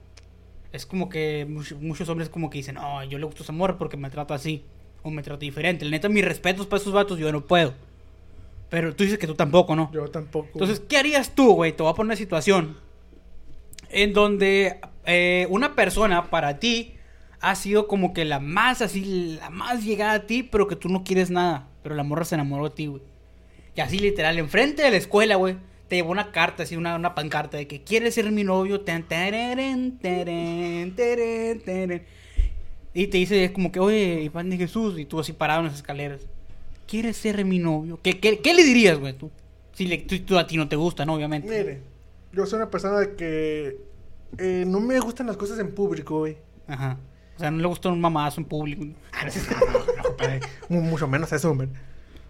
Es 0.73 0.87
como 0.87 1.09
que 1.09 1.47
much- 1.49 1.77
muchos 1.81 2.09
hombres 2.09 2.29
como 2.29 2.51
que 2.51 2.59
dicen, 2.59 2.77
no, 2.77 3.03
yo 3.05 3.19
le 3.19 3.25
gusto 3.27 3.43
a 3.43 3.45
esa 3.45 3.53
morra 3.53 3.77
porque 3.79 3.97
me 3.97 4.11
trata 4.11 4.35
así, 4.35 4.65
o 5.03 5.11
me 5.11 5.23
trata 5.23 5.41
diferente. 5.41 5.85
La 5.85 5.91
neta, 5.93 6.09
mis 6.09 6.25
respetos 6.25 6.67
para 6.67 6.81
esos 6.81 6.93
vatos, 6.93 7.19
yo 7.19 7.31
no 7.33 7.43
puedo. 7.47 7.75
Pero 8.71 8.95
tú 8.95 9.05
dices 9.05 9.19
que 9.19 9.27
tú 9.27 9.35
tampoco, 9.35 9.75
¿no? 9.77 9.91
Yo 9.93 10.09
tampoco. 10.09 10.49
Entonces, 10.53 10.81
¿qué 10.81 10.99
harías 10.99 11.35
tú, 11.35 11.55
güey? 11.55 11.73
Te 11.75 11.83
voy 11.83 11.91
a 11.93 11.95
poner 11.95 12.09
una 12.09 12.17
situación 12.17 12.77
en 13.91 14.13
donde 14.13 14.81
eh, 15.07 15.47
una 15.51 15.75
persona 15.75 16.31
para 16.31 16.59
ti 16.59 16.95
ha 17.41 17.55
sido 17.55 17.87
como 17.89 18.13
que 18.13 18.25
la 18.25 18.41
más 18.41 18.83
así, 18.83 19.39
la 19.41 19.49
más 19.51 19.85
llegada 19.85 20.13
a 20.15 20.27
ti, 20.27 20.43
pero 20.43 20.67
que 20.69 20.77
tú 20.77 20.89
no 20.89 21.05
quieres 21.05 21.31
nada. 21.31 21.69
Pero 21.83 21.95
la 21.95 22.03
morra 22.03 22.25
se 22.25 22.35
enamoró 22.35 22.69
de 22.69 22.75
ti, 22.75 22.87
güey. 22.89 23.03
Y 23.75 23.81
así 23.81 23.99
literal, 23.99 24.39
enfrente 24.39 24.83
de 24.83 24.91
la 24.91 24.97
escuela, 24.97 25.37
güey, 25.37 25.57
te 25.89 25.97
llevó 25.97 26.11
una 26.11 26.31
carta, 26.31 26.63
así 26.63 26.77
una, 26.77 26.95
una 26.97 27.15
pancarta 27.15 27.57
de 27.57 27.67
que 27.67 27.83
quieres 27.83 28.15
ser 28.15 28.31
mi 28.31 28.45
novio. 28.45 28.83
Tan. 28.83 29.05
Y 32.95 33.07
te 33.07 33.19
dice 33.19 33.45
es 33.45 33.51
como 33.51 33.73
que, 33.73 33.81
oye, 33.81 34.23
Iván 34.23 34.51
de 34.51 34.57
Jesús, 34.57 34.99
y 34.99 35.05
tú 35.05 35.19
así 35.21 35.33
parado 35.33 35.61
en 35.61 35.67
las 35.67 35.77
escaleras. 35.77 36.21
¿Quieres 36.87 37.17
ser 37.17 37.45
mi 37.45 37.59
novio? 37.59 37.99
¿Qué, 38.03 38.19
qué, 38.19 38.41
qué 38.41 38.55
le 38.55 38.65
dirías, 38.65 38.99
güey, 38.99 39.13
tú? 39.13 39.31
Si 39.73 39.87
le, 39.87 39.99
tú, 39.99 40.19
tú 40.21 40.39
a 40.39 40.47
ti 40.47 40.57
no 40.57 40.69
te 40.69 40.77
gusta, 40.77 41.05
¿no? 41.05 41.15
Obviamente. 41.15 41.49
Mire, 41.49 41.83
yo 42.33 42.47
soy 42.47 42.57
una 42.57 42.71
persona 42.71 42.99
de 42.99 43.15
que 43.15 43.77
eh, 44.39 44.65
no 44.67 44.81
me 44.81 44.99
gustan 45.01 45.27
las 45.27 45.37
cosas 45.37 45.59
en 45.59 45.75
público, 45.75 46.19
güey. 46.19 46.37
Ajá. 46.67 46.99
O 47.37 47.39
sea, 47.39 47.51
no 47.51 47.59
le 47.59 47.69
gusta 47.69 47.89
un 47.89 48.01
mamazo 48.01 48.41
en 48.41 48.47
público. 48.47 48.85
Ah, 49.13 49.25
no, 49.25 50.17
no, 50.19 50.81
no, 50.81 50.81
Mucho 50.81 51.07
menos 51.07 51.33
eso, 51.33 51.51
hombre. 51.51 51.69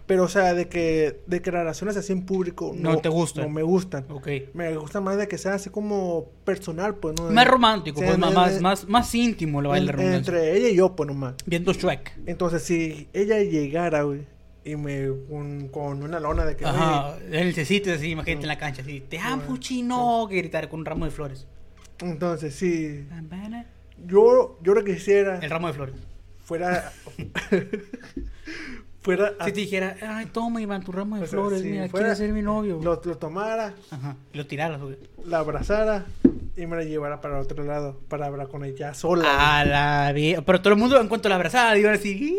Pero, 0.09 0.23
o 0.23 0.27
sea, 0.27 0.55
de 0.55 0.67
que 0.67 1.21
declaraciones 1.27 1.95
así 1.95 2.11
en 2.13 2.25
público 2.25 2.73
No 2.75 2.97
te 2.97 3.09
gustan. 3.09 3.43
No 3.43 3.49
me 3.51 3.61
gustan. 3.61 4.05
Ok. 4.09 4.27
Me 4.55 4.75
gusta 4.75 5.01
más 5.01 5.17
de 5.17 5.27
que 5.27 5.37
sea 5.37 5.53
así 5.53 5.69
como 5.69 6.25
personal, 6.45 6.95
pues, 6.95 7.13
¿no? 7.21 7.29
Más 7.29 7.47
romántico, 7.47 7.99
pues, 8.01 8.15
en- 8.15 8.19
más, 8.19 8.29
en- 8.29 8.35
más, 8.35 8.61
más, 8.61 8.87
más 8.89 9.13
íntimo 9.13 9.61
le 9.61 9.67
va 9.69 9.75
a 9.75 9.77
ir 9.77 9.83
la 9.85 9.91
en- 9.91 9.97
redundancia. 9.99 10.33
Entre 10.33 10.57
ella 10.57 10.69
y 10.69 10.75
yo, 10.75 10.95
pues, 10.95 11.05
nomás. 11.05 11.35
Viendo 11.45 11.71
Shrek. 11.73 12.11
Entonces, 12.25 12.63
si 12.63 13.07
ella 13.13 13.37
llegara, 13.43 14.01
güey, 14.01 14.21
y 14.65 14.75
me 14.77 15.09
con, 15.29 15.67
con 15.67 16.01
una 16.01 16.19
lona 16.19 16.43
de 16.43 16.55
que, 16.55 16.65
Ajá. 16.65 17.15
Él 17.31 17.53
se 17.53 17.61
así, 17.61 18.09
imagínate 18.09 18.31
en 18.31 18.47
la 18.47 18.57
cancha, 18.57 18.81
así. 18.81 19.01
Te 19.01 19.19
amo, 19.19 19.43
Bueno, 19.43 19.57
chino. 19.57 20.25
Que 20.27 20.37
gritar 20.37 20.69
con 20.69 20.79
un 20.79 20.85
ramo 20.87 21.05
de 21.05 21.11
flores. 21.11 21.45
entonces, 22.01 22.55
sí, 22.55 23.05
yo, 24.07 24.57
yo 24.63 24.73
lo 24.73 24.83
que 24.83 24.95
quisiera 24.95 25.37
El 25.37 25.51
ramo 25.51 25.67
de 25.67 25.73
flores. 25.73 25.95
fuera, 26.43 26.91
fuera, 29.01 29.31
Si 29.45 29.51
te 29.51 29.59
dijera, 29.61 29.95
ay, 30.01 30.25
toma, 30.27 30.61
Iván, 30.61 30.83
tu 30.83 30.91
ramo 30.91 31.15
de 31.17 31.23
O 31.23 31.25
sea, 31.27 31.39
flores, 31.39 31.61
si 31.61 31.69
mira, 31.69 31.87
fuera- 31.89 32.15
ser 32.15 32.31
mi 32.33 32.41
novio. 32.41 32.79
lo, 32.83 33.01
lo 33.03 33.17
tomara, 33.17 33.73
Ajá. 33.91 34.15
Lo 34.33 34.45
tiraras, 34.45 34.81
güey. 34.81 34.97
la 35.25 35.39
abrazara 35.39 36.05
y 36.57 36.65
me 36.65 36.75
la 36.75 36.83
llevara 36.83 37.21
para 37.21 37.39
otro 37.39 37.63
lado, 37.63 37.97
para 38.09 38.25
hablar 38.25 38.47
con 38.49 38.65
ella 38.65 38.93
sola. 38.93 39.59
A 39.59 39.65
la 39.65 40.11
vie- 40.13 40.43
Pero 40.45 40.61
todo 40.61 40.73
el 40.73 40.79
mundo, 40.79 40.99
en 40.99 41.07
cuanto 41.07 41.29
la 41.29 41.35
abrazaba, 41.35 41.77
iba 41.77 41.89
a 41.89 41.93
decir, 41.93 42.21
"Ih, 42.21 42.35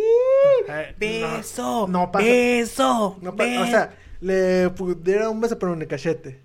Eh, 0.68 0.94
beso, 0.99 1.87
no- 1.88 2.05
no 2.05 2.12
pasa- 2.12 2.25
beso. 2.27 3.16
No, 3.23 3.35
pa- 3.35 3.44
o 3.44 3.46
beso". 3.46 3.66
sea, 3.66 3.94
le 4.20 4.68
pudiera 4.70 5.31
un 5.31 5.40
beso 5.40 5.59
pero 5.59 5.73
en 5.73 5.83
el 5.83 5.88
cachete. 5.88 6.40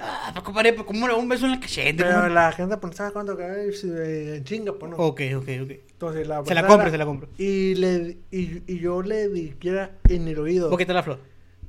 Ah, 0.00 0.30
pues, 0.32 0.44
compadre, 0.44 0.72
pues, 0.72 0.86
¿cómo 0.86 1.06
le 1.06 1.14
da 1.14 1.18
un 1.18 1.28
beso 1.28 1.46
en 1.46 1.52
la 1.52 1.60
cachete? 1.60 2.02
Pero 2.02 2.16
¿Cómo? 2.22 2.28
la 2.34 2.50
gente 2.52 2.76
pensaba 2.78 3.12
cuando 3.12 3.36
que 3.36 3.44
en 3.44 4.44
chinga, 4.44 4.72
pues 4.72 4.90
no. 4.90 4.96
Ok, 4.98 5.20
ok, 5.36 5.48
ok. 5.62 5.70
Entonces 5.92 6.26
la 6.26 6.44
Se 6.44 6.54
la 6.54 6.66
compro, 6.66 6.90
se 6.90 6.98
la 6.98 7.06
compro. 7.06 7.28
Y, 7.38 7.74
le, 7.76 8.16
y, 8.32 8.62
y 8.66 8.78
yo 8.80 9.02
le 9.02 9.28
dijera 9.28 9.92
en 10.08 10.26
el 10.28 10.38
oído. 10.38 10.70
¿Por 10.70 10.78
qué 10.78 10.86
te 10.86 10.92
la 10.92 11.02
flor? 11.02 11.20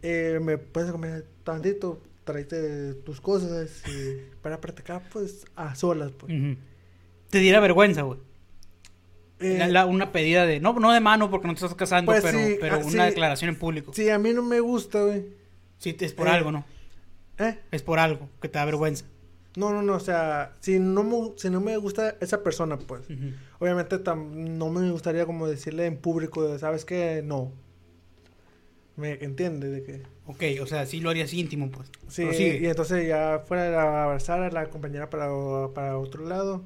eh, 0.01 0.39
me 0.41 0.57
puedes 0.57 0.91
comer 0.91 1.25
tantito, 1.43 2.01
tráete 2.23 2.93
tus 2.95 3.21
cosas 3.21 3.83
y 3.87 4.17
para 4.41 4.59
practicar 4.61 5.01
pues 5.11 5.45
a 5.55 5.75
solas 5.75 6.11
pues. 6.11 6.33
Te 7.29 7.39
diera 7.39 7.59
vergüenza, 7.59 8.01
güey. 8.01 8.19
Eh, 9.39 9.57
La- 9.59 9.67
la- 9.67 9.85
una 9.85 10.11
pedida 10.11 10.45
de, 10.47 10.59
no, 10.59 10.73
no 10.73 10.91
de 10.91 10.99
mano 10.99 11.29
porque 11.29 11.47
no 11.47 11.53
te 11.53 11.57
estás 11.63 11.75
casando, 11.75 12.11
Pues 12.11 12.23
pero, 12.23 12.39
sí, 12.39 12.57
pero 12.59 12.75
ah, 12.75 12.79
una 12.79 13.03
sí. 13.03 13.09
declaración 13.09 13.49
en 13.49 13.59
público. 13.59 13.93
Sí. 13.93 14.03
Sí, 14.03 14.09
a 14.09 14.17
mí 14.17 14.33
no 14.33 14.41
me 14.41 14.59
gusta, 14.59 15.03
güey. 15.03 15.25
es 15.83 16.13
por 16.13 16.27
Eh, 16.27 16.31
algo, 16.31 16.51
¿no? 16.51 16.65
¿Eh? 17.39 17.59
Es 17.71 17.81
por 17.83 17.99
algo 17.99 18.29
que 18.41 18.49
te 18.49 18.57
da 18.59 18.65
vergüenza. 18.65 19.05
No, 19.55 19.71
no, 19.73 19.81
no, 19.81 19.95
o 19.95 19.99
sea, 19.99 20.53
si 20.59 20.77
no, 20.79 21.03
me, 21.03 21.31
si 21.37 21.49
no 21.49 21.59
me 21.61 21.77
gusta 21.77 22.15
esa 22.21 22.43
persona, 22.43 22.77
pues, 22.77 23.01
obviamente 23.59 23.97
tam- 24.03 24.29
no 24.31 24.69
me 24.69 24.91
gustaría 24.91 25.25
como 25.25 25.47
decirle 25.47 25.87
en 25.87 25.97
público, 25.97 26.57
¿sabes 26.59 26.85
qué? 26.85 27.21
No. 27.25 27.51
¿Me 28.95 29.13
entiende? 29.23 29.69
De 29.69 29.83
que... 29.83 30.01
Ok, 30.25 30.43
o 30.61 30.65
sea, 30.67 30.85
sí 30.85 30.99
lo 30.99 31.09
harías 31.11 31.33
íntimo, 31.33 31.69
pues. 31.71 31.89
Sí, 32.07 32.23
Prosigue. 32.25 32.59
y 32.61 32.65
entonces 32.67 33.07
ya 33.07 33.43
fuera 33.47 33.81
a 33.81 34.03
abrazar 34.05 34.41
a 34.41 34.51
la 34.51 34.69
compañera 34.69 35.09
para, 35.09 35.27
para 35.73 35.97
otro 35.97 36.25
lado. 36.25 36.63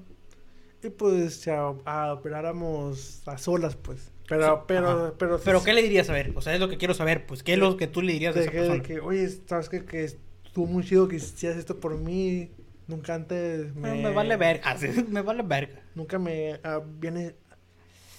Y 0.84 0.90
pues 0.90 1.44
ya 1.46 1.74
a, 1.86 2.14
operáramos 2.14 3.22
a 3.26 3.38
solas, 3.38 3.76
pues. 3.76 4.12
Pero, 4.28 4.56
Sí, 4.58 4.64
pero, 4.68 4.90
ajá. 4.90 5.14
pero... 5.18 5.40
Pero, 5.44 5.64
¿qué 5.64 5.74
le 5.74 5.82
dirías 5.84 6.10
a 6.10 6.14
ver? 6.14 6.32
O 6.36 6.42
sea, 6.42 6.54
es 6.54 6.60
lo 6.60 6.70
que 6.70 6.78
quiero 6.78 6.94
saber, 6.94 7.26
pues. 7.26 7.44
¿Qué 7.44 7.54
es 7.54 7.60
lo 7.60 7.76
que 7.78 7.88
tú 7.88 8.02
le 8.02 8.14
dirías 8.14 8.34
a 8.36 8.40
de 8.40 8.46
esa 8.46 8.52
que, 8.52 8.58
de 8.62 8.68
persona? 8.68 8.84
que, 8.84 9.00
oye, 9.02 9.30
¿sabes 9.46 9.68
qué? 9.70 9.84
Que 9.86 10.04
estuvo 10.52 10.66
muy 10.68 10.84
chido 10.84 11.08
que 11.08 11.16
hicieras 11.16 11.58
esto 11.58 11.80
por 11.80 11.98
mí. 11.98 12.52
Nunca 12.86 13.16
antes 13.16 13.74
Me... 13.74 13.94
me 13.96 14.12
vale 14.12 14.36
verga. 14.36 14.76
me 15.08 15.22
vale 15.22 15.44
verga. 15.44 15.82
Nunca 15.96 16.20
me 16.20 16.60
ah, 16.66 16.82
viene 17.00 17.36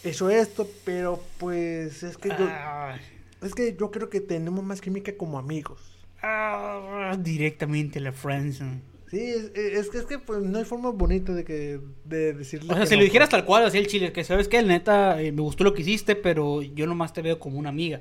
hecho 0.03 0.31
esto, 0.31 0.66
pero 0.87 1.23
pues 1.38 2.03
es 2.03 2.16
que 2.16 2.31
yo... 2.31 2.49
Ah, 2.49 2.97
Es 3.42 3.55
que 3.55 3.77
yo 3.79 3.90
creo 3.90 4.09
que 4.09 4.21
tenemos 4.21 4.64
más 4.64 4.81
química 4.81 5.14
como 5.14 5.38
amigos. 5.38 5.99
ah, 6.23 7.14
directamente 7.18 8.01
la 8.01 8.12
friendzone. 8.12 8.81
Sí, 9.11 9.21
es, 9.21 9.53
es 9.55 9.90
que, 9.90 9.99
es 9.99 10.07
que 10.07 10.18
pues, 10.18 10.40
no 10.40 10.57
hay 10.57 10.64
forma 10.64 10.88
bonita 10.88 11.35
de 11.35 11.45
que 11.45 11.81
de 12.07 12.33
decirle 12.33 12.73
O 12.73 12.77
sea, 12.77 12.87
si 12.87 12.95
no, 12.95 13.01
lo 13.01 13.05
dijeras 13.05 13.29
tal 13.29 13.45
cual, 13.45 13.66
así 13.66 13.77
el 13.77 13.88
chile, 13.88 14.11
que 14.11 14.25
sabes 14.25 14.49
que 14.49 14.62
neta, 14.62 15.21
eh, 15.21 15.33
me 15.33 15.42
gustó 15.42 15.64
lo 15.64 15.75
que 15.75 15.83
hiciste, 15.83 16.16
pero 16.16 16.62
yo 16.62 16.87
nomás 16.87 17.12
te 17.12 17.21
veo 17.21 17.38
como 17.38 17.59
una 17.59 17.68
amiga. 17.68 18.01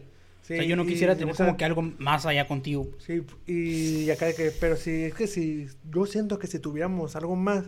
Sí, 0.52 0.56
o 0.56 0.58
sea, 0.58 0.66
yo 0.66 0.76
no 0.76 0.86
quisiera 0.86 1.14
o 1.14 1.18
tener 1.18 1.36
sea, 1.36 1.46
como 1.46 1.58
que 1.58 1.64
algo 1.64 1.82
más 1.82 2.26
allá 2.26 2.46
contigo. 2.46 2.90
Sí, 2.98 3.24
y 3.48 4.10
acá 4.10 4.26
de 4.26 4.36
que, 4.36 4.52
pero 4.52 4.76
sí, 4.76 5.04
es 5.04 5.14
que 5.14 5.28
si, 5.28 5.68
yo 5.90 6.06
siento 6.06 6.40
que 6.40 6.48
si 6.48 6.60
tuviéramos 6.60 7.16
algo 7.16 7.38
más, 7.38 7.66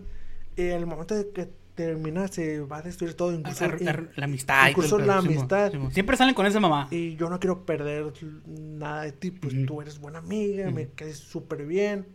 eh, 0.58 0.74
el 0.74 0.86
momento 0.86 1.16
de 1.16 1.30
que 1.30 1.50
terminase 1.76 2.60
va 2.60 2.78
a 2.78 2.82
destruir 2.82 3.14
todo, 3.14 3.34
incluso, 3.34 3.66
la 3.68 4.26
amistad. 4.26 4.70
incluso 4.70 5.00
la 5.00 5.18
amistad. 5.20 5.72
Siempre 5.92 6.18
salen 6.18 6.36
con 6.36 6.46
esa 6.46 6.60
mamá. 6.60 6.88
y 6.92 7.16
yo 7.16 7.30
no 7.30 7.40
quiero 7.40 7.66
perder 7.66 8.12
nada 8.46 9.04
de 9.04 9.14
ti, 9.14 9.32
pues 9.32 9.56
tú 9.66 9.82
eres 9.82 10.00
buena 10.00 10.20
amiga, 10.20 10.70
me 10.70 10.90
caes 10.90 11.18
súper 11.18 11.66
bien, 11.66 12.06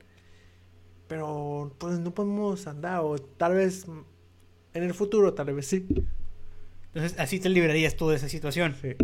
pero 1.07 1.75
pues 1.79 1.99
no 1.99 2.13
podemos 2.13 2.67
andar, 2.67 3.01
o 3.03 3.17
tal 3.19 3.55
vez 3.55 3.87
en 4.75 4.83
el 4.83 4.93
futuro, 4.93 5.33
tal 5.33 5.55
vez 5.55 5.67
sí. 5.67 5.87
Entonces, 6.93 7.19
así 7.19 7.41
te 7.41 7.49
librarías 7.49 7.97
tú 7.97 8.09
de 8.09 8.17
esa 8.17 8.29
situación. 8.29 8.77
Sí. 8.81 8.97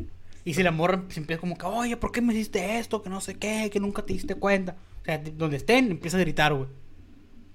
Y 0.44 0.54
si 0.54 0.62
la 0.62 0.70
morra 0.70 1.02
se 1.08 1.20
empieza 1.20 1.40
como 1.40 1.56
que, 1.56 1.64
oye, 1.66 1.96
¿por 1.96 2.12
qué 2.12 2.20
me 2.20 2.34
hiciste 2.34 2.78
esto? 2.78 3.02
Que 3.02 3.08
no 3.10 3.20
sé 3.20 3.34
qué, 3.36 3.70
que 3.72 3.80
nunca 3.80 4.02
te 4.02 4.12
diste 4.12 4.34
cuenta. 4.34 4.76
O 5.00 5.04
sea, 5.04 5.18
de- 5.18 5.30
donde 5.30 5.56
estén, 5.56 5.90
empieza 5.90 6.16
a 6.18 6.20
gritar, 6.20 6.52
güey. 6.54 6.68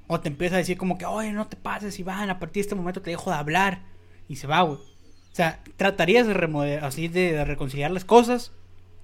O 0.08 0.20
te 0.20 0.28
empieza 0.30 0.56
a 0.56 0.58
decir 0.58 0.78
como 0.78 0.98
que, 0.98 1.06
oye, 1.06 1.32
no 1.32 1.48
te 1.48 1.56
pases, 1.56 2.00
Iván, 2.00 2.30
a 2.32 2.40
partir 2.40 2.62
de 2.62 2.66
este 2.66 2.76
momento 2.76 3.02
te 3.02 3.12
dejo 3.12 3.30
de 3.30 3.36
hablar. 3.38 3.84
Y 4.28 4.38
se 4.38 4.48
va, 4.48 4.62
güey. 4.62 4.78
O 4.80 5.36
sea, 5.36 5.62
¿tratarías 5.78 6.26
de 6.26 6.34
remover, 6.34 6.84
así 6.84 7.08
de, 7.08 7.34
de 7.34 7.46
reconciliar 7.46 7.92
las 7.92 8.06
cosas 8.06 8.52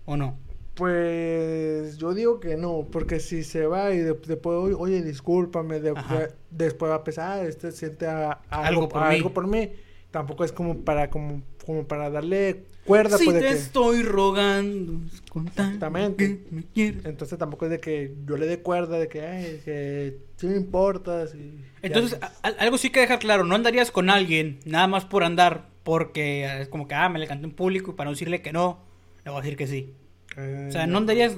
o 0.06 0.18
no? 0.18 0.38
Pues 0.74 1.98
yo 1.98 2.14
digo 2.14 2.40
que 2.40 2.58
no, 2.58 2.88
porque 2.92 3.20
si 3.20 3.44
se 3.44 3.66
va 3.68 3.92
y 3.92 3.98
de- 4.00 4.14
después, 4.14 4.76
oye, 4.78 5.02
discúlpame, 5.04 5.80
de- 5.80 5.94
Ajá. 5.96 6.20
de- 6.20 6.32
después 6.52 6.92
va 6.92 6.96
a 6.96 7.04
pesar, 7.04 7.46
este 7.46 7.72
siente 7.72 8.08
a- 8.08 8.32
a 8.50 8.66
Algo 8.68 8.82
algo, 8.82 8.90
por 8.90 9.04
a 9.04 9.10
mí. 9.10 9.16
algo 9.16 9.34
por 9.34 9.48
mí, 9.48 9.70
tampoco 10.12 10.44
es 10.44 10.52
como 10.52 10.80
para 10.80 11.10
como, 11.10 11.42
como 11.66 11.86
para 11.88 12.10
darle 12.10 12.64
cuerda, 12.86 13.18
Si 13.18 13.26
pues, 13.26 13.40
te 13.40 13.48
que- 13.48 13.54
estoy 13.54 14.04
rogando, 14.04 15.00
Exactamente. 15.48 16.40
que 16.44 16.56
me 16.56 16.64
quieres. 16.64 17.06
entonces 17.06 17.38
tampoco 17.40 17.66
es 17.66 17.72
de 17.72 17.80
que 17.80 18.14
yo 18.28 18.38
le 18.38 18.46
dé 18.46 18.60
cuerda, 18.62 19.00
de 19.00 19.08
que, 19.08 19.22
ay, 19.22 19.62
que 19.66 20.18
sí 20.38 20.48
me 20.48 20.58
importas. 20.58 21.34
Y, 21.34 21.60
Entonces, 21.82 22.20
a- 22.22 22.48
algo 22.60 22.78
sí 22.78 22.90
que 22.92 23.00
dejar 23.00 23.20
claro, 23.20 23.44
no 23.44 23.56
andarías 23.56 23.90
con 23.92 24.10
alguien 24.10 24.60
nada 24.66 24.88
más 24.88 25.06
por 25.06 25.24
andar, 25.24 25.68
porque 25.84 26.46
eh, 26.46 26.62
es 26.62 26.68
como 26.70 26.88
que, 26.88 26.94
ah, 26.96 27.10
me 27.10 27.20
le 27.20 27.28
canté 27.28 27.46
en 27.46 27.52
público 27.54 27.92
y 27.92 27.94
para 27.96 28.06
no 28.10 28.14
decirle 28.14 28.42
que 28.42 28.54
no, 28.54 28.80
le 29.24 29.32
voy 29.32 29.40
a 29.40 29.42
decir 29.44 29.58
que 29.58 29.68
sí. 29.68 29.94
Eh, 30.38 30.66
O 30.70 30.72
sea, 30.72 30.86
no 30.88 31.00
andarías 31.00 31.36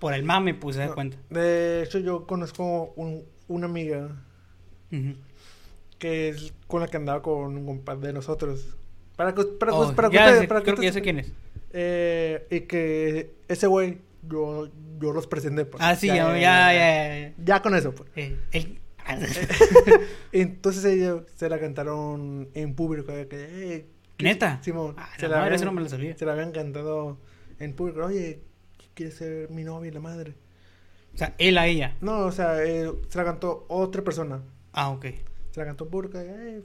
por 0.00 0.14
el 0.14 0.24
mame, 0.24 0.54
pues, 0.54 0.74
se 0.76 0.82
da 0.82 0.94
cuenta. 0.94 1.16
De 1.30 1.84
hecho, 1.84 2.00
yo 2.00 2.26
conozco 2.26 2.92
un- 2.96 3.22
una 3.48 3.66
amiga 3.66 4.10
que 5.98 6.28
es 6.30 6.52
con 6.66 6.80
la 6.80 6.88
que 6.88 6.96
andaba 6.96 7.22
con 7.22 7.56
un 7.56 7.66
compadre 7.66 8.08
de 8.08 8.12
nosotros. 8.12 8.76
Para 9.16 9.34
que, 9.34 9.44
para, 9.44 9.72
Oh, 9.74 9.92
para 9.94 10.08
que 10.10 10.16
ya 10.16 10.24
para 10.48 10.60
que 10.60 10.64
creo 10.64 10.76
que 10.76 10.82
ya 10.82 10.88
ustedes- 10.90 10.94
sé 10.94 11.02
quién 11.02 11.18
es. 11.18 11.32
Eh, 11.72 12.46
y 12.50 12.60
que 12.62 13.34
ese 13.48 13.66
güey, 13.66 13.98
yo, 14.28 14.68
yo 15.00 15.12
los 15.12 15.26
presenté. 15.26 15.64
Pues. 15.64 15.82
Ah, 15.82 15.94
sí, 15.96 16.06
ya, 16.08 16.16
ya, 16.16 16.38
ya. 16.38 16.72
ya, 16.72 17.18
ya. 17.28 17.34
Ya 17.44 17.62
con 17.62 17.74
eso, 17.74 17.94
pues. 17.94 18.08
Eh, 18.16 18.36
el- 18.52 18.78
Entonces 20.32 20.84
ella 20.84 21.22
se 21.34 21.48
la 21.48 21.58
cantaron 21.58 22.48
en 22.54 22.74
público. 22.74 23.08
que, 23.12 23.26
eh, 23.32 23.86
¿qué- 24.16 24.24
¿Neta? 24.24 24.60
Simón, 24.62 24.94
Ah, 24.96 25.08
se, 25.18 25.28
la 25.28 25.38
madre, 25.38 25.54
habían, 25.54 25.64
no 25.66 25.72
me 25.72 25.82
lo 25.82 25.88
sabía. 25.88 26.16
se 26.16 26.24
la 26.24 26.32
habían 26.32 26.52
cantado 26.52 27.18
en 27.58 27.72
público. 27.74 28.04
Oye, 28.04 28.40
¿quieres 28.94 29.16
ser 29.16 29.50
mi 29.50 29.64
novia 29.64 29.88
y 29.88 29.92
la 29.94 30.00
madre? 30.00 30.34
O 31.14 31.18
sea, 31.18 31.34
él 31.38 31.58
a 31.58 31.66
ella. 31.66 31.96
No, 32.00 32.20
o 32.26 32.32
sea, 32.32 32.62
eh, 32.64 32.90
se 33.08 33.18
la 33.18 33.24
cantó 33.24 33.66
otra 33.68 34.02
persona. 34.02 34.40
Ah, 34.72 34.90
ok. 34.90 35.06
Se 35.50 35.60
la 35.60 35.66
cantó 35.66 35.84
en 35.84 35.90
público. 35.90 36.18
eh, 36.18 36.62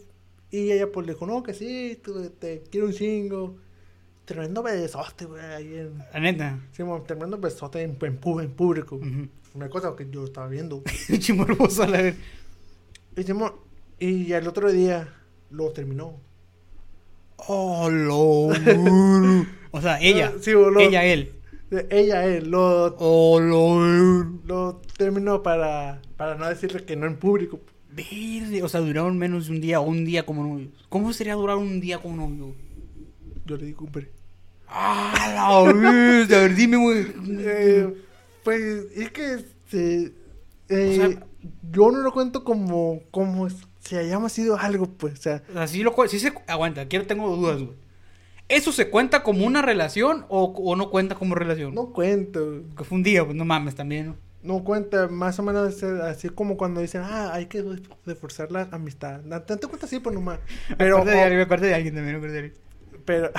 y 0.51 0.71
ella 0.71 0.91
pues 0.91 1.05
le 1.05 1.13
dijo, 1.13 1.25
no, 1.25 1.43
que 1.43 1.53
sí, 1.53 1.99
te 2.39 2.63
quiero 2.69 2.87
un 2.87 2.93
chingo. 2.93 3.55
Tremendo 4.25 4.61
besote, 4.61 5.23
güey, 5.25 5.41
ahí 5.43 5.75
en... 5.75 5.97
La 6.13 6.19
neta. 6.19 6.59
Simón, 6.73 7.03
tremendo 7.05 7.37
besote 7.37 7.81
en, 7.81 7.97
en, 8.01 8.19
en 8.41 8.51
público. 8.51 8.99
Una 9.53 9.69
cosa 9.69 9.95
que 9.95 10.09
yo 10.09 10.25
estaba 10.25 10.47
viendo. 10.47 10.83
Chimo 11.19 11.43
hermoso 11.43 11.83
a 11.83 11.87
la 11.87 12.01
vez. 12.01 12.15
Y, 13.99 14.27
y 14.27 14.33
al 14.33 14.47
otro 14.47 14.71
día 14.71 15.13
lo 15.49 15.71
terminó. 15.71 16.19
Oh, 17.37 17.89
lo. 17.89 18.19
O 19.71 19.81
sea, 19.81 19.99
ella. 20.01 20.33
Sí, 20.41 20.51
lo- 20.51 20.79
Ella, 20.79 21.05
él. 21.05 21.33
Ella, 21.89 22.25
él, 22.25 22.49
lo, 22.49 22.95
Oh, 22.99 23.39
lo 23.39 24.23
lo 24.45 24.81
terminó 24.97 25.43
para, 25.43 26.01
para 26.15 26.35
no 26.35 26.47
decirle 26.47 26.85
que 26.85 26.95
no 26.95 27.07
en 27.07 27.17
público. 27.17 27.59
Verde. 27.97 28.63
O 28.63 28.69
sea, 28.69 28.79
duraron 28.81 29.17
menos 29.17 29.47
de 29.47 29.53
un 29.53 29.61
día 29.61 29.79
o 29.79 29.83
un 29.83 30.05
día 30.05 30.25
como 30.25 30.43
novios. 30.43 30.69
¿Cómo 30.89 31.11
sería 31.13 31.33
durar 31.35 31.57
un 31.57 31.81
día 31.81 31.97
como 31.97 32.15
novio? 32.15 32.55
Yo 33.45 33.57
le 33.57 33.65
di 33.65 33.73
cumple. 33.73 34.09
Ah, 34.67 35.13
la. 35.33 35.47
A 35.47 35.73
ver, 35.73 36.55
dime, 36.55 36.77
güey. 36.77 37.05
Eh, 37.39 37.93
pues 38.43 38.85
es 38.95 39.11
que 39.11 39.45
se, 39.69 40.13
eh, 40.69 40.99
O 41.01 41.07
sea- 41.09 41.25
yo 41.71 41.91
no 41.91 41.99
lo 41.99 42.11
cuento 42.11 42.43
como, 42.43 43.01
como 43.11 43.47
si 43.79 43.95
hayamos 43.95 44.31
sido 44.33 44.57
algo, 44.57 44.85
pues. 44.87 45.13
O 45.13 45.21
sea, 45.21 45.43
O 45.49 45.53
sea, 45.53 45.67
sí 45.67 45.83
lo 45.83 45.95
sí 46.07 46.19
se 46.19 46.33
aguanta, 46.47 46.87
quiero 46.87 47.05
tengo 47.07 47.33
dudas, 47.35 47.61
güey. 47.61 47.75
¿Eso 48.49 48.71
se 48.71 48.89
cuenta 48.89 49.23
como 49.23 49.45
una 49.45 49.61
relación 49.61 50.25
o, 50.29 50.45
o 50.45 50.75
no 50.77 50.89
cuenta 50.89 51.15
como 51.15 51.35
relación? 51.35 51.73
no 51.75 51.87
cuento. 51.91 52.63
Que 52.77 52.83
fue 52.85 52.97
un 52.97 53.03
día, 53.03 53.25
pues 53.25 53.35
no 53.35 53.43
mames 53.45 53.75
también, 53.75 54.07
¿no? 54.07 54.15
No 54.47 54.63
cuenta, 54.63 55.09
más 55.09 55.37
o 55.39 55.43
menos 55.43 55.83
eh, 55.83 55.99
así 56.03 56.29
como 56.29 56.55
cuando 56.55 56.79
dicen, 56.79 57.01
ah, 57.03 57.31
hay 57.33 57.47
que 57.47 57.65
reforzar 58.05 58.49
la 58.49 58.69
amistad. 58.71 59.21
No 59.23 59.41
te 59.41 59.67
cuenta 59.67 59.87
así, 59.87 59.99
pues 59.99 60.15
nomás. 60.15 60.39
Pero, 60.77 61.03
me 61.03 61.11
de, 61.11 61.17
de 61.17 61.73
alguien 61.73 61.93
también, 61.93 62.21
me 62.21 62.27
de 62.29 62.39
alguien. 62.39 62.53
pero, 63.03 63.31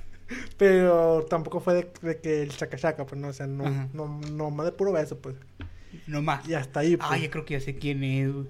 pero 0.56 1.26
tampoco 1.28 1.60
fue 1.60 1.74
de, 1.74 1.92
de 2.00 2.18
que 2.18 2.42
el 2.42 2.48
chaca 2.48 2.78
chaca, 2.78 3.04
pues 3.04 3.20
no, 3.20 3.28
o 3.28 3.32
sea, 3.34 3.46
no, 3.46 3.66
Ajá. 3.66 3.88
no, 3.92 4.20
no 4.32 4.50
más 4.50 4.64
de 4.64 4.72
puro 4.72 4.92
beso, 4.92 5.18
pues. 5.18 5.36
No 6.06 6.22
más. 6.22 6.48
Y 6.48 6.54
hasta 6.54 6.80
ahí, 6.80 6.96
pues. 6.96 7.10
Ah, 7.12 7.18
yo 7.18 7.30
creo 7.30 7.44
que 7.44 7.54
ya 7.54 7.60
sé 7.60 7.76
quién 7.76 8.02
es, 8.02 8.32
güey. 8.32 8.46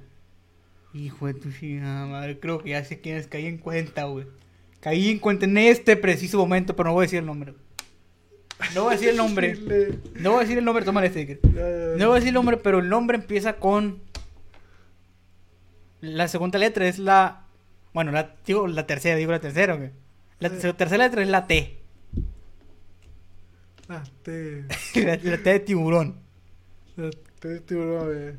Hijo 0.94 1.26
de 1.26 1.34
tu 1.34 1.50
chingada 1.50 2.06
madre, 2.06 2.38
creo 2.38 2.60
que 2.62 2.70
ya 2.70 2.84
sé 2.84 3.00
quién 3.00 3.16
es, 3.16 3.26
caí 3.26 3.46
en 3.46 3.58
cuenta, 3.58 4.04
güey. 4.04 4.28
Caí 4.78 5.10
en 5.10 5.18
cuenta 5.18 5.46
en 5.46 5.58
este 5.58 5.96
preciso 5.96 6.38
momento, 6.38 6.76
pero 6.76 6.90
no 6.90 6.94
voy 6.94 7.02
a 7.02 7.06
decir 7.06 7.18
el 7.18 7.26
nombre. 7.26 7.54
No 8.74 8.84
voy 8.84 8.92
a 8.92 8.96
decir 8.96 9.08
el 9.10 9.16
nombre. 9.16 9.58
No 10.14 10.30
voy 10.30 10.38
a 10.38 10.42
decir 10.42 10.58
el 10.58 10.64
nombre, 10.64 10.84
toma 10.84 11.04
el 11.04 11.10
sticker. 11.10 11.40
No 11.44 12.08
voy 12.08 12.16
a 12.16 12.20
decir 12.20 12.28
el 12.28 12.34
nombre, 12.34 12.56
pero 12.56 12.78
el 12.78 12.88
nombre 12.88 13.16
empieza 13.16 13.56
con. 13.56 14.02
La 16.00 16.28
segunda 16.28 16.58
letra 16.58 16.86
es 16.86 16.98
la. 16.98 17.46
Bueno, 17.92 18.12
la, 18.12 18.34
digo 18.46 18.66
la 18.66 18.86
tercera, 18.86 19.16
digo 19.16 19.32
la 19.32 19.40
tercera, 19.40 19.74
güey. 19.74 19.90
La 20.40 20.50
tercera 20.50 21.04
letra 21.04 21.22
es 21.22 21.28
la 21.28 21.46
T. 21.46 21.80
Ah, 23.88 24.02
te, 24.22 24.64
la, 24.96 25.16
la 25.16 25.38
T 25.38 25.50
de 25.50 25.60
tiburón. 25.60 26.16
te, 27.40 27.60
tiburón, 27.60 28.10
eh. 28.12 28.34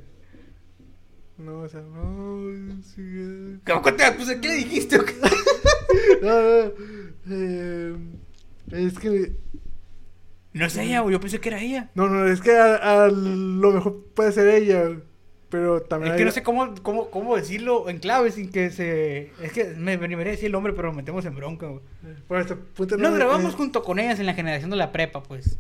No, 1.38 1.60
o 1.60 1.70
sea, 1.70 1.82
no, 1.82 2.82
sí, 2.82 3.02
eh. 3.02 3.58
¿Cómo 3.66 3.82
te 3.82 4.12
pues, 4.14 4.30
¿Qué 4.42 4.48
le 4.48 4.56
dijiste? 4.56 4.98
o? 5.00 5.04
No, 6.22 6.42
no, 6.42 6.72
eh, 7.30 7.96
es 8.72 8.98
que 9.00 9.34
No 10.56 10.66
es 10.66 10.76
ella, 10.78 11.02
güey. 11.02 11.14
Yo 11.14 11.20
pensé 11.20 11.40
que 11.40 11.50
era 11.50 11.62
ella. 11.62 11.92
No, 11.96 12.08
no, 12.08 12.26
es 12.26 12.42
que 12.42 12.58
a, 12.58 13.04
a 13.04 13.08
lo 13.10 13.72
mejor 13.72 14.04
puede 14.16 14.32
ser 14.32 14.48
ella, 14.48 14.90
pero 15.50 15.82
también 15.82 16.14
Es 16.14 16.16
que 16.18 16.24
hay- 16.24 16.26
no 16.26 16.32
sé 16.32 16.44
cómo, 16.44 16.74
cómo, 16.82 17.10
cómo 17.12 17.36
decirlo 17.36 17.90
en 17.90 18.00
clave 18.00 18.32
sin 18.32 18.50
que 18.50 18.72
se. 18.72 19.32
Es 19.44 19.52
que 19.52 19.66
me 19.78 19.98
debería 19.98 20.32
decir 20.32 20.46
el 20.48 20.54
nombre, 20.54 20.74
pero 20.74 20.88
nos 20.88 20.96
metemos 20.98 21.26
en 21.26 21.36
bronca, 21.36 21.68
güey. 21.68 21.82
Puta, 22.74 22.96
Nos 22.98 23.12
no, 23.12 23.16
grabamos 23.16 23.54
eh, 23.54 23.58
junto 23.58 23.84
con 23.84 24.00
ellas 24.00 24.20
en 24.20 24.26
la 24.26 24.34
generación 24.34 24.70
de 24.72 24.78
la 24.78 24.92
prepa, 24.92 25.22
pues. 25.24 25.60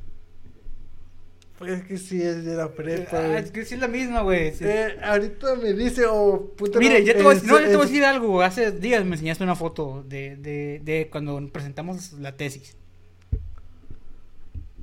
pues 1.60 1.72
es 1.72 1.84
que 1.86 1.98
sí 1.98 2.22
es 2.22 2.44
de 2.46 2.56
la 2.56 2.70
prepa. 2.74 3.18
Ah, 3.18 3.38
es 3.40 3.52
que 3.52 3.64
sí 3.66 3.76
es 3.76 3.80
la 3.82 3.88
misma, 3.90 4.22
güey. 4.22 4.54
Sí. 4.54 4.64
Eh, 4.66 4.98
ahorita 5.04 5.56
me 5.56 5.74
dice, 5.74 6.06
o 6.10 6.52
puta, 6.56 6.80
Mire, 6.80 7.00
no, 7.02 7.06
ya 7.06 7.14
te 7.16 7.22
voy 7.24 7.34
a 7.34 7.36
es- 7.36 7.42
decir, 7.44 7.52
no, 7.54 7.60
ya 7.60 7.66
te 7.68 7.76
voy 7.76 7.82
a 7.82 7.86
es- 7.86 7.90
decir 7.92 8.06
algo. 8.06 8.28
güey. 8.30 8.48
Hace 8.48 8.72
días 8.72 9.04
me 9.06 9.16
enseñaste 9.16 9.44
una 9.44 9.56
foto 9.56 10.04
de, 10.08 10.36
de, 10.38 10.82
de 10.84 11.10
cuando 11.12 11.42
presentamos 11.52 12.14
la 12.14 12.36
tesis. 12.38 12.78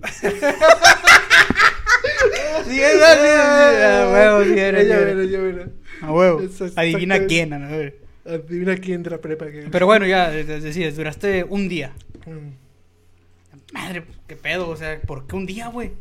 Sí, 2.64 2.80
es 2.80 3.03
a 3.03 4.11
huevo, 4.12 4.44
sí, 4.44 4.59
era, 4.59 4.80
sí, 4.80 4.86
Ella, 4.86 4.98
era. 4.98 5.14
mira, 5.14 5.24
ella, 5.24 5.38
mira. 5.38 5.68
A 6.00 6.12
huevo. 6.12 6.40
Eso 6.40 6.64
es 6.64 6.78
Adivina 6.78 7.26
quién, 7.26 7.53
a 7.53 7.59
ver. 7.59 7.98
Adivina 8.24 8.76
quién 8.76 9.03
de 9.03 9.11
la 9.11 9.20
prepa 9.20 9.50
que 9.50 9.68
Pero 9.70 9.86
bueno, 9.86 10.07
ya, 10.07 10.30
decías, 10.30 10.96
duraste 10.96 11.44
un 11.44 11.68
día. 11.68 11.92
Mm. 12.26 13.72
Madre, 13.72 14.05
qué 14.26 14.36
pedo, 14.36 14.68
o 14.68 14.76
sea, 14.76 15.00
¿por 15.00 15.26
qué 15.26 15.36
un 15.36 15.46
día, 15.46 15.68
güey? 15.68 15.92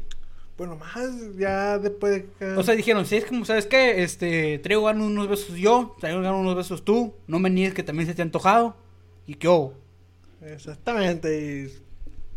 Bueno, 0.58 0.76
más 0.76 1.36
ya 1.38 1.80
después 1.80 2.14
de 2.14 2.26
que... 2.38 2.46
O 2.54 2.64
sea, 2.64 2.76
dijeron, 2.76 3.06
si 3.06 3.16
es 3.16 3.26
como, 3.26 3.46
¿sabes 3.46 3.66
qué? 3.66 4.04
Este, 4.04 4.60
traigo 4.60 4.84
ganas 4.84 5.04
unos 5.04 5.28
besos 5.28 5.56
yo, 5.58 5.96
traigo 6.00 6.22
ganas 6.22 6.40
unos 6.40 6.56
besos 6.56 6.86
tú, 6.86 7.16
no 7.28 7.40
me 7.40 7.50
niegues 7.50 7.74
que 7.74 7.84
también 7.84 8.08
se 8.08 8.14
te 8.14 8.22
ha 8.22 8.26
antojado. 8.26 8.76
¿Y 9.26 9.36
qué 9.36 9.48
hubo? 9.48 9.74
Exactamente, 10.42 11.40
y 11.40 11.81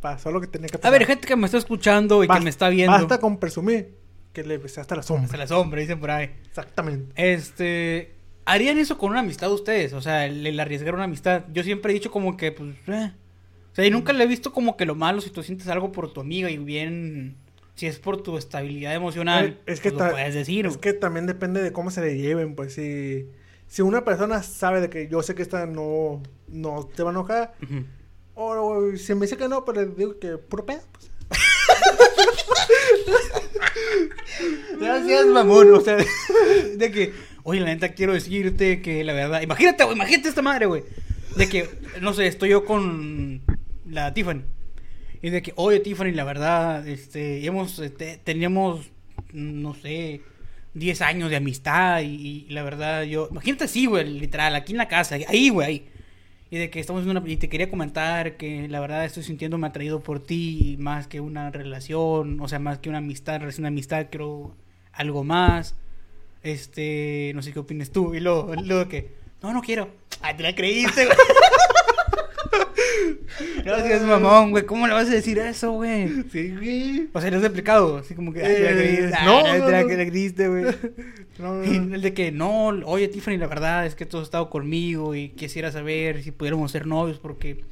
pasó 0.04 0.30
lo 0.30 0.38
que 0.42 0.46
tenía 0.48 0.68
que 0.68 0.76
A 0.76 0.80
pasar. 0.80 0.92
ver, 0.98 1.06
gente 1.06 1.26
que 1.26 1.34
me 1.34 1.46
está 1.46 1.56
escuchando 1.56 2.22
y 2.22 2.26
Basta- 2.26 2.40
que 2.40 2.44
me 2.44 2.50
está 2.50 2.68
viendo. 2.68 2.92
Basta 2.92 3.18
con 3.18 3.38
presumir 3.38 3.94
que 4.34 4.42
le 4.44 4.58
besaste 4.58 4.92
a 4.92 4.98
la 4.98 5.02
sombra. 5.02 5.24
Hasta 5.24 5.36
la 5.38 5.46
sombra, 5.46 5.80
dicen 5.80 5.98
por 5.98 6.10
ahí. 6.10 6.30
Exactamente. 6.46 7.10
Este, 7.32 8.14
¿harían 8.44 8.76
eso 8.78 8.98
con 8.98 9.12
una 9.12 9.20
amistad 9.20 9.50
ustedes? 9.50 9.94
O 9.94 10.02
sea, 10.02 10.26
el, 10.26 10.46
el 10.46 10.60
arriesgar 10.60 10.94
una 10.94 11.04
amistad. 11.04 11.44
Yo 11.54 11.62
siempre 11.62 11.90
he 11.90 11.94
dicho 11.94 12.10
como 12.10 12.36
que, 12.36 12.52
pues, 12.52 12.74
eh. 12.88 13.12
O 13.72 13.74
sea, 13.74 13.86
y 13.86 13.90
nunca 13.90 14.12
le 14.12 14.24
he 14.24 14.26
visto 14.26 14.52
como 14.52 14.76
que 14.76 14.84
lo 14.84 14.94
malo 14.94 15.20
si 15.22 15.30
tú 15.30 15.42
sientes 15.42 15.66
algo 15.68 15.90
por 15.90 16.12
tu 16.12 16.20
amiga 16.20 16.50
y 16.50 16.58
bien, 16.58 17.36
si 17.74 17.86
es 17.86 17.98
por 17.98 18.22
tu 18.22 18.36
estabilidad 18.36 18.94
emocional, 18.94 19.46
Eh, 19.46 19.72
es 19.72 19.80
que 19.80 19.90
pues 19.90 20.04
lo 20.04 20.10
puedes 20.12 20.34
decir. 20.34 20.66
Es 20.66 20.76
que 20.76 20.92
también 20.92 21.26
depende 21.26 21.62
de 21.62 21.72
cómo 21.72 21.90
se 21.90 22.02
le 22.02 22.16
lleven, 22.18 22.54
pues 22.54 22.74
si, 22.74 23.26
si 23.66 23.80
una 23.82 24.04
persona 24.04 24.42
sabe 24.42 24.80
de 24.82 24.90
que 24.90 25.08
yo 25.08 25.22
sé 25.22 25.34
que 25.34 25.42
esta 25.42 25.64
no, 25.66 26.22
no 26.46 26.86
te 26.94 27.02
va 27.02 27.10
a 27.10 27.12
enojar, 27.12 27.54
Ujú. 27.62 27.84
O 28.34 28.96
si 28.96 29.14
me 29.14 29.22
dice 29.22 29.36
que 29.36 29.48
no, 29.48 29.64
pero 29.64 29.86
digo 29.86 30.18
que 30.18 30.38
puro 30.38 30.66
pedo, 30.66 30.82
pues. 30.92 31.10
Gracias, 34.80 35.26
mamón. 35.26 35.72
O 35.72 35.80
sea, 35.80 35.96
de 36.76 36.90
que, 36.90 37.12
oye, 37.42 37.60
la 37.60 37.66
neta 37.66 37.92
quiero 37.92 38.12
decirte 38.12 38.82
que 38.82 39.04
la 39.04 39.12
verdad. 39.12 39.42
Imagínate, 39.42 39.84
güey, 39.84 39.96
imagínate 39.96 40.28
esta 40.28 40.42
madre, 40.42 40.66
güey. 40.66 40.84
De 41.36 41.48
que, 41.48 41.68
no 42.00 42.14
sé, 42.14 42.26
estoy 42.26 42.50
yo 42.50 42.64
con 42.64 43.42
la 43.88 44.14
Tiffany. 44.14 44.42
Y 45.22 45.30
de 45.30 45.42
que, 45.42 45.52
oye, 45.56 45.80
Tiffany, 45.80 46.12
la 46.12 46.24
verdad, 46.24 46.86
este, 46.86 47.44
hemos, 47.46 47.78
este, 47.78 48.20
teníamos, 48.22 48.90
no 49.32 49.74
sé, 49.74 50.20
10 50.74 51.02
años 51.02 51.30
de 51.30 51.36
amistad 51.36 52.02
y, 52.02 52.44
y 52.46 52.50
la 52.50 52.62
verdad, 52.62 53.04
yo, 53.04 53.28
imagínate 53.30 53.64
así, 53.64 53.86
güey, 53.86 54.06
literal, 54.06 54.54
aquí 54.54 54.72
en 54.72 54.78
la 54.78 54.88
casa, 54.88 55.16
ahí, 55.28 55.48
güey, 55.48 55.66
ahí. 55.66 55.88
Y 56.54 56.58
de 56.58 56.70
que 56.70 56.78
estamos 56.78 57.02
en 57.02 57.10
una... 57.10 57.20
Y 57.26 57.36
te 57.36 57.48
quería 57.48 57.68
comentar 57.68 58.36
que 58.36 58.68
la 58.68 58.78
verdad 58.78 59.04
estoy 59.04 59.24
sintiéndome 59.24 59.66
atraído 59.66 60.04
por 60.04 60.22
ti 60.22 60.76
más 60.78 61.08
que 61.08 61.18
una 61.18 61.50
relación, 61.50 62.40
o 62.40 62.46
sea, 62.46 62.60
más 62.60 62.78
que 62.78 62.88
una 62.88 62.98
amistad, 62.98 63.40
relación 63.40 63.62
de 63.62 63.68
amistad, 63.70 64.06
quiero 64.08 64.54
algo 64.92 65.24
más. 65.24 65.74
Este, 66.44 67.32
no 67.34 67.42
sé 67.42 67.52
qué 67.52 67.58
opinas 67.58 67.90
tú. 67.90 68.14
Y 68.14 68.20
luego, 68.20 68.54
luego 68.54 68.88
que, 68.88 69.16
no, 69.42 69.52
no 69.52 69.62
quiero. 69.62 69.90
Ay, 70.20 70.36
te 70.36 70.44
la 70.44 70.54
creíste. 70.54 71.08
No 73.64 73.76
seas 73.76 74.02
mamón, 74.02 74.50
güey. 74.50 74.64
¿Cómo 74.64 74.86
le 74.86 74.92
vas 74.94 75.08
a 75.08 75.12
decir 75.12 75.38
eso, 75.38 75.72
güey? 75.72 76.08
Sí, 76.30 76.50
güey. 76.54 77.08
O 77.12 77.20
sea, 77.20 77.30
lo 77.30 77.38
has 77.38 77.44
explicado. 77.44 77.98
Así 77.98 78.14
como 78.14 78.32
que, 78.32 78.42
ay, 78.44 78.54
te 78.54 79.04
Eh, 79.06 79.10
no, 79.24 79.44
ay, 79.44 79.60
no, 79.60 79.66
te 79.66 79.72
la 79.72 79.82
no. 79.82 79.88
creíste, 79.88 80.48
güey. 80.48 80.64
No, 81.38 81.54
no, 81.54 81.64
Y 81.64 81.76
el 81.76 82.00
de 82.00 82.14
que, 82.14 82.30
no, 82.30 82.66
oye, 82.68 83.08
Tiffany, 83.08 83.38
la 83.38 83.48
verdad 83.48 83.86
es 83.86 83.96
que 83.96 84.06
tú 84.06 84.18
has 84.18 84.22
estado 84.24 84.48
conmigo 84.50 85.16
y 85.16 85.30
quisiera 85.30 85.72
saber 85.72 86.22
si 86.22 86.30
pudiéramos 86.30 86.70
ser 86.70 86.86
novios 86.86 87.18
porque 87.18 87.64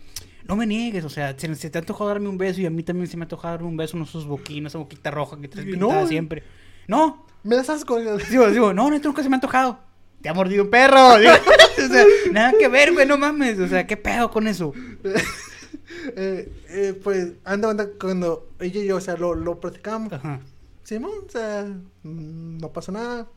no 0.49 0.57
me 0.57 0.67
niegues, 0.67 1.05
o 1.05 1.09
sea, 1.09 1.39
se, 1.39 1.55
se 1.55 1.71
te 1.71 1.79
ha 1.79 1.81
antojado 1.81 2.09
darme 2.09 2.29
un 2.29 2.39
beso 2.39 2.61
y 2.61 2.67
a 2.67 2.71
mí 2.71 2.83
también 2.83 3.07
se 3.07 3.17
me 3.17 3.23
ha 3.23 3.27
antojado 3.27 3.55
darme 3.55 3.69
un 3.69 3.77
beso 3.77 3.97
en 3.97 4.03
esos 4.03 4.27
boquinos, 4.27 4.73
esa 4.73 4.79
boquita 4.79 5.13
roja 5.13 5.37
que 5.41 5.47
Y 5.47 5.65
pintada 5.65 6.09
siempre. 6.09 6.43
No, 6.89 7.25
Me 7.45 7.55
das 7.55 7.71
asco. 7.71 8.01
digo, 8.29 8.51
digo, 8.51 8.73
no, 8.75 8.91
neta, 8.91 9.07
nunca 9.07 9.23
se 9.23 9.29
me 9.29 9.37
ha 9.37 9.39
antojado. 9.39 9.79
Te 10.23 10.29
ha 10.29 10.35
mordido 10.35 10.65
un 10.65 10.71
perro. 10.71 11.19
digo, 11.19 11.33
o 11.33 11.89
sea, 11.89 12.05
nada 12.31 12.53
que 12.59 12.69
ver, 12.69 12.93
güey, 12.93 13.07
no 13.07 13.19
mames. 13.19 13.59
O 13.59 13.69
sea, 13.69 13.87
¿qué 13.87 13.97
pedo 13.97 14.31
con 14.31 14.47
eso? 14.47 14.73
eh, 16.17 16.53
eh, 16.69 17.01
pues, 17.03 17.33
anda, 17.45 17.71
anda, 17.71 17.89
cuando 18.01 18.49
ella 18.61 18.81
y 18.83 18.87
yo, 18.87 18.97
o 18.97 19.01
sea, 19.01 19.17
lo, 19.17 19.35
lo 19.35 19.61
platicamos. 19.61 20.13
Ajá. 20.13 20.41
Simón, 20.85 21.13
o 21.27 21.31
sea, 21.31 21.65
mm, 22.03 22.59
no 22.59 22.73
pasa 22.73 22.93
nada. 22.93 23.29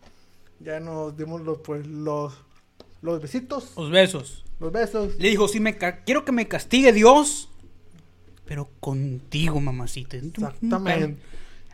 Ya 0.59 0.79
nos 0.79 1.15
dimos 1.17 1.41
los, 1.41 1.59
pues, 1.59 1.85
los, 1.85 2.33
los 3.01 3.21
besitos, 3.21 3.73
Los 3.77 3.91
besos. 3.91 4.43
los 4.59 4.71
besos. 4.71 5.15
Le 5.19 5.29
dijo, 5.29 5.47
sí, 5.47 5.59
me 5.59 5.77
ca- 5.77 6.03
quiero 6.03 6.23
que 6.25 6.31
me 6.31 6.47
castigue 6.47 6.91
Dios, 6.93 7.49
pero 8.45 8.69
contigo, 8.79 9.59
mamacita. 9.59 10.17
Exactamente. 10.17 11.21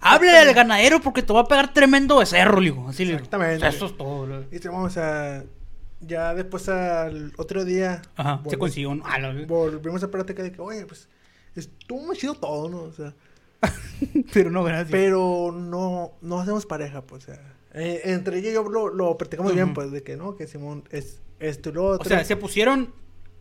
Háblale 0.01 0.37
al 0.49 0.53
ganadero 0.53 0.99
porque 0.99 1.21
te 1.23 1.31
va 1.31 1.41
a 1.41 1.47
pegar 1.47 1.73
tremendo 1.73 2.17
becerro, 2.17 2.59
le 2.59 2.71
digo. 2.71 2.89
Así 2.89 3.03
le 3.03 3.11
digo. 3.11 3.17
Exactamente. 3.19 3.57
O 3.57 3.59
sea, 3.59 3.69
eso 3.69 3.85
es 3.85 3.97
todo. 3.97 4.27
le- 4.27 4.47
Y 4.55 4.59
Simón, 4.59 4.85
o 4.85 4.89
sea, 4.89 5.43
ya 5.99 6.33
después 6.33 6.67
al 6.69 7.31
otro 7.37 7.63
día. 7.63 8.01
Ajá, 8.15 8.41
se 8.49 8.57
consiguió. 8.57 8.95
¿no? 8.95 9.03
Ah, 9.05 9.19
la- 9.19 9.33
Volvimos 9.45 10.03
a 10.03 10.09
platicar 10.11 10.43
de 10.43 10.51
que, 10.51 10.61
oye, 10.61 10.85
pues, 10.85 11.07
estuvo 11.55 12.01
muy 12.03 12.17
chido 12.17 12.33
todo, 12.35 12.67
¿no? 12.69 12.77
O 12.83 12.91
sea, 12.91 13.13
Pero 14.33 14.49
no, 14.49 14.63
gracias. 14.63 14.89
pero 14.89 15.51
no, 15.55 16.13
no 16.21 16.39
hacemos 16.39 16.65
pareja, 16.65 17.01
pues, 17.03 17.23
o 17.23 17.33
sea. 17.33 17.53
eh, 17.75 18.01
entre 18.05 18.39
ella 18.39 18.49
y 18.49 18.53
yo 18.53 18.63
lo, 18.63 18.89
lo 18.89 19.15
platicamos 19.17 19.53
bien, 19.53 19.65
Ujú. 19.65 19.73
pues, 19.75 19.91
de 19.91 20.01
que 20.01 20.17
no, 20.17 20.35
que 20.35 20.47
Simón 20.47 20.83
es 20.89 21.21
esto 21.39 21.69
y 21.69 21.73
lo 21.73 21.85
otro. 21.85 22.05
o 22.05 22.09
sea, 22.09 22.23
se 22.25 22.35
pusieron 22.35 22.91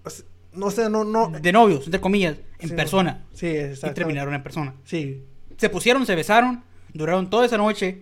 O 0.05 0.11
sea, 0.11 0.27
no 0.53 0.71
sé, 0.71 0.91
no, 0.91 1.05
no. 1.05 1.29
de 1.31 1.53
novios, 1.53 1.87
entre 1.87 2.01
comillas, 2.03 2.37
en 2.59 2.69
Sí, 2.71 2.75
persona. 2.75 3.25
Sí, 3.33 3.47
Y 3.47 3.57
exacto. 3.57 3.95
terminaron 3.95 4.35
en 4.35 4.43
persona. 4.43 4.75
Sí, 4.85 5.25
Se 5.61 5.69
pusieron, 5.69 6.07
se 6.07 6.15
besaron, 6.15 6.65
duraron 6.95 7.29
toda 7.29 7.45
esa 7.45 7.59
noche 7.59 8.01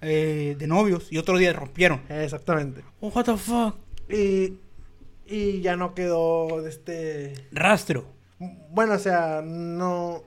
eh, 0.00 0.56
de 0.58 0.66
novios 0.66 1.12
y 1.12 1.18
otro 1.18 1.36
día 1.36 1.52
rompieron. 1.52 2.00
exactamente. 2.08 2.82
Oh, 3.00 3.08
what 3.08 3.26
the 3.26 3.36
fuck. 3.36 3.76
Y, 4.08 4.54
y 5.26 5.60
ya 5.60 5.76
no 5.76 5.94
quedó 5.94 6.66
este. 6.66 7.34
Rastro. 7.52 8.06
Bueno, 8.70 8.94
o 8.94 8.98
sea, 8.98 9.42
no. 9.44 10.22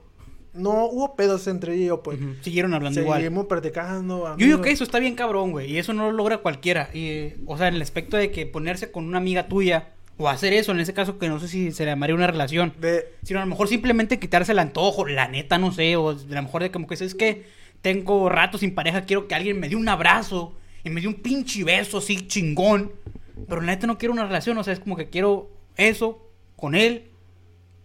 No 0.54 0.86
hubo 0.86 1.16
pedos 1.16 1.48
entre 1.48 1.84
yo, 1.84 2.04
pues. 2.04 2.20
Ujú, 2.20 2.34
Siguieron 2.40 2.72
hablando 2.72 3.00
igual. 3.00 3.20
Seguimos 3.20 3.46
platicando. 3.46 4.36
Yo 4.36 4.46
digo 4.46 4.62
que 4.62 4.70
eso 4.70 4.84
está 4.84 5.00
bien 5.00 5.16
cabrón, 5.16 5.50
güey. 5.50 5.72
Y 5.72 5.78
eso 5.78 5.92
no 5.92 6.04
lo 6.04 6.12
logra 6.16 6.38
cualquiera. 6.38 6.88
Y, 6.94 7.34
o 7.46 7.58
sea, 7.58 7.66
en 7.66 7.74
el 7.74 7.82
aspecto 7.82 8.16
de 8.16 8.30
que 8.30 8.46
ponerse 8.46 8.92
con 8.92 9.04
una 9.06 9.18
amiga 9.18 9.48
tuya 9.48 9.92
o 10.18 10.28
hacer 10.28 10.52
eso, 10.52 10.72
en 10.72 10.80
ese 10.80 10.92
caso 10.92 11.18
que 11.18 11.28
no 11.28 11.38
sé 11.38 11.48
si 11.48 11.70
se 11.70 11.84
le 11.84 11.92
llamaría 11.92 12.14
una 12.14 12.26
relación. 12.26 12.74
De, 12.80 13.14
Sino 13.22 13.38
a 13.38 13.44
lo 13.44 13.48
mejor 13.48 13.68
simplemente 13.68 14.18
quitarse 14.18 14.52
el 14.52 14.58
antojo, 14.58 15.06
la 15.06 15.28
neta, 15.28 15.58
no 15.58 15.72
sé. 15.72 15.96
O 15.96 16.10
a 16.10 16.14
lo 16.14 16.42
mejor 16.42 16.62
de 16.62 16.70
como 16.70 16.86
que 16.88 16.94
es 16.94 17.14
que 17.14 17.46
tengo 17.80 18.28
rato 18.28 18.58
sin 18.58 18.74
pareja, 18.74 19.04
quiero 19.04 19.28
que 19.28 19.36
alguien 19.36 19.60
me 19.60 19.68
dé 19.68 19.76
un 19.76 19.88
abrazo 19.88 20.56
y 20.82 20.90
me 20.90 21.00
dé 21.00 21.06
un 21.06 21.14
pinche 21.14 21.62
beso 21.62 21.98
así 21.98 22.26
chingón. 22.26 22.92
Pero 23.48 23.60
la 23.60 23.68
neta 23.68 23.86
no 23.86 23.98
quiero 23.98 24.12
una 24.12 24.26
relación, 24.26 24.58
o 24.58 24.64
sea, 24.64 24.72
es 24.72 24.80
como 24.80 24.96
que 24.96 25.08
quiero 25.08 25.48
eso 25.76 26.28
con 26.56 26.74
él, 26.74 27.04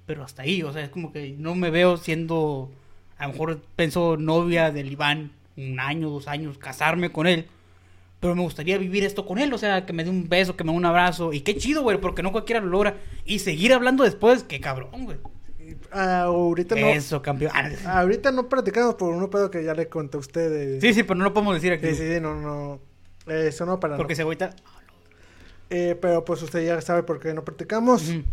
pero 0.08 0.24
hasta 0.24 0.42
ahí, 0.42 0.64
o 0.64 0.74
sea, 0.74 0.84
es 0.84 0.90
como 0.90 1.14
que 1.14 1.36
no 1.38 1.54
me 1.54 1.70
veo 1.70 1.98
siendo, 1.98 2.72
a 3.20 3.28
lo 3.28 3.34
mejor 3.34 3.62
pienso 3.76 4.18
novia 4.18 4.72
del 4.72 4.92
Iván, 4.92 5.32
un 5.56 5.80
año, 5.80 6.10
dos 6.10 6.28
años, 6.28 6.58
casarme 6.58 7.12
con 7.12 7.28
él. 7.28 7.46
Pero 8.24 8.36
me 8.36 8.42
gustaría 8.42 8.78
vivir 8.80 9.04
esto 9.04 9.26
con 9.26 9.38
él, 9.38 9.54
o 9.54 9.58
sea, 9.60 9.86
que 9.86 9.94
me 9.94 10.04
dé 10.04 10.10
un 10.10 10.28
beso, 10.28 10.56
que 10.56 10.64
me 10.64 10.72
dé 10.72 10.78
un 10.78 10.86
abrazo. 10.86 11.32
Y 11.34 11.42
qué 11.42 11.56
chido, 11.58 11.84
güey, 11.84 12.00
porque 12.02 12.24
no 12.24 12.32
cualquiera 12.32 12.60
lo 12.62 12.68
logra. 12.68 12.98
Y 13.26 13.38
seguir 13.40 13.74
hablando 13.74 14.04
después, 14.04 14.44
qué 14.44 14.60
cabrón, 14.60 15.06
güey. 15.06 15.18
ah, 15.92 16.22
ahorita 16.24 16.76
no. 16.76 16.88
Eso, 16.88 17.22
campeón. 17.22 17.52
Ah, 17.54 18.00
Ahorita 18.00 18.32
no 18.32 18.50
platicamos 18.50 18.96
por 18.96 19.14
uno 19.14 19.30
pedo 19.30 19.52
que 19.52 19.64
ya 19.64 19.74
le 19.76 19.88
conté 19.90 20.18
a 20.18 20.20
usted. 20.22 20.50
De, 20.50 20.82
Sí, 20.82 20.94
sí, 20.94 21.04
pero 21.04 21.16
no 21.16 21.26
lo 21.26 21.34
podemos 21.34 21.54
decir 21.56 21.74
aquí. 21.74 21.88
sí, 21.90 21.96
sí, 21.96 22.20
no, 22.22 22.34
no. 22.40 22.80
Eso 23.32 23.66
no 23.66 23.80
para 23.80 23.98
Porque 23.98 24.14
no. 24.14 24.16
se 24.16 24.22
agüita. 24.24 24.56
Eh, 25.70 25.98
pero 26.02 26.24
pues 26.26 26.42
usted 26.42 26.66
ya 26.66 26.82
sabe 26.82 27.04
por 27.04 27.20
qué 27.20 27.34
no 27.34 27.44
platicamos. 27.44 28.10
Ujú. 28.10 28.24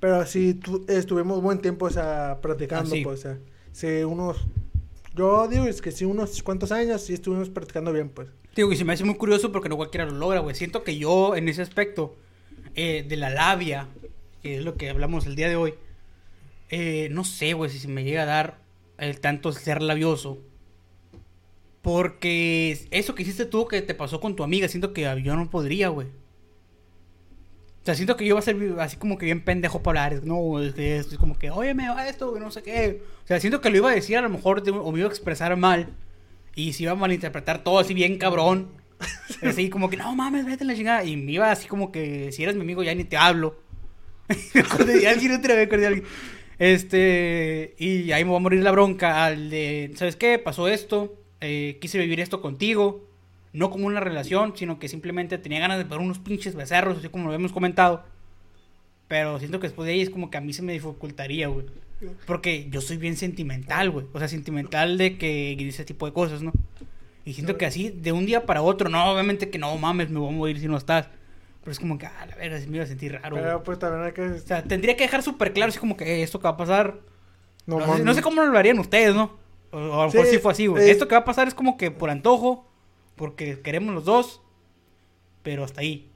Pero 0.00 0.24
sí 0.26 0.54
tu- 0.54 0.84
estuvimos 0.88 1.42
buen 1.42 1.58
tiempo 1.60 1.86
o 1.86 1.90
sea, 1.90 2.38
platicando, 2.40 2.90
Ah, 2.90 2.94
sí. 2.96 3.02
pues, 3.04 3.20
o 3.20 3.22
sea, 3.22 3.38
sí, 3.72 4.02
unos, 4.04 4.38
yo 5.14 5.48
digo 5.48 5.64
es 5.64 5.82
que 5.82 5.90
sí, 5.90 6.04
unos 6.04 6.42
cuantos 6.42 6.72
años 6.72 7.02
sí 7.02 7.14
estuvimos 7.14 7.50
practicando 7.50 7.92
bien, 7.92 8.08
pues. 8.08 8.28
Digo, 8.54 8.72
y 8.72 8.76
se 8.76 8.84
me 8.84 8.92
hace 8.92 9.04
muy 9.04 9.16
curioso 9.16 9.52
porque 9.52 9.68
no 9.68 9.76
cualquiera 9.76 10.06
lo 10.06 10.12
logra, 10.12 10.40
güey. 10.40 10.54
Siento 10.54 10.82
que 10.82 10.98
yo, 10.98 11.36
en 11.36 11.48
ese 11.48 11.62
aspecto 11.62 12.16
eh, 12.74 13.04
de 13.08 13.16
la 13.16 13.30
labia, 13.30 13.88
que 14.42 14.58
es 14.58 14.64
lo 14.64 14.76
que 14.76 14.90
hablamos 14.90 15.26
el 15.26 15.36
día 15.36 15.48
de 15.48 15.56
hoy, 15.56 15.74
eh, 16.68 17.08
no 17.10 17.24
sé, 17.24 17.52
güey, 17.52 17.70
si 17.70 17.78
se 17.78 17.88
me 17.88 18.04
llega 18.04 18.22
a 18.22 18.26
dar 18.26 18.58
el 18.98 19.20
tanto 19.20 19.52
ser 19.52 19.82
labioso. 19.82 20.38
Porque 21.82 22.86
eso 22.90 23.14
que 23.14 23.22
hiciste 23.22 23.46
tú, 23.46 23.66
que 23.66 23.82
te 23.82 23.94
pasó 23.94 24.20
con 24.20 24.36
tu 24.36 24.42
amiga, 24.42 24.68
siento 24.68 24.92
que 24.92 25.02
yo 25.22 25.36
no 25.36 25.50
podría, 25.50 25.88
güey. 25.88 26.08
O 27.82 27.86
sea, 27.86 27.94
siento 27.94 28.16
que 28.16 28.24
yo 28.24 28.30
iba 28.34 28.38
a 28.38 28.42
ser 28.42 28.56
así 28.78 28.96
como 28.96 29.16
que 29.16 29.24
bien 29.24 29.42
pendejo 29.42 29.82
para 29.82 30.04
hablar. 30.04 30.22
No, 30.24 30.60
es 30.62 30.74
que 30.74 30.98
es 30.98 31.06
como 31.16 31.38
que, 31.38 31.50
oye, 31.50 31.72
me 31.74 31.88
va 31.88 32.08
esto, 32.08 32.32
que 32.34 32.40
no 32.40 32.50
sé 32.50 32.62
qué. 32.62 33.02
O 33.24 33.26
sea, 33.26 33.40
siento 33.40 33.60
que 33.60 33.70
lo 33.70 33.78
iba 33.78 33.90
a 33.90 33.94
decir 33.94 34.18
a 34.18 34.22
lo 34.22 34.28
mejor 34.28 34.62
de- 34.62 34.70
o 34.72 34.92
me 34.92 34.98
iba 34.98 35.08
a 35.08 35.10
expresar 35.10 35.56
mal. 35.56 35.88
Y 36.54 36.72
se 36.74 36.82
iba 36.84 36.92
a 36.92 36.94
malinterpretar 36.96 37.64
todo 37.64 37.78
así 37.78 37.94
bien 37.94 38.18
cabrón. 38.18 38.68
Así 39.42 39.70
como 39.70 39.88
que, 39.88 39.96
no 39.96 40.14
mames, 40.14 40.44
vete 40.44 40.64
a 40.64 40.66
la 40.66 40.74
chingada. 40.74 41.04
Y 41.04 41.16
me 41.16 41.32
iba 41.32 41.50
así 41.50 41.66
como 41.68 41.90
que, 41.90 42.32
si 42.32 42.42
eres 42.42 42.54
mi 42.54 42.60
amigo, 42.62 42.82
ya 42.82 42.94
ni 42.94 43.04
te 43.04 43.16
hablo. 43.16 43.56
me 44.54 44.60
acordé 44.60 44.98
de 44.98 45.08
alguien 45.08 45.32
otra 45.32 45.54
vez, 45.54 45.66
acordé 45.66 45.80
de 45.82 45.86
alguien. 45.86 46.06
Este, 46.58 47.74
y 47.78 48.12
ahí 48.12 48.24
me 48.24 48.30
va 48.32 48.36
a 48.36 48.40
morir 48.40 48.62
la 48.62 48.70
bronca 48.70 49.24
al 49.24 49.48
de, 49.48 49.92
¿sabes 49.96 50.16
qué? 50.16 50.38
Pasó 50.38 50.68
esto, 50.68 51.16
eh, 51.40 51.78
quise 51.80 51.98
vivir 51.98 52.20
esto 52.20 52.42
contigo, 52.42 53.08
no 53.52 53.70
como 53.70 53.86
una 53.86 54.00
relación, 54.00 54.54
sino 54.56 54.78
que 54.78 54.88
simplemente 54.88 55.38
tenía 55.38 55.60
ganas 55.60 55.78
de 55.78 55.84
poner 55.84 56.04
unos 56.04 56.18
pinches 56.18 56.54
becerros, 56.54 56.98
así 56.98 57.08
como 57.08 57.24
lo 57.24 57.30
habíamos 57.32 57.52
comentado. 57.52 58.04
Pero 59.08 59.38
siento 59.38 59.58
que 59.58 59.66
después 59.66 59.86
de 59.86 59.94
ahí 59.94 60.00
es 60.02 60.10
como 60.10 60.30
que 60.30 60.38
a 60.38 60.40
mí 60.40 60.52
se 60.52 60.62
me 60.62 60.72
dificultaría, 60.72 61.48
güey. 61.48 61.66
Porque 62.26 62.68
yo 62.70 62.80
soy 62.80 62.96
bien 62.96 63.16
sentimental, 63.16 63.90
güey. 63.90 64.06
O 64.12 64.18
sea, 64.18 64.28
sentimental 64.28 64.96
de 64.98 65.18
que 65.18 65.54
dice 65.58 65.68
ese 65.68 65.84
tipo 65.84 66.06
de 66.06 66.12
cosas, 66.12 66.42
¿no? 66.42 66.52
Y 67.24 67.34
siento 67.34 67.58
que 67.58 67.66
así, 67.66 67.90
de 67.90 68.12
un 68.12 68.24
día 68.24 68.46
para 68.46 68.62
otro, 68.62 68.88
no, 68.88 69.04
obviamente 69.12 69.50
que 69.50 69.58
no 69.58 69.76
mames, 69.76 70.08
me 70.10 70.18
voy 70.18 70.32
a 70.32 70.36
morir 70.36 70.58
si 70.60 70.68
no 70.68 70.76
estás. 70.76 71.08
Pero 71.60 71.72
es 71.72 71.78
como 71.78 71.98
que, 71.98 72.06
ah, 72.06 72.26
la 72.26 72.36
verga, 72.36 72.58
me 72.68 72.76
iba 72.76 72.84
a 72.84 72.86
sentir 72.86 73.12
raro, 73.12 73.36
güey. 73.36 73.42
Pero 73.44 73.62
pues 73.62 73.78
también 73.78 74.04
hay 74.04 74.12
que... 74.12 74.22
O 74.22 74.38
sea, 74.38 74.62
tendría 74.62 74.96
que 74.96 75.04
dejar 75.04 75.22
súper 75.22 75.52
claro, 75.52 75.68
así 75.68 75.78
como 75.78 75.96
que 75.96 76.04
eh, 76.04 76.22
esto 76.22 76.38
que 76.38 76.44
va 76.44 76.50
a 76.50 76.56
pasar. 76.56 77.00
No, 77.66 77.76
No, 77.78 77.82
sé, 77.84 77.90
mames. 77.90 78.04
no 78.06 78.14
sé 78.14 78.22
cómo 78.22 78.42
lo 78.42 78.56
harían 78.58 78.78
ustedes, 78.78 79.14
¿no? 79.14 79.36
O, 79.70 79.76
o 79.78 80.00
a 80.00 80.06
lo 80.06 80.12
mejor 80.12 80.24
Sí, 80.26 80.32
sí 80.36 80.38
fue 80.38 80.52
así, 80.52 80.66
güey. 80.68 80.88
eh. 80.88 80.90
Esto 80.90 81.06
que 81.06 81.14
va 81.14 81.20
a 81.20 81.24
pasar 81.26 81.46
es 81.48 81.54
como 81.54 81.76
que 81.76 81.90
por 81.90 82.08
antojo, 82.08 82.66
porque 83.20 83.60
queremos 83.60 83.94
los 83.94 84.06
dos, 84.06 84.40
pero 85.42 85.62
hasta 85.62 85.82
ahí. 85.82 86.10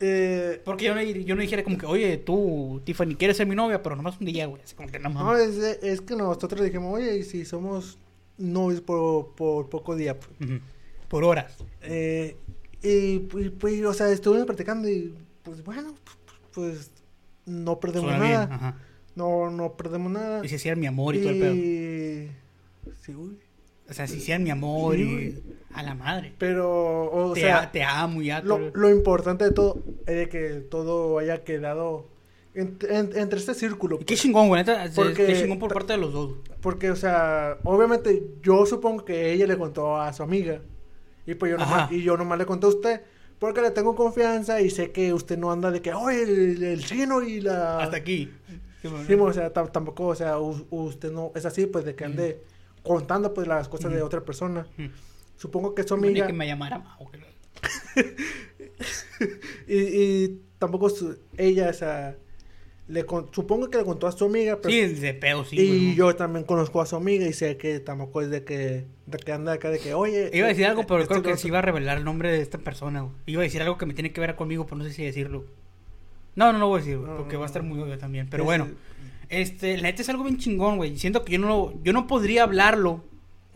Eh, 0.00 0.60
Porque 0.64 0.86
yo 0.86 0.94
no, 0.94 1.02
yo 1.02 1.36
no 1.36 1.40
dijera 1.40 1.62
como 1.62 1.78
que, 1.78 1.86
oye, 1.86 2.16
tú, 2.16 2.82
Tiffany, 2.84 3.14
quieres 3.14 3.36
ser 3.36 3.46
mi 3.46 3.54
novia, 3.54 3.80
pero 3.80 3.94
nomás 3.94 4.18
un 4.18 4.26
día, 4.26 4.46
güey. 4.46 4.60
Así 4.60 4.74
como 4.74 4.90
que 4.90 4.98
no 4.98 5.36
es, 5.36 5.56
es 5.56 6.00
que 6.00 6.16
nosotros 6.16 6.64
dijimos, 6.64 6.92
oye, 6.94 7.18
y 7.18 7.22
si 7.22 7.44
somos 7.44 7.96
novios 8.38 8.80
por, 8.80 9.36
por 9.36 9.68
poco 9.68 9.94
día, 9.94 10.18
pues. 10.18 10.60
Por 11.08 11.22
horas. 11.22 11.56
Eh, 11.82 12.36
y 12.82 13.20
pues, 13.20 13.52
pues, 13.52 13.84
o 13.84 13.94
sea, 13.94 14.10
estuvimos 14.10 14.46
practicando 14.46 14.88
y 14.88 15.14
pues 15.44 15.62
bueno, 15.62 15.94
pues 16.52 16.90
no 17.46 17.78
perdemos 17.78 18.10
Suena 18.10 18.46
nada. 18.46 18.78
No, 19.14 19.48
no 19.48 19.76
perdemos 19.76 20.10
nada. 20.10 20.44
Y 20.44 20.48
si 20.48 20.56
hicieran 20.56 20.80
mi 20.80 20.86
amor 20.88 21.14
y 21.14 21.20
todo 21.20 21.30
el 21.30 21.38
pedo. 21.38 22.94
Sí, 23.00 23.14
uy. 23.14 23.38
O 23.90 23.92
sea, 23.92 24.06
si 24.06 24.18
hicieran 24.18 24.42
mi 24.44 24.50
amor 24.50 24.96
y... 24.98 25.42
A 25.74 25.82
la 25.84 25.94
madre. 25.94 26.32
Pero, 26.38 27.10
o 27.12 27.32
te, 27.32 27.42
sea, 27.42 27.62
a- 27.62 27.72
te 27.72 27.82
amo 27.84 28.20
lo, 28.20 28.56
todo. 28.56 28.70
lo 28.74 28.90
importante 28.90 29.44
de 29.44 29.52
todo 29.52 29.82
es 30.06 30.16
de 30.16 30.28
que 30.28 30.48
todo 30.68 31.18
haya 31.18 31.44
quedado 31.44 32.08
en- 32.54 32.76
en- 32.88 33.16
entre 33.16 33.38
este 33.38 33.54
círculo. 33.54 33.98
Y 34.00 34.04
qué 34.04 34.16
chingón, 34.16 34.48
güey. 34.48 34.64
Porque- 34.96 35.26
qué 35.26 35.40
chingón 35.40 35.58
por 35.60 35.72
parte 35.72 35.92
de 35.92 35.98
los 35.98 36.12
dos. 36.12 36.32
Porque, 36.60 36.90
o 36.90 36.96
sea, 36.96 37.58
obviamente 37.62 38.20
yo 38.42 38.66
supongo 38.66 39.04
que 39.04 39.32
ella 39.32 39.46
le 39.46 39.56
contó 39.56 39.96
a 40.00 40.12
su 40.12 40.22
amiga. 40.24 40.60
Y 41.26 41.34
pues 41.34 41.52
yo 41.52 41.58
nomás, 41.58 41.92
y 41.92 42.02
yo 42.02 42.16
nomás 42.16 42.38
le 42.38 42.46
conté 42.46 42.66
a 42.66 42.70
usted. 42.70 43.00
Porque 43.38 43.62
le 43.62 43.70
tengo 43.70 43.94
confianza 43.94 44.60
y 44.60 44.70
sé 44.70 44.90
que 44.90 45.14
usted 45.14 45.38
no 45.38 45.52
anda 45.52 45.70
de 45.70 45.80
que, 45.80 45.92
oye, 45.94 46.22
el, 46.24 46.62
el 46.62 46.84
chino 46.84 47.22
y 47.22 47.40
la... 47.40 47.78
Hasta 47.80 47.96
aquí. 47.98 48.28
Sí, 48.82 48.88
bueno. 48.88 49.06
Sí, 49.06 49.14
o 49.14 49.32
sea, 49.32 49.52
tam- 49.52 49.70
tampoco, 49.70 50.06
o 50.08 50.14
sea, 50.16 50.36
usted 50.38 51.12
no 51.12 51.30
es 51.36 51.46
así, 51.46 51.66
pues, 51.66 51.84
de 51.84 51.94
que 51.94 52.04
ande 52.04 52.42
contando, 52.82 53.32
pues, 53.34 53.46
las 53.46 53.68
cosas 53.68 53.92
de 53.92 54.02
otra 54.02 54.20
persona. 54.22 54.66
Supongo 55.36 55.74
que 55.74 55.82
su 55.84 55.94
amiga... 55.94 56.26
que 56.26 56.32
me 56.32 56.46
llamara 56.46 56.82
Y, 59.66 59.76
y 59.76 60.40
tampoco 60.58 60.88
su- 60.90 61.18
ella, 61.36 61.68
o 61.70 61.72
sea, 61.72 62.16
le 62.88 63.04
con- 63.04 63.28
supongo 63.32 63.68
que 63.70 63.78
le 63.78 63.84
contó 63.84 64.06
a 64.06 64.12
su 64.12 64.24
amiga, 64.24 64.58
pero... 64.60 64.70
Sí, 64.72 64.94
de 64.94 65.14
pedo, 65.14 65.44
sí. 65.44 65.56
y 65.60 65.94
yo 65.94 66.14
también 66.16 66.44
conozco 66.44 66.80
a 66.80 66.86
su 66.86 66.96
amiga 66.96 67.26
y 67.26 67.32
sé 67.32 67.56
que 67.56 67.80
tampoco 67.80 68.22
es 68.22 68.30
de 68.30 68.44
que, 68.44 68.86
de 69.06 69.18
que 69.18 69.32
anda 69.32 69.52
acá 69.52 69.70
de 69.70 69.78
que, 69.78 69.94
oye... 69.94 70.30
Iba 70.32 70.46
a 70.46 70.48
decir 70.50 70.66
algo, 70.66 70.86
pero 70.86 71.00
esto 71.00 71.14
creo 71.14 71.22
que 71.22 71.32
otro. 71.34 71.48
iba 71.48 71.58
a 71.58 71.62
revelar 71.62 71.98
el 71.98 72.04
nombre 72.04 72.30
de 72.32 72.40
esta 72.40 72.58
persona, 72.58 73.02
güey. 73.02 73.14
Iba 73.26 73.42
a 73.42 73.44
decir 73.44 73.62
algo 73.62 73.78
que 73.78 73.86
me 73.86 73.94
tiene 73.94 74.12
que 74.12 74.20
ver 74.20 74.34
conmigo, 74.36 74.64
pero 74.64 74.76
no 74.78 74.84
sé 74.84 74.92
si 74.92 75.04
decirlo. 75.04 75.44
No, 76.34 76.52
no 76.52 76.58
lo 76.58 76.68
voy 76.68 76.80
a 76.80 76.84
decir, 76.84 76.98
No, 76.98 77.16
porque 77.18 77.34
no, 77.34 77.40
va 77.40 77.46
a 77.46 77.48
estar 77.48 77.62
muy 77.62 77.78
obvio 77.80 77.98
también. 77.98 78.28
Pero 78.30 78.44
bueno. 78.44 78.68
Este, 79.30 79.76
la 79.76 79.84
neta 79.84 80.02
es 80.02 80.08
algo 80.08 80.24
bien 80.24 80.38
chingón, 80.38 80.76
güey. 80.76 80.98
Siento 80.98 81.24
que 81.24 81.32
yo 81.32 81.38
no, 81.38 81.48
lo- 81.48 81.82
yo 81.82 81.92
no 81.92 82.06
podría 82.06 82.42
hablarlo 82.42 83.04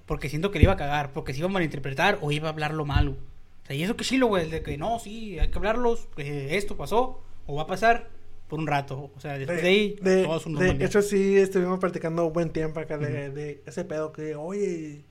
porque 0.06 0.28
siento 0.28 0.50
que 0.50 0.58
le 0.58 0.64
iba 0.64 0.72
a 0.74 0.76
cagar, 0.76 1.12
porque 1.12 1.32
se 1.32 1.40
iba 1.40 1.48
a 1.48 1.52
malinterpretar 1.52 2.18
o 2.22 2.30
iba 2.32 2.48
a 2.48 2.52
hablarlo 2.52 2.84
malo. 2.84 3.12
O 3.62 3.66
sea, 3.66 3.74
y 3.76 3.82
eso 3.82 3.96
que 3.96 4.04
chilo, 4.04 4.26
güey, 4.26 4.48
de 4.50 4.62
que 4.62 4.76
no, 4.76 4.98
sí, 4.98 5.38
hay 5.38 5.48
que 5.48 5.58
hablarlos, 5.58 6.08
que 6.16 6.56
esto 6.56 6.76
pasó 6.76 7.22
o 7.46 7.54
va 7.56 7.62
a 7.62 7.66
pasar 7.66 8.10
por 8.48 8.58
un 8.58 8.66
rato. 8.66 9.10
O 9.16 9.20
sea, 9.20 9.38
después 9.38 9.62
de, 9.62 9.68
ahí, 9.68 9.96
de- 10.02 10.24
todo 10.24 10.36
es 10.36 10.46
un 10.46 10.54
de 10.56 10.84
hecho 10.84 11.00
sí 11.02 11.36
estuvimos 11.36 11.78
practicando 11.80 12.30
buen 12.30 12.50
tiempo 12.50 12.80
acá 12.80 12.98
de, 12.98 13.30
de 13.30 13.62
ese 13.66 13.84
pedo 13.84 14.12
que 14.12 14.34
oye 14.36 15.04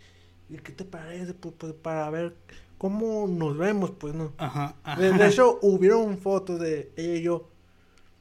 ¿y 0.49 0.57
qué 0.57 0.72
te 0.72 0.86
parece? 0.86 1.34
Pues, 1.34 1.55
pues, 1.57 1.74
para 1.74 2.09
ver 2.11 2.36
cómo 2.78 3.28
nos 3.28 3.57
vemos 3.57 3.91
pues 3.91 4.14
no 4.14 4.34
Ajá, 4.38 4.76
ajá. 4.84 5.01
de, 5.01 5.28
hecho 5.28 5.57
hubieron 5.61 6.18
fotos 6.20 6.59
de 6.59 6.91
ella 6.95 7.16
y 7.16 7.22
yo 7.24 7.49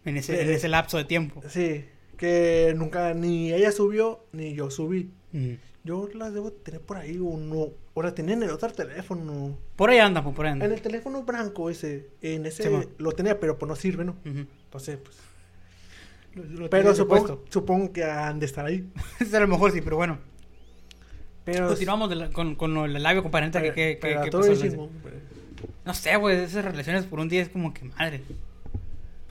en, 0.05 0.16
ese, 0.16 0.40
en 0.40 0.49
eh, 0.49 0.55
ese 0.55 0.68
lapso 0.68 0.97
de 0.97 1.05
tiempo. 1.05 1.43
sí 1.49 1.84
que 2.22 2.72
nunca 2.76 3.14
ni 3.14 3.52
ella 3.52 3.72
subió 3.72 4.24
ni 4.32 4.54
yo 4.54 4.70
subí 4.70 5.10
Mm. 5.32 5.54
yo 5.82 6.08
las 6.14 6.32
debo 6.34 6.52
tener 6.52 6.80
por 6.80 6.96
ahí 6.98 7.18
o 7.18 7.36
no 7.36 7.70
o 7.94 8.02
las 8.02 8.14
tenía 8.14 8.34
en 8.34 8.42
el 8.44 8.50
otro 8.50 8.70
teléfono 8.70 9.58
Por 9.74 9.90
ahí 9.90 9.98
anda, 9.98 10.22
pues, 10.22 10.36
por 10.36 10.46
ahí 10.46 10.52
anda. 10.52 10.66
en 10.66 10.72
el 10.72 10.80
teléfono 10.82 11.24
blanco 11.24 11.68
ese 11.68 12.10
en 12.20 12.46
ese 12.46 12.62
Sí, 12.62 12.88
lo 12.98 13.10
tenía 13.12 13.40
pero 13.40 13.58
pues 13.58 13.68
no 13.68 13.74
sirve 13.74 14.04
no 14.04 14.14
entonces 14.24 14.98
pues 15.02 15.16
Lo- 16.34 16.44
lo 16.60 16.70
pero 16.70 16.94
supongo, 16.94 17.42
supongo 17.48 17.92
que 17.92 18.04
han 18.04 18.38
de 18.38 18.46
estar 18.46 18.64
ahí 18.66 18.88
a 19.34 19.40
lo 19.40 19.48
mejor 19.48 19.72
sí, 19.72 19.80
pero 19.80 19.96
bueno. 19.96 20.18
pero 21.44 21.66
Continuamos 21.68 22.08
de 22.10 22.16
la- 22.16 22.30
con, 22.30 22.54
con 22.54 22.72
lo- 22.74 22.84
el 22.84 23.02
labio 23.02 23.22
comparente 23.22 23.60
que, 23.60 23.72
que, 23.72 23.98
que- 23.98 24.20
que 24.24 24.30
todo 24.30 24.42
pasó 24.46 24.88
pues. 25.02 25.14
No 25.84 25.94
sé, 25.94 26.14
güey, 26.16 26.36
esas 26.40 26.64
relaciones 26.64 27.04
por 27.06 27.18
un 27.20 27.28
día 27.28 27.42
es 27.42 27.48
como 27.48 27.72
que 27.74 27.84
madre. 27.84 28.22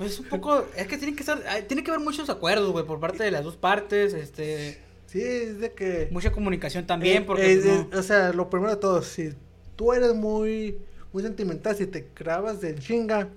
Pues 0.01 0.13
es 0.13 0.19
un 0.19 0.25
poco, 0.29 0.65
es 0.75 0.87
que 0.87 0.97
tiene 0.97 1.13
que 1.15 1.21
estar, 1.21 1.39
tiene 1.67 1.83
que 1.83 1.91
haber 1.91 2.03
muchos 2.03 2.27
acuerdos, 2.31 2.71
güey, 2.71 2.83
por 2.85 2.99
parte 2.99 3.23
de 3.23 3.29
las 3.29 3.43
dos 3.43 3.55
partes, 3.55 4.15
este, 4.15 4.79
Sí, 5.05 5.21
es 5.21 5.59
de 5.59 5.73
que... 5.73 6.07
mucha 6.09 6.31
comunicación 6.31 6.87
también, 6.87 7.21
eh, 7.21 7.25
porque 7.27 7.61
pues. 7.91 7.99
O 7.99 8.01
sea, 8.01 8.33
lo 8.33 8.49
primero 8.49 8.71
de 8.71 8.77
todo, 8.81 9.03
si 9.03 9.29
tú 9.75 9.93
eres 9.93 10.15
muy, 10.15 10.79
muy 11.13 11.21
sentimental, 11.21 11.75
si 11.75 11.85
te 11.85 12.07
grabas 12.15 12.61
de 12.61 12.73
chinga, 12.75 13.29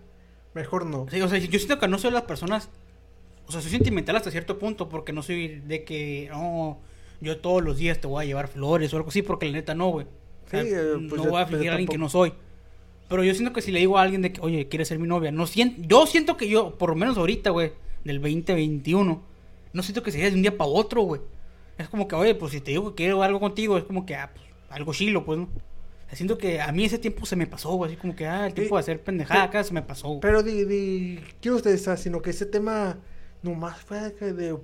mejor 0.55 0.87
no. 0.87 1.07
Sí, 1.11 1.21
o 1.21 1.29
sea, 1.29 1.39
yo 1.39 1.59
siento 1.59 1.79
que 1.79 1.87
no 1.87 1.99
soy 1.99 2.12
las 2.12 2.23
personas, 2.23 2.71
o 3.47 3.53
sea, 3.53 3.61
soy 3.61 3.71
sentimental 3.71 4.17
hasta 4.17 4.31
cierto 4.31 4.59
punto, 4.59 4.89
porque 4.89 5.12
no 5.12 5.23
soy 5.23 5.61
de 5.67 5.85
que, 5.85 6.29
no, 6.31 6.81
yo 7.21 7.41
todos 7.41 7.62
los 7.62 7.77
días 7.77 8.01
te 8.01 8.07
voy 8.07 8.25
a 8.25 8.27
llevar 8.27 8.49
flores 8.49 8.95
o 8.95 8.97
algo 8.97 9.11
así, 9.11 9.21
porque 9.21 9.45
la 9.47 9.53
neta 9.53 9.75
no, 9.75 9.91
güey. 9.91 10.07
O 10.47 10.49
sea, 10.49 10.62
Sí, 10.62 10.69
eh, 10.73 10.93
pues 11.11 11.21
no 11.21 11.25
yo- 11.25 11.31
voy 11.31 11.43
a 11.43 11.45
pues 11.45 11.57
fingir 11.57 11.69
a 11.71 11.73
alguien 11.73 11.89
que 11.89 11.99
no 11.99 12.09
soy. 12.09 12.33
Pero 13.09 13.22
yo 13.22 13.34
siento 13.34 13.52
que 13.52 13.61
si 13.62 13.70
le 13.70 13.80
digo 13.80 13.98
a 13.98 14.02
alguien 14.02 14.22
de 14.22 14.32
que, 14.32 14.40
oye, 14.40 14.68
quieres 14.68 14.88
ser 14.88 14.98
mi 14.98 15.07
novia, 15.07 15.30
no 15.30 15.46
siento, 15.46 15.82
yo 15.86 16.07
siento 16.07 16.36
que 16.36 16.48
yo, 16.48 16.76
por 16.78 16.90
lo 16.90 16.96
menos 16.96 17.16
ahorita, 17.18 17.50
güey, 17.50 17.72
del 18.05 18.20
2021, 18.20 19.22
no 19.72 19.82
siento 19.82 20.02
que 20.02 20.11
sería 20.11 20.30
de 20.30 20.36
un 20.36 20.42
día 20.42 20.57
para 20.57 20.70
otro, 20.70 21.02
güey. 21.02 21.20
Es 21.78 21.88
como 21.88 22.07
que, 22.09 22.14
oye, 22.14 22.34
pues 22.34 22.52
si 22.52 22.61
te 22.61 22.70
digo 22.70 22.90
que 22.90 23.02
quiero 23.05 23.22
algo 23.22 23.40
contigo, 23.40 23.76
es 23.76 23.84
como 23.84 24.07
que, 24.07 24.14
ah, 24.14 24.30
pues, 24.34 24.44
algo 24.70 24.92
chilo, 24.94 25.24
pues, 25.24 25.38
¿no? 25.38 25.48
Siento 26.12 26.38
que 26.38 26.61
a 26.61 26.70
mí 26.70 26.84
ese 26.84 26.98
tiempo 26.98 27.26
se 27.26 27.34
me 27.34 27.46
pasó, 27.46 27.72
güey, 27.74 27.90
así 27.90 28.00
como 28.00 28.14
que, 28.14 28.26
ah, 28.26 28.46
el 28.46 28.55
tiempo 28.55 28.76
de 28.76 28.80
hacer 28.80 29.02
pendejada 29.02 29.40
pero- 29.40 29.48
acá 29.50 29.64
se 29.64 29.74
me 29.74 29.82
pasó, 29.82 30.09
güey. 30.09 30.20
Pero 30.20 30.42
di, 30.44 30.64
di, 30.64 31.20
quiero 31.40 31.57
ustedes, 31.57 31.80
o 31.80 31.84
sea, 31.84 31.96
sino 31.96 32.22
que 32.22 32.30
ese 32.30 32.46
tema 32.46 32.98
nomás 33.42 33.80
fue 33.80 34.00
de 34.00 34.14
que 34.14 34.32
de... 34.32 34.52
O 34.52 34.61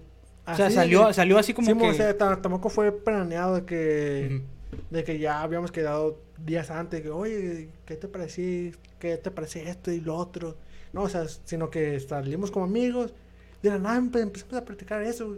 sea, 0.54 0.70
salió, 0.70 1.08
de- 1.08 1.14
salió 1.14 1.38
así 1.38 1.52
como 1.52 1.66
sí, 1.72 1.76
que... 1.76 1.88
o 1.88 1.94
sea, 1.94 2.16
ta- 2.16 2.40
tampoco 2.40 2.68
fue 2.68 2.92
planeado 2.92 3.56
de 3.56 3.64
que... 3.64 4.42
De 4.90 5.04
que 5.04 5.18
ya 5.18 5.42
habíamos 5.42 5.72
quedado 5.72 6.20
días 6.38 6.70
antes, 6.70 7.00
que, 7.02 7.10
oye, 7.10 7.70
¿qué 7.86 7.96
te 7.96 8.08
parecía? 8.08 8.72
¿Qué 8.98 9.16
te 9.18 9.30
parece 9.30 9.68
esto 9.68 9.90
y 9.92 10.00
lo 10.00 10.16
otro? 10.16 10.56
No, 10.92 11.02
o 11.02 11.08
sea, 11.08 11.26
sino 11.44 11.70
que 11.70 11.98
salimos 12.00 12.50
como 12.50 12.64
amigos. 12.66 13.14
De 13.62 13.70
la 13.70 13.78
nada 13.78 13.98
empe- 14.00 14.20
empezamos 14.22 14.56
a 14.56 14.64
practicar 14.64 15.02
eso. 15.02 15.36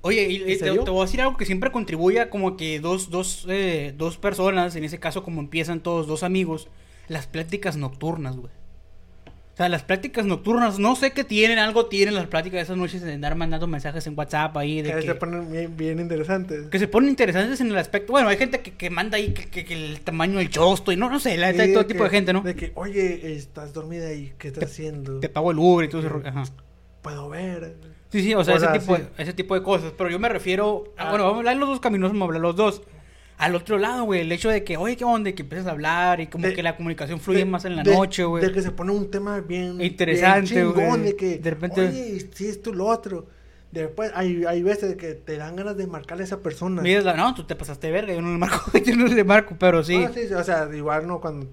Oye, 0.00 0.28
y, 0.30 0.56
te 0.58 0.70
voy 0.70 1.00
a 1.00 1.04
decir 1.04 1.20
algo 1.20 1.36
que 1.36 1.44
siempre 1.46 1.72
contribuye 1.72 2.20
a 2.20 2.30
como 2.30 2.56
que 2.56 2.78
dos, 2.80 3.10
dos, 3.10 3.46
eh, 3.48 3.94
dos 3.96 4.16
personas, 4.16 4.76
en 4.76 4.84
ese 4.84 5.00
caso 5.00 5.22
como 5.24 5.40
empiezan 5.40 5.82
todos, 5.82 6.06
dos 6.06 6.22
amigos, 6.22 6.68
las 7.08 7.26
pláticas 7.26 7.76
nocturnas, 7.76 8.36
güey. 8.36 8.52
O 9.58 9.60
sea, 9.60 9.68
las 9.68 9.82
pláticas 9.82 10.24
nocturnas, 10.24 10.78
no 10.78 10.94
sé 10.94 11.10
qué 11.10 11.24
tienen, 11.24 11.58
algo 11.58 11.86
tienen 11.86 12.14
las 12.14 12.28
pláticas 12.28 12.58
de 12.58 12.62
esas 12.62 12.76
noches 12.76 13.02
de 13.02 13.12
andar 13.14 13.34
mandando 13.34 13.66
mensajes 13.66 14.06
en 14.06 14.16
WhatsApp 14.16 14.56
ahí, 14.56 14.82
de 14.82 14.90
Que 14.92 15.00
que, 15.00 15.02
se 15.02 15.14
ponen 15.16 15.50
bien, 15.50 15.76
bien 15.76 15.98
interesantes. 15.98 16.68
que 16.68 16.78
se 16.78 16.86
ponen 16.86 17.10
interesantes 17.10 17.60
en 17.60 17.66
el 17.66 17.76
aspecto, 17.76 18.12
bueno, 18.12 18.28
hay 18.28 18.36
gente 18.36 18.60
que, 18.60 18.74
que 18.74 18.88
manda 18.88 19.16
ahí 19.16 19.32
que, 19.34 19.46
que- 19.46 19.64
que 19.64 19.74
el 19.74 20.00
tamaño 20.02 20.38
del 20.38 20.48
chosto 20.48 20.92
y 20.92 20.96
no, 20.96 21.10
no 21.10 21.18
sé, 21.18 21.36
la 21.36 21.48
neta, 21.50 21.64
hay 21.64 21.70
Sí, 21.70 21.74
todo 21.74 21.86
tipo 21.86 22.04
de 22.04 22.10
gente, 22.10 22.32
¿no? 22.32 22.42
De 22.42 22.54
que, 22.54 22.70
oye, 22.76 23.34
estás 23.34 23.72
dormida 23.74 24.12
y 24.12 24.32
¿qué 24.38 24.46
estás 24.46 24.62
haciendo? 24.70 25.18
Te 25.18 25.28
pago 25.28 25.50
el 25.50 25.58
Uber 25.58 25.86
y 25.86 25.88
todo 25.88 26.02
ese 26.02 26.08
ro- 26.08 26.22
ajá. 26.24 26.44
Puedo 27.02 27.28
ver. 27.28 27.74
Sí, 28.12 28.22
sí, 28.22 28.34
o 28.34 28.44
sea, 28.44 28.54
O 28.54 28.56
ese, 28.58 28.66
sea, 28.66 28.78
tipo 28.78 28.94
sí. 28.94 29.02
de, 29.02 29.08
ese 29.24 29.32
tipo 29.32 29.54
de 29.56 29.62
cosas. 29.64 29.92
Pero 29.98 30.08
yo 30.08 30.20
me 30.20 30.28
refiero. 30.28 30.84
a- 30.96 31.08
Ah. 31.08 31.10
bueno, 31.10 31.24
vamos 31.24 31.36
a 31.36 31.38
hablar 31.40 31.56
los 31.56 31.68
dos 31.68 31.80
caminos, 31.80 32.10
vamos 32.10 32.22
a 32.22 32.24
hablar 32.26 32.42
los 32.42 32.54
dos. 32.54 32.82
Al 33.38 33.54
otro 33.54 33.78
lado, 33.78 34.02
güey, 34.04 34.22
el 34.22 34.32
hecho 34.32 34.48
de 34.50 34.64
que, 34.64 34.76
oye, 34.76 34.96
¿qué 34.96 35.04
onda? 35.04 35.30
Que 35.32 35.42
empiezas 35.42 35.68
a 35.68 35.70
hablar 35.70 36.20
y 36.20 36.26
como 36.26 36.46
De- 36.46 36.54
que 36.54 36.62
la 36.62 36.76
comunicación 36.76 37.20
fluye 37.20 37.40
De- 37.40 37.44
más 37.44 37.64
en 37.64 37.76
la 37.76 37.82
de- 37.84 37.94
noche, 37.94 38.24
güey. 38.24 38.44
De 38.44 38.50
que 38.52 38.60
se 38.62 38.72
pone 38.72 38.90
un 38.92 39.10
tema 39.10 39.40
bien 39.40 39.80
Interesante, 39.80 40.54
bien 40.54 40.66
chingón, 40.74 40.88
güey. 40.88 41.02
de 41.02 41.16
que 41.16 41.38
De 41.38 41.50
repente- 41.50 41.80
oye, 41.88 42.28
si 42.34 42.48
esto 42.48 42.72
lo 42.72 42.86
otro. 42.86 43.26
Después 43.70 44.10
hay, 44.14 44.44
hay 44.46 44.62
veces 44.62 44.96
que 44.96 45.12
te 45.12 45.36
dan 45.36 45.54
ganas 45.54 45.76
de 45.76 45.86
marcarle 45.86 46.24
a 46.24 46.26
esa 46.26 46.40
persona. 46.40 46.80
Miras 46.82 47.04
la- 47.04 47.14
no, 47.14 47.34
tú 47.34 47.44
te 47.44 47.54
pasaste 47.54 47.90
verga, 47.90 48.14
yo 48.14 48.22
no 48.22 48.32
le 48.32 48.38
marco, 48.38 48.72
yo 48.84 48.96
no 48.96 49.06
le 49.06 49.22
marco, 49.24 49.54
pero 49.58 49.84
sí. 49.84 50.02
Ah, 50.04 50.10
sí, 50.12 50.32
o 50.32 50.42
sea, 50.42 50.68
igual 50.74 51.06
no 51.06 51.20
cuando 51.20 51.46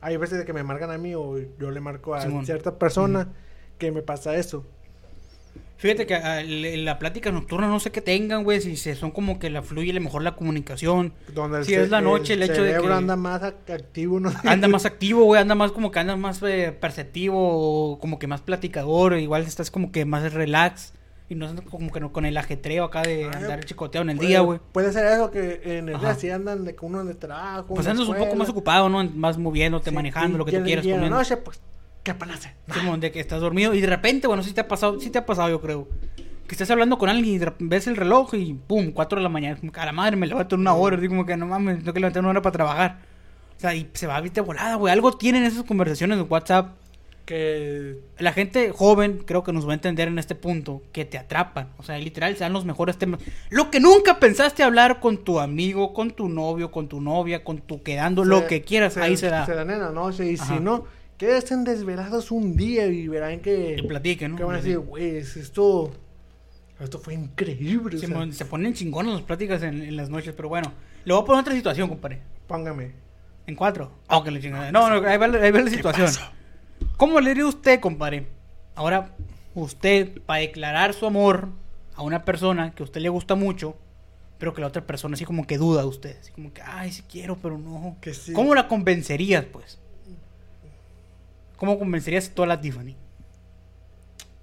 hay 0.00 0.16
veces 0.16 0.38
de 0.38 0.44
que 0.44 0.52
me 0.52 0.62
marcan 0.62 0.90
a 0.92 0.96
mí 0.98 1.14
o 1.16 1.36
yo 1.58 1.70
le 1.72 1.80
marco 1.80 2.14
a 2.14 2.22
Simón. 2.22 2.46
cierta 2.46 2.78
persona 2.78 3.28
que 3.78 3.90
me 3.90 4.00
pasa 4.02 4.36
eso. 4.36 4.64
Fíjate 5.78 6.06
que 6.06 6.14
ah, 6.14 6.42
le- 6.42 6.78
la 6.78 6.98
plática 6.98 7.30
nocturna 7.30 7.68
no 7.68 7.78
sé 7.80 7.90
qué 7.92 8.00
tengan, 8.00 8.44
güey, 8.44 8.60
si 8.62 8.76
se 8.76 8.94
son 8.94 9.10
como 9.10 9.38
que 9.38 9.50
la 9.50 9.62
fluye 9.62 9.98
mejor 10.00 10.22
la 10.22 10.34
comunicación. 10.34 11.12
Donde 11.34 11.64
Si 11.64 11.74
es 11.74 11.90
la 11.90 12.00
noche, 12.00 12.32
el 12.32 12.42
hecho 12.42 12.62
de 12.62 12.80
que- 12.80 12.86
anda 12.92 13.14
más 13.16 13.42
ac- 13.42 13.70
activo, 13.74 14.18
no. 14.18 14.30
Anda 14.44 14.68
más 14.68 14.86
activo, 14.86 15.24
güey, 15.24 15.40
anda 15.40 15.54
más 15.54 15.72
como 15.72 15.90
que 15.90 15.98
anda 15.98 16.16
más 16.16 16.42
eh, 16.42 16.74
perceptivo, 16.80 17.98
como 18.00 18.18
que 18.18 18.26
más 18.26 18.40
platicador, 18.40 19.18
igual 19.18 19.42
estás 19.42 19.70
como 19.70 19.92
que 19.92 20.04
más 20.04 20.32
relax. 20.32 20.92
Y 21.28 21.34
no 21.34 21.52
como 21.68 21.90
que 21.90 21.98
no, 21.98 22.12
con 22.12 22.24
el 22.24 22.36
ajetreo 22.36 22.84
acá 22.84 23.02
de 23.02 23.24
Ah, 23.24 23.32
andar 23.34 23.64
chicoteo 23.64 24.02
en 24.02 24.10
el 24.10 24.16
Puede- 24.16 24.28
día, 24.28 24.40
güey. 24.42 24.60
Puede 24.70 24.92
ser 24.92 25.06
eso 25.06 25.30
que 25.32 25.60
en 25.64 25.88
el 25.88 25.96
Ajá. 25.96 26.04
día 26.12 26.14
sí 26.14 26.30
andan 26.30 26.64
de 26.64 26.76
uno 26.80 27.04
de 27.04 27.14
trabajo. 27.14 27.74
Pues 27.74 27.86
andas 27.88 28.02
un 28.06 28.14
poco 28.14 28.18
escuela. 28.26 28.38
más 28.38 28.48
ocupado, 28.48 28.88
¿no? 28.88 29.02
Más 29.10 29.36
moviéndote, 29.36 29.90
Sí, 29.90 29.94
manejando, 29.96 30.36
y- 30.36 30.38
lo 30.38 30.44
que 30.44 30.52
y 30.52 30.58
tú 30.58 30.64
quieras. 30.64 30.86
Y 30.86 30.92
en 30.92 31.00
la 31.00 31.10
noche, 31.10 31.36
pues, 31.38 31.60
¿qué 32.14 32.32
hacer? 32.32 32.52
Simón, 32.72 33.00
de 33.00 33.10
que 33.10 33.20
estás 33.20 33.40
dormido 33.40 33.74
y 33.74 33.80
de 33.80 33.86
repente, 33.86 34.26
bueno, 34.26 34.42
sí 34.42 34.52
te 34.52 34.60
ha 34.60 34.68
pasado, 34.68 35.00
sí 35.00 35.10
te 35.10 35.18
ha 35.18 35.26
pasado, 35.26 35.48
yo 35.48 35.60
creo. 35.60 35.88
Que 36.46 36.54
estás 36.54 36.70
hablando 36.70 36.96
con 36.96 37.08
alguien 37.08 37.42
y 37.42 37.64
ves 37.64 37.88
el 37.88 37.96
reloj 37.96 38.34
y 38.34 38.54
pum, 38.54 38.92
4 38.92 39.18
de 39.18 39.22
la 39.22 39.28
mañana. 39.28 39.56
Como 39.56 39.72
que 39.72 39.80
a 39.80 39.84
la 39.86 39.92
madre 39.92 40.14
me 40.14 40.28
levanto 40.28 40.54
en 40.54 40.60
una 40.60 40.74
hora. 40.74 40.96
Así 40.96 41.08
como 41.08 41.26
que 41.26 41.36
no 41.36 41.46
mames, 41.46 41.78
tengo 41.78 41.92
que 41.92 41.98
levantar 41.98 42.20
una 42.20 42.30
hora 42.30 42.42
para 42.42 42.52
trabajar. 42.52 42.98
O 43.56 43.60
sea, 43.60 43.74
y 43.74 43.88
se 43.94 44.06
va 44.06 44.16
a 44.16 44.22
de 44.22 44.40
volada, 44.40 44.76
güey. 44.76 44.92
Algo 44.92 45.12
tienen 45.12 45.42
esas 45.42 45.64
conversaciones 45.64 46.18
de 46.18 46.22
WhatsApp. 46.22 46.76
Que 47.24 47.98
La 48.18 48.32
gente 48.32 48.70
joven 48.70 49.24
creo 49.26 49.42
que 49.42 49.52
nos 49.52 49.66
va 49.66 49.72
a 49.72 49.74
entender 49.74 50.06
en 50.06 50.20
este 50.20 50.36
punto 50.36 50.82
que 50.92 51.04
te 51.04 51.18
atrapan. 51.18 51.70
O 51.78 51.82
sea, 51.82 51.98
literal, 51.98 52.36
sean 52.36 52.52
los 52.52 52.64
mejores 52.64 52.96
temas. 52.96 53.20
Lo 53.50 53.72
que 53.72 53.80
nunca 53.80 54.20
pensaste 54.20 54.62
hablar 54.62 55.00
con 55.00 55.24
tu 55.24 55.40
amigo, 55.40 55.92
con 55.92 56.12
tu 56.12 56.28
novio, 56.28 56.70
con 56.70 56.86
tu 56.86 57.00
novia, 57.00 57.42
con 57.42 57.58
tu 57.58 57.82
quedando, 57.82 58.24
lo 58.24 58.46
que 58.46 58.62
quieras, 58.62 58.96
ahí 58.96 59.16
se 59.16 59.28
da. 59.28 59.44
Se 59.44 59.56
dan 59.56 59.70
en 59.70 59.80
la 59.80 59.90
noche 59.90 60.30
y 60.30 60.36
Ajá. 60.36 60.54
si 60.54 60.60
no, 60.60 60.84
quédense 61.16 61.56
desvelados 61.56 62.30
un 62.30 62.56
día 62.56 62.86
y 62.86 63.08
verán 63.08 63.40
que... 63.40 63.76
Que 63.76 63.84
platiquen, 63.84 64.32
¿no? 64.32 64.36
que 64.36 64.44
van 64.44 64.56
a 64.56 64.58
decir, 64.58 64.78
güey, 64.78 65.16
esto... 65.16 65.92
Esto 66.78 66.98
fue 66.98 67.14
increíble. 67.14 67.96
o 67.96 67.98
sea, 67.98 68.32
se 68.32 68.44
ponen 68.44 68.74
chingonas 68.74 69.14
las 69.14 69.22
pláticas 69.22 69.62
en, 69.62 69.80
en 69.80 69.96
las 69.96 70.10
noches, 70.10 70.34
pero 70.36 70.50
bueno. 70.50 70.72
Le 71.06 71.14
voy 71.14 71.22
a 71.22 71.24
poner 71.24 71.40
otra 71.40 71.54
situación, 71.54 71.88
compadre. 71.88 72.20
póngame. 72.46 72.92
En 73.46 73.54
cuatro. 73.54 73.92
Ah, 74.08 74.22
le 74.26 74.40
chingada. 74.40 74.72
No, 74.72 74.88
no, 74.90 75.08
ahí 75.08 75.16
va, 75.16 75.26
ahí 75.26 75.50
va 75.50 75.60
la 75.60 75.70
situación. 75.70 76.10
¿Cómo 76.96 77.20
le 77.20 77.30
diría 77.30 77.46
usted, 77.46 77.80
compadre? 77.80 78.26
Ahora, 78.74 79.14
usted, 79.54 80.20
para 80.22 80.40
declarar 80.40 80.92
su 80.92 81.06
amor 81.06 81.48
a 81.94 82.02
una 82.02 82.24
persona 82.24 82.74
que 82.74 82.82
a 82.82 82.84
usted 82.84 83.00
le 83.00 83.08
gusta 83.08 83.36
mucho, 83.36 83.76
pero 84.38 84.52
que 84.52 84.60
la 84.60 84.66
otra 84.66 84.84
persona 84.84 85.14
así 85.14 85.24
como 85.24 85.46
que 85.46 85.56
duda 85.56 85.82
de 85.82 85.88
usted. 85.88 86.16
Así 86.20 86.32
como 86.32 86.52
que, 86.52 86.60
ay, 86.62 86.92
sí 86.92 87.02
quiero, 87.08 87.36
pero 87.36 87.56
no. 87.56 87.96
Que 88.00 88.12
sí. 88.12 88.32
¿Cómo 88.32 88.54
la 88.54 88.68
convencerías, 88.68 89.44
pues? 89.44 89.78
¿Cómo 91.56 91.78
convencerías 91.78 92.30
tú 92.30 92.42
a 92.42 92.46
la 92.46 92.60
Tiffany? 92.60 92.96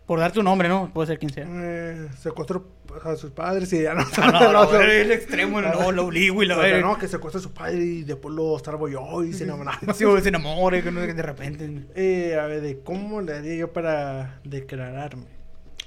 Por 0.05 0.19
darte 0.19 0.39
un 0.39 0.45
nombre, 0.45 0.67
¿no? 0.67 0.91
Puede 0.93 1.07
ser 1.07 1.19
quien 1.19 1.31
sea. 1.31 1.47
Eh, 1.47 2.09
secuestró 2.19 2.67
a 3.03 3.15
sus 3.15 3.31
padres 3.31 3.71
y 3.71 3.83
ya 3.83 3.93
no. 3.93 4.03
Ah, 4.17 4.31
no, 4.31 4.51
no, 4.51 4.71
no, 4.71 4.81
el 4.81 5.11
extremo, 5.11 5.61
no, 5.61 5.91
lo 5.91 6.05
obligo 6.05 6.43
y 6.43 6.45
lo 6.45 6.59
Pero 6.59 6.81
no, 6.81 6.97
que 6.97 7.07
secuestra 7.07 7.39
a 7.39 7.41
su 7.41 7.53
padre 7.53 7.77
y 7.77 8.03
después 8.03 8.35
lo 8.35 8.59
salvo 8.59 8.89
yo 8.89 9.23
y 9.23 9.33
se 9.33 9.45
enamora. 9.45 9.79
Sí, 9.93 10.05
se 10.21 10.29
enamore, 10.29 10.83
que 10.83 10.91
no 10.91 10.99
de 10.99 11.21
repente. 11.21 11.87
Eh, 11.95 12.37
a 12.39 12.47
ver, 12.47 12.61
de 12.61 12.79
cómo 12.81 13.21
le 13.21 13.33
haría 13.33 13.55
yo 13.55 13.71
para 13.71 14.41
declararme. 14.43 15.27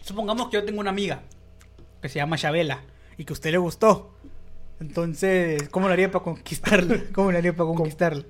Supongamos 0.01 0.49
que 0.49 0.55
yo 0.57 0.65
tengo 0.65 0.81
una 0.81 0.91
amiga 0.91 1.23
que 2.01 2.09
se 2.09 2.17
llama 2.17 2.39
Chabela 2.39 2.83
y 3.19 3.25
que 3.25 3.33
a 3.33 3.35
usted 3.35 3.51
le 3.51 3.59
gustó. 3.59 4.15
Entonces, 4.81 5.69
¿cómo 5.69 5.89
le 5.89 5.95
haría 5.95 6.11
para 6.11 6.25
conquistarla? 6.25 7.03
¿Cómo 7.13 7.33
le 7.33 7.39
haría 7.39 7.53
para 7.53 7.67
conquistarla? 7.69 8.25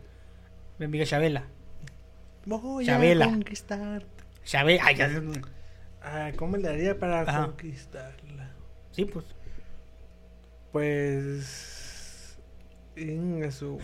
Mi 0.78 0.86
amiga 0.86 1.04
Chabela. 1.04 1.44
Voy 2.46 2.86
Chabela. 2.86 3.26
a 3.26 3.28
conquistarte. 3.28 4.24
Chabela, 4.44 4.82
ay, 4.86 4.94
ya. 4.96 5.10
Ah, 6.02 6.30
¿Cómo 6.36 6.56
le 6.56 6.68
haría 6.68 6.98
para 6.98 7.22
Ajá. 7.22 7.46
conquistarla? 7.46 8.54
Sí, 8.92 9.04
pues. 9.04 9.24
Pues. 10.72 12.38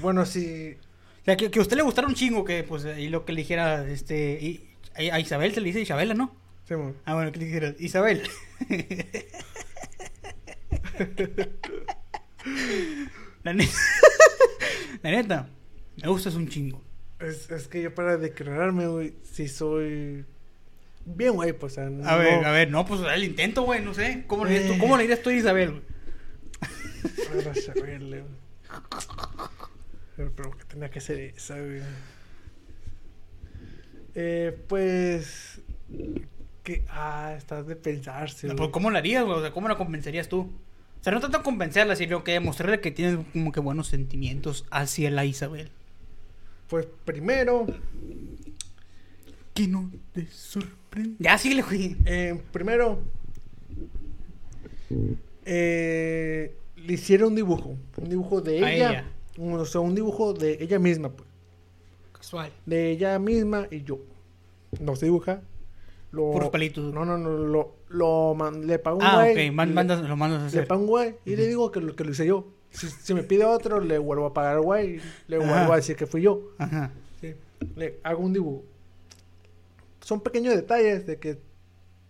Bueno, 0.00 0.24
sí. 0.24 0.76
O 1.20 1.24
sea, 1.24 1.36
que, 1.36 1.50
que 1.50 1.58
a 1.58 1.62
usted 1.62 1.76
le 1.76 1.82
gustara 1.82 2.06
un 2.08 2.14
chingo, 2.14 2.44
que 2.44 2.62
pues 2.64 2.84
ahí 2.84 3.08
lo 3.08 3.24
que 3.24 3.32
le 3.32 3.40
dijera, 3.42 3.86
este. 3.88 4.38
y- 4.40 4.68
a 5.10 5.18
Isabel 5.20 5.52
se 5.54 5.60
le 5.60 5.66
dice 5.68 5.80
Isabela, 5.80 6.14
¿no? 6.14 6.36
Ah, 7.04 7.14
bueno, 7.14 7.32
que 7.32 7.38
le 7.38 7.44
dijera, 7.46 7.74
Isabel. 7.78 8.22
La 13.42 13.52
neta. 13.52 13.72
La 15.02 15.10
neta. 15.10 15.48
Me 16.02 16.08
gustas 16.08 16.34
un 16.34 16.48
chingo. 16.48 16.82
Es, 17.22 17.50
es 17.50 17.68
que 17.68 17.82
yo 17.82 17.94
para 17.94 18.16
declararme, 18.16 18.86
güey, 18.86 19.14
si 19.22 19.48
soy. 19.48 20.24
Bien, 21.04 21.32
güey, 21.32 21.52
pues. 21.52 21.74
O 21.74 21.74
sea, 21.76 22.10
A 22.10 22.16
ver, 22.16 22.44
a 22.44 22.50
ver, 22.52 22.70
no, 22.70 22.84
pues 22.84 23.00
el 23.00 23.24
intento, 23.24 23.62
güey, 23.62 23.82
no 23.82 23.94
sé. 23.94 24.24
¿Cómo 24.26 24.44
le, 24.44 24.74
Eh. 24.74 24.78
¿Cómo 24.78 24.96
le 24.96 25.02
dirías 25.04 25.22
tú 25.22 25.30
a 25.30 25.34
Isabel, 25.34 25.70
güey? 25.70 25.82
Para 27.42 27.54
saberle, 27.54 28.20
güey. 28.22 28.32
Pero, 30.16 30.32
pero 30.34 30.50
que 30.56 30.64
tenía 30.64 30.90
que 30.90 31.00
ser 31.00 31.20
esa, 31.20 31.58
güey. 31.58 31.80
Eh, 34.14 34.56
pues. 34.68 35.60
Que. 36.62 36.84
Ah, 36.88 37.34
estás 37.36 37.66
de 37.66 37.76
pensarse, 37.76 38.46
No, 38.48 38.56
pues, 38.56 38.70
¿Cómo 38.70 38.90
la 38.90 38.98
harías, 38.98 39.24
güey? 39.24 39.38
O 39.38 39.40
sea, 39.40 39.52
¿cómo 39.52 39.68
la 39.68 39.76
convencerías 39.76 40.28
tú? 40.28 40.50
O 41.00 41.04
sea, 41.04 41.12
no 41.12 41.20
tanto 41.20 41.42
convencerla, 41.42 41.96
sino 41.96 42.22
que 42.22 42.32
demostrarle 42.32 42.80
que 42.80 42.92
tienes 42.92 43.18
como 43.32 43.50
que 43.50 43.58
buenos 43.58 43.88
sentimientos 43.88 44.66
hacia 44.70 45.10
la 45.10 45.24
Isabel. 45.24 45.70
Pues 46.72 46.86
primero. 47.04 47.66
Que 49.52 49.68
no 49.68 49.90
te 50.14 50.26
sorprende. 50.28 51.16
Ya, 51.18 51.36
síguele, 51.36 51.60
güey. 51.60 51.98
Eh, 52.06 52.40
primero. 52.50 52.98
Eh, 55.44 56.56
le 56.76 56.92
hiciera 56.94 57.26
un 57.26 57.34
dibujo. 57.34 57.76
Un 57.98 58.08
dibujo 58.08 58.40
de 58.40 58.56
ella. 58.76 59.04
o 59.38 59.64
sea, 59.66 59.82
un 59.82 59.94
dibujo 59.94 60.32
de 60.32 60.56
ella 60.62 60.78
misma, 60.78 61.10
pues. 61.10 61.28
Casual. 62.12 62.50
De 62.64 62.90
ella 62.90 63.18
misma 63.18 63.66
y 63.70 63.82
yo. 63.82 63.98
No 64.80 64.96
se 64.96 65.04
dibuja. 65.04 65.42
Lo, 66.10 66.30
Puros 66.32 66.48
palitos. 66.48 66.90
No, 66.94 67.04
no, 67.04 67.18
no. 67.18 67.28
Lo, 67.36 67.74
lo 67.90 68.34
man- 68.34 68.66
le 68.66 68.78
pago 68.78 68.96
un 68.96 69.02
Ah, 69.04 69.16
güey. 69.30 69.48
ok, 69.50 69.54
man- 69.54 69.68
le- 69.68 69.74
mandas, 69.74 70.08
lo 70.08 70.16
mandas 70.16 70.40
a 70.40 70.42
Le 70.44 70.48
hacer. 70.48 70.66
pago 70.66 70.80
un 70.80 70.86
güey 70.86 71.16
y 71.26 71.36
le 71.36 71.46
digo 71.46 71.70
que 71.70 71.80
lo, 71.80 71.94
que 71.94 72.04
lo 72.04 72.12
hice 72.12 72.26
yo. 72.26 72.46
Si, 72.72 72.88
si 72.88 73.14
me 73.14 73.22
pide 73.22 73.44
otro, 73.44 73.80
le 73.80 73.98
vuelvo 73.98 74.26
a 74.26 74.34
pagar 74.34 74.60
güey. 74.60 75.00
Le 75.28 75.36
Ajá. 75.36 75.46
vuelvo 75.52 75.72
a 75.74 75.76
decir 75.76 75.94
que 75.96 76.06
fui 76.06 76.22
yo. 76.22 76.40
Ajá. 76.58 76.90
Sí. 77.20 77.34
Le 77.76 78.00
hago 78.02 78.22
un 78.22 78.32
dibujo. 78.32 78.64
Son 80.00 80.20
pequeños 80.20 80.54
detalles 80.54 81.06
de 81.06 81.18
que 81.18 81.38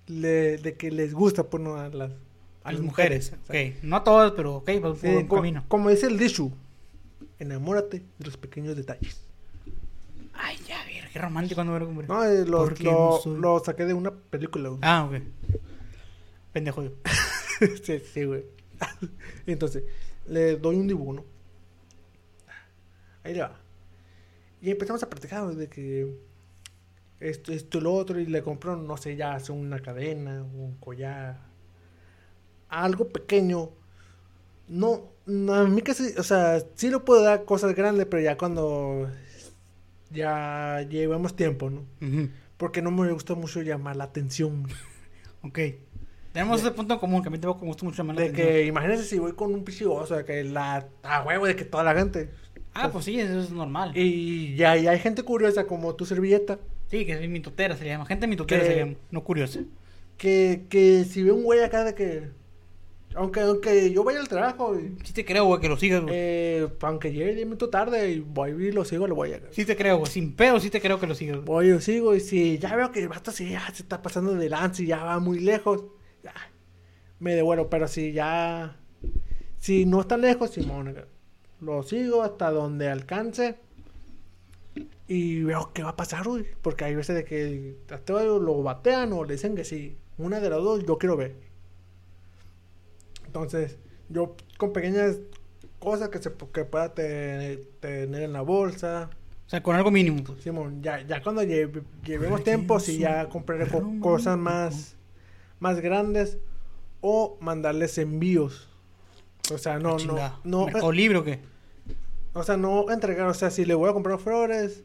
le, 0.06 0.56
de 0.58 0.74
que 0.76 0.90
les 0.90 1.12
gusta 1.14 1.44
pues, 1.44 1.62
no, 1.62 1.76
a 1.76 1.88
las, 1.88 2.12
A 2.64 2.72
las 2.72 2.80
mujeres. 2.80 3.32
o 3.42 3.46
sea, 3.52 3.60
Ok. 3.70 3.74
No 3.82 3.96
a 3.96 4.04
todas, 4.04 4.32
pero 4.32 4.56
ok, 4.56 4.70
por 4.80 4.96
sí, 4.96 5.06
un 5.08 5.26
co- 5.26 5.36
camino. 5.36 5.64
como 5.68 5.90
dice 5.90 6.06
el 6.06 6.16
Dishu, 6.18 6.52
enamórate 7.38 7.98
de 8.18 8.24
los 8.24 8.36
pequeños 8.36 8.76
detalles. 8.76 9.20
Ay, 10.34 10.56
ya, 10.66 10.82
ver, 10.84 11.08
qué 11.12 11.18
romántico 11.18 11.62
no. 11.64 11.78
No, 11.78 12.24
eh, 12.24 12.46
lo, 12.46 12.66
lo- 12.70 13.20
no 13.26 13.34
lo 13.36 13.58
saqué 13.64 13.84
de 13.84 13.94
una 13.94 14.10
película. 14.12 14.70
güey. 14.70 14.80
Ah, 14.82 15.04
ok. 15.10 15.20
Pendejo 16.52 16.82
yo. 16.84 16.90
sí, 17.82 18.00
sí, 18.12 18.24
güey. 18.24 18.44
Entonces, 19.46 19.84
le 20.26 20.56
doy 20.56 20.76
un 20.76 20.88
dibujo. 20.88 21.24
Ahí 23.24 23.34
le 23.34 23.40
va. 23.42 23.60
Y 24.60 24.70
empezamos 24.70 25.02
a 25.02 25.10
practicar 25.10 25.46
de 25.54 25.68
que 25.68 26.14
esto, 27.20 27.52
esto 27.52 27.80
lo 27.80 27.94
otro, 27.94 28.18
y 28.20 28.26
le 28.26 28.42
compró, 28.42 28.76
no 28.76 28.96
sé, 28.96 29.16
ya 29.16 29.34
hace 29.34 29.52
una 29.52 29.80
cadena, 29.80 30.42
un 30.42 30.76
collar, 30.78 31.40
algo 32.68 33.08
pequeño. 33.08 33.70
No, 34.68 35.12
no, 35.26 35.54
a 35.54 35.64
mí 35.66 35.82
casi, 35.82 36.14
o 36.16 36.22
sea, 36.22 36.62
sí 36.74 36.90
lo 36.90 37.04
puedo 37.04 37.22
dar 37.22 37.44
cosas 37.44 37.74
grandes, 37.74 38.06
pero 38.06 38.22
ya 38.22 38.36
cuando 38.38 39.08
ya 40.10 40.86
llevamos 40.88 41.36
tiempo, 41.36 41.70
¿no? 41.70 41.86
Porque 42.56 42.82
no 42.82 42.90
me 42.90 43.10
gusta 43.12 43.34
mucho 43.34 43.62
llamar 43.62 43.96
la 43.96 44.04
atención. 44.04 44.66
Ok. 45.44 45.58
Tenemos 46.32 46.60
ese 46.60 46.70
punto 46.70 46.94
en 46.94 47.00
común, 47.00 47.22
que 47.22 47.28
a 47.28 47.30
mí 47.30 47.38
tampoco 47.38 47.62
me 47.64 47.68
gusta 47.68 47.84
mucho 47.84 48.02
la 48.02 48.12
De 48.14 48.22
atención. 48.24 48.48
que, 48.48 48.66
imagínense 48.66 49.04
si 49.04 49.18
voy 49.18 49.32
con 49.34 49.52
un 49.52 49.64
pichigoso, 49.64 50.16
de 50.16 50.24
que 50.24 50.44
la, 50.44 50.86
a 51.02 51.22
huevo, 51.24 51.46
de 51.46 51.54
que 51.56 51.64
toda 51.64 51.84
la 51.84 51.94
gente. 51.94 52.30
Ah, 52.74 52.90
pues 52.90 53.04
sí, 53.04 53.20
eso 53.20 53.38
es 53.40 53.50
normal. 53.50 53.92
Y 53.94 54.54
ya, 54.56 54.70
hay 54.72 54.98
gente 54.98 55.22
curiosa 55.22 55.64
como 55.66 55.94
tu 55.94 56.06
servilleta, 56.06 56.58
Sí, 56.90 57.06
que 57.06 57.12
es 57.12 57.28
mitotera 57.28 57.74
se 57.76 57.86
llama. 57.86 58.04
Gente 58.06 58.26
mitotera 58.26 58.62
Que- 58.62 58.68
se 58.68 58.76
llama, 58.78 58.94
no 59.10 59.24
curiosa. 59.24 59.60
que, 60.18 60.64
que 60.68 61.04
si 61.04 61.22
ve 61.22 61.32
un 61.32 61.42
güey 61.42 61.60
acá 61.62 61.84
de 61.84 61.94
que, 61.94 62.28
aunque, 63.14 63.40
aunque 63.40 63.90
yo 63.92 64.04
vaya 64.04 64.20
al 64.20 64.28
trabajo, 64.28 64.78
y, 64.78 64.94
Sí 65.04 65.12
te 65.12 65.24
creo, 65.24 65.44
güey, 65.46 65.60
que 65.60 65.68
lo 65.68 65.76
sigas, 65.78 66.00
güey. 66.02 66.14
eh, 66.14 66.68
aunque 66.82 67.12
llegue 67.12 67.34
10 67.34 67.46
minutos 67.46 67.70
tarde 67.70 68.10
y 68.10 68.20
voy 68.20 68.50
y 68.68 68.72
lo 68.72 68.84
sigo, 68.86 69.06
lo 69.06 69.14
voy 69.14 69.32
a... 69.34 69.40
Sí 69.50 69.64
te 69.66 69.76
creo, 69.76 69.98
güey. 69.98 70.10
Sin 70.10 70.34
pedo, 70.34 70.60
sí 70.60 70.70
te 70.70 70.80
creo 70.80 70.98
que 71.00 71.06
lo 71.06 71.14
sigas. 71.14 71.42
Voy 71.44 71.66
y 71.66 71.70
lo 71.70 71.80
sigo 71.80 72.14
y 72.14 72.20
si 72.20 72.58
ya 72.58 72.74
veo 72.76 72.90
que 72.92 73.00
el 73.00 73.08
vato 73.08 73.30
sí, 73.32 73.50
ya 73.50 73.66
se 73.74 73.82
está 73.82 74.00
pasando 74.02 74.34
de 74.34 74.48
lance 74.48 74.82
y 74.82 74.86
ya 74.86 75.02
va 75.04 75.18
muy 75.18 75.40
lejos, 75.40 75.84
ya, 76.22 76.34
me 77.20 77.34
devuelvo, 77.34 77.68
pero 77.70 77.86
si 77.88 78.12
ya, 78.12 78.76
si 79.58 79.84
no 79.86 80.00
está 80.00 80.16
lejos, 80.16 80.50
Simón, 80.50 80.94
lo 81.60 81.82
sigo 81.82 82.22
hasta 82.22 82.50
donde 82.50 82.88
alcance 82.88 83.56
y 85.08 85.42
veo 85.42 85.70
qué 85.74 85.82
va 85.82 85.90
a 85.90 85.96
pasar, 85.96 86.24
güey, 86.26 86.44
porque 86.62 86.84
hay 86.84 86.94
veces 86.94 87.14
de 87.16 87.24
que 87.24 87.76
hasta 87.90 88.22
lo 88.24 88.62
batean 88.62 89.12
o 89.12 89.24
le 89.24 89.34
dicen 89.34 89.54
que 89.54 89.64
sí, 89.64 89.96
una 90.18 90.40
de 90.40 90.50
las 90.50 90.58
dos 90.62 90.84
yo 90.86 90.98
quiero 90.98 91.16
ver. 91.16 91.36
Entonces, 93.26 93.78
yo 94.08 94.36
con 94.58 94.72
pequeñas 94.72 95.18
cosas 95.78 96.08
que 96.10 96.18
se 96.18 96.30
que 96.52 96.64
pueda 96.64 96.92
te- 96.94 97.56
tener 97.80 98.22
en 98.22 98.32
la 98.32 98.42
bolsa, 98.42 99.10
O 99.46 99.50
sea, 99.52 99.62
con 99.62 99.74
algo 99.76 99.90
mínimo, 99.90 100.22
pues. 100.24 100.40
Simón, 100.42 100.82
ya, 100.82 101.00
ya 101.06 101.22
cuando 101.22 101.42
lle- 101.42 101.82
llevemos 102.04 102.42
tiempo, 102.44 102.78
si 102.80 102.98
ya 102.98 103.28
compraré 103.28 103.68
co- 103.68 103.82
cosas 104.00 104.38
más, 104.38 104.96
más 105.62 105.80
grandes 105.80 106.38
o 107.00 107.38
mandarles 107.40 107.96
envíos. 107.98 108.68
O 109.52 109.58
sea, 109.58 109.78
no, 109.78 109.90
no, 109.92 109.96
Chingada. 109.96 110.40
no, 110.44 110.64
¿O 110.64 110.92
eh, 110.92 110.96
libro 110.96 111.20
o 111.20 111.24
qué? 111.24 111.38
o 112.34 112.42
sea, 112.42 112.56
no 112.56 112.90
entregar, 112.90 113.26
o 113.28 113.34
sea, 113.34 113.50
si 113.50 113.64
le 113.64 113.74
voy 113.74 113.88
a 113.90 113.92
comprar 113.92 114.18
flores, 114.18 114.82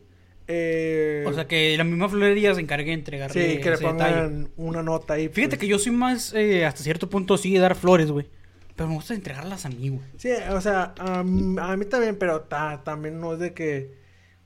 eh, 0.47 1.25
O 1.27 1.33
sea, 1.33 1.47
que 1.47 1.75
la 1.77 1.83
misma 1.83 2.07
florería 2.07 2.53
se 2.55 2.61
encargue 2.61 2.87
de 2.87 2.93
entregarle 2.93 3.33
sí, 3.55 3.57
que 3.61 3.69
le 3.71 3.77
detalle. 3.77 3.89
pongan 3.89 4.49
una 4.55 4.81
nota 4.83 5.15
ahí. 5.15 5.27
Fíjate 5.29 5.55
pues. 5.57 5.59
que 5.61 5.67
yo 5.67 5.79
soy 5.79 5.91
más, 5.91 6.33
eh, 6.33 6.65
hasta 6.65 6.83
cierto 6.83 7.09
punto, 7.09 7.37
sí, 7.37 7.53
de 7.53 7.59
dar 7.59 7.75
flores, 7.75 8.11
güey. 8.11 8.27
Pero 8.75 8.89
me 8.89 8.95
gusta 8.95 9.13
entregarlas 9.15 9.65
a 9.65 9.69
mí, 9.69 9.89
güey. 9.89 10.01
Sí, 10.17 10.29
o 10.51 10.61
sea, 10.61 10.93
a, 10.99 11.19
a 11.19 11.23
mí 11.23 11.85
también, 11.85 12.17
pero 12.17 12.41
ta- 12.41 12.81
también 12.83 13.19
no 13.19 13.33
es 13.33 13.39
de 13.39 13.53
que, 13.53 13.95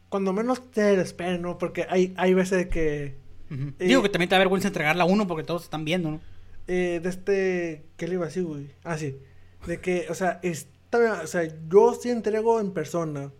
cuando 0.09 0.33
menos 0.33 0.71
te 0.71 0.99
esperen, 1.01 1.41
¿no? 1.41 1.57
Porque 1.57 1.85
hay, 1.89 2.13
hay 2.17 2.33
veces 2.33 2.57
de 2.59 2.69
que, 3.51 3.55
Ujú. 3.63 3.73
Eh, 3.79 3.87
Digo 3.87 4.01
que 4.01 4.09
también 4.09 4.29
te 4.29 4.35
da 4.35 4.39
vergüenza 4.39 4.67
entregarla 4.69 5.03
a 5.03 5.07
uno 5.07 5.27
porque 5.27 5.43
todos 5.43 5.63
están 5.63 5.85
viendo, 5.85 6.11
¿no? 6.11 6.21
eh, 6.67 6.99
de 7.03 7.09
este, 7.09 7.85
¿qué 7.97 8.07
le 8.07 8.13
iba 8.13 8.23
a 8.25 8.27
decir, 8.27 8.43
güey? 8.43 8.67
Ah, 8.83 8.97
sí, 8.97 9.17
de 9.67 9.79
que, 9.79 10.05
o 10.09 10.13
sea, 10.15 10.39
está, 10.43 11.21
o 11.23 11.27
sea, 11.27 11.43
yo 11.69 11.93
sí 11.93 12.09
entrego 12.09 12.59
en 12.61 12.71
persona, 12.71 13.31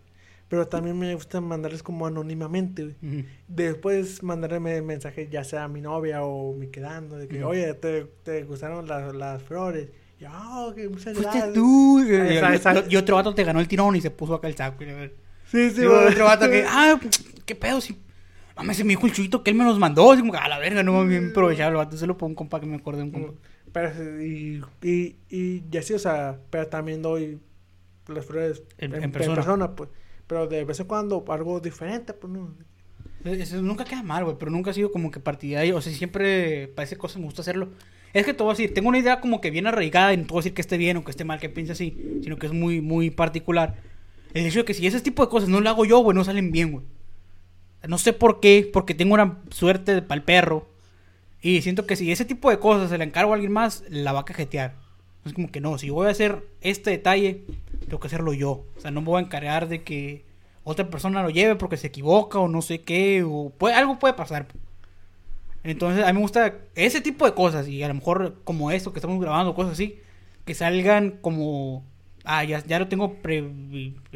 pero 0.48 0.66
también 0.68 0.98
me 0.98 1.14
gusta 1.14 1.40
mandarles 1.40 1.82
como 1.82 2.06
anónimamente, 2.06 2.94
güey. 3.00 3.24
Después 3.48 4.22
mandarme 4.22 4.82
mensajes 4.82 5.30
ya 5.30 5.44
sea 5.44 5.64
a 5.64 5.68
mi 5.68 5.80
novia 5.80 6.22
o 6.24 6.52
mi 6.54 6.66
quedando, 6.68 7.16
de 7.16 7.28
que, 7.28 7.42
oye, 7.44 7.72
¿te, 7.74 8.04
te 8.22 8.42
gustaron 8.44 8.86
las, 8.86 9.14
las 9.14 9.42
flores? 9.42 9.88
Y, 10.20 10.24
ah, 10.26 10.66
ok, 10.68 10.76
muchas 10.90 11.14
Fuiste 11.14 11.22
gracias. 11.22 11.52
tú. 11.54 12.00
Ah, 12.00 12.04
Y- 12.06 12.36
esa- 12.36 12.52
y- 12.52 12.56
esa- 12.56 12.84
Y 12.88 12.96
otro 12.96 13.16
vato 13.16 13.34
te 13.34 13.44
ganó 13.44 13.60
el 13.60 13.68
tirón 13.68 13.96
y 13.96 14.00
se 14.02 14.10
puso 14.10 14.34
acá 14.34 14.46
el 14.48 14.56
saco. 14.56 14.84
y 14.84 14.90
a 14.90 14.94
ver. 14.94 15.14
Sí, 15.50 15.70
sí, 15.70 15.84
otro 15.84 16.24
vato 16.26 16.48
que, 16.50 16.64
ah, 16.68 17.00
qué 17.46 17.54
pedo, 17.54 17.80
si. 17.80 17.96
Mames, 18.56 18.76
se 18.76 18.84
me 18.84 18.90
dijo 18.90 19.06
el 19.06 19.12
chuito 19.12 19.42
que 19.42 19.50
él 19.50 19.56
me 19.56 19.64
los 19.64 19.78
mandó. 19.78 20.12
Así 20.12 20.20
como 20.20 20.34
a 20.34 20.48
la 20.48 20.58
verga, 20.58 20.82
no 20.82 21.04
bien 21.06 21.30
aprovechado 21.30 21.70
el 21.70 21.76
vato. 21.76 21.96
Se 21.96 22.06
lo 22.06 22.16
pongo 22.18 22.30
un 22.30 22.34
compa 22.34 22.60
que 22.60 22.66
me 22.66 22.76
acordé 22.76 23.02
un 23.02 23.10
compa. 23.10 23.32
Pero, 23.72 24.22
y, 24.22 24.62
y, 24.82 25.16
y, 25.30 25.62
y 25.70 25.76
así, 25.78 25.94
o 25.94 25.98
sea, 25.98 26.38
pero 26.50 26.66
también 26.68 27.00
doy 27.00 27.38
las 28.08 28.26
flores 28.26 28.62
En- 28.78 28.94
en 28.94 29.10
persona. 29.12 29.74
pues. 29.74 29.88
Pero 30.26 30.46
de 30.46 30.64
vez 30.64 30.78
en 30.80 30.86
cuando 30.86 31.24
algo 31.28 31.60
diferente, 31.60 32.12
pues 32.12 32.32
no. 32.32 32.54
Eso 33.24 33.62
nunca 33.62 33.84
queda 33.84 34.02
mal, 34.02 34.24
güey, 34.24 34.36
pero 34.38 34.50
nunca 34.50 34.70
ha 34.70 34.74
sido 34.74 34.90
como 34.90 35.10
que 35.10 35.20
partidario. 35.20 35.76
O 35.76 35.80
sea, 35.80 35.92
siempre 35.92 36.68
parece 36.68 36.96
cosas 36.96 37.18
me 37.18 37.24
gusta 37.24 37.42
hacerlo. 37.42 37.68
Es 38.12 38.26
que 38.26 38.34
te 38.34 38.42
voy 38.42 38.50
a 38.50 38.54
decir, 38.56 38.74
tengo 38.74 38.88
una 38.90 38.98
idea 38.98 39.20
como 39.20 39.40
que 39.40 39.50
bien 39.50 39.66
arraigada 39.66 40.12
y 40.12 40.16
no 40.18 40.24
a 40.30 40.36
decir 40.36 40.52
que 40.52 40.60
esté 40.60 40.76
bien 40.76 40.96
o 40.98 41.04
que 41.04 41.10
esté 41.12 41.24
mal, 41.24 41.38
que 41.40 41.48
piense 41.48 41.72
así, 41.72 42.20
sino 42.22 42.36
que 42.36 42.46
es 42.46 42.52
muy, 42.52 42.80
muy 42.82 43.10
particular. 43.10 43.76
El 44.34 44.44
hecho 44.46 44.58
de 44.60 44.64
que 44.66 44.74
si 44.74 44.86
ese 44.86 45.00
tipo 45.00 45.22
de 45.24 45.30
cosas 45.30 45.48
no 45.48 45.60
lo 45.60 45.70
hago 45.70 45.84
yo, 45.86 46.00
güey, 46.00 46.14
no 46.14 46.24
salen 46.24 46.50
bien, 46.52 46.72
güey. 46.72 46.84
No 47.86 47.98
sé 47.98 48.12
por 48.12 48.40
qué, 48.40 48.68
porque 48.72 48.94
tengo 48.94 49.14
una 49.14 49.38
suerte 49.50 50.02
para 50.02 50.18
el 50.18 50.24
perro. 50.24 50.68
Y 51.40 51.62
siento 51.62 51.86
que 51.86 51.96
si 51.96 52.12
ese 52.12 52.24
tipo 52.24 52.50
de 52.50 52.58
cosas 52.58 52.90
se 52.90 52.98
le 52.98 53.04
encargo 53.04 53.32
a 53.32 53.34
alguien 53.34 53.52
más, 53.52 53.84
la 53.88 54.12
va 54.12 54.20
a 54.20 54.24
cajetear. 54.24 54.74
Es 55.24 55.32
como 55.32 55.50
que 55.50 55.60
no, 55.60 55.78
si 55.78 55.90
voy 55.90 56.06
a 56.06 56.10
hacer 56.10 56.46
este 56.60 56.90
detalle, 56.90 57.44
tengo 57.86 58.00
que 58.00 58.06
hacerlo 58.06 58.32
yo. 58.32 58.64
O 58.76 58.80
sea, 58.80 58.90
no 58.90 59.00
me 59.00 59.08
voy 59.08 59.20
a 59.20 59.24
encargar 59.24 59.68
de 59.68 59.82
que 59.82 60.24
otra 60.64 60.88
persona 60.88 61.22
lo 61.22 61.30
lleve 61.30 61.56
porque 61.56 61.76
se 61.76 61.88
equivoca 61.88 62.38
o 62.38 62.48
no 62.48 62.62
sé 62.62 62.80
qué, 62.80 63.24
o 63.24 63.50
puede, 63.50 63.74
algo 63.74 63.98
puede 63.98 64.14
pasar. 64.14 64.46
Entonces, 65.64 66.04
a 66.04 66.08
mí 66.08 66.14
me 66.14 66.22
gusta 66.22 66.54
ese 66.74 67.00
tipo 67.00 67.24
de 67.24 67.34
cosas 67.34 67.68
y 67.68 67.82
a 67.82 67.88
lo 67.88 67.94
mejor 67.94 68.40
como 68.44 68.70
esto 68.70 68.92
que 68.92 68.98
estamos 68.98 69.20
grabando, 69.20 69.54
cosas 69.54 69.72
así, 69.72 70.00
que 70.44 70.54
salgan 70.54 71.18
como, 71.20 71.84
ah, 72.24 72.44
ya, 72.44 72.64
ya 72.64 72.78
lo 72.78 72.88
tengo 72.88 73.16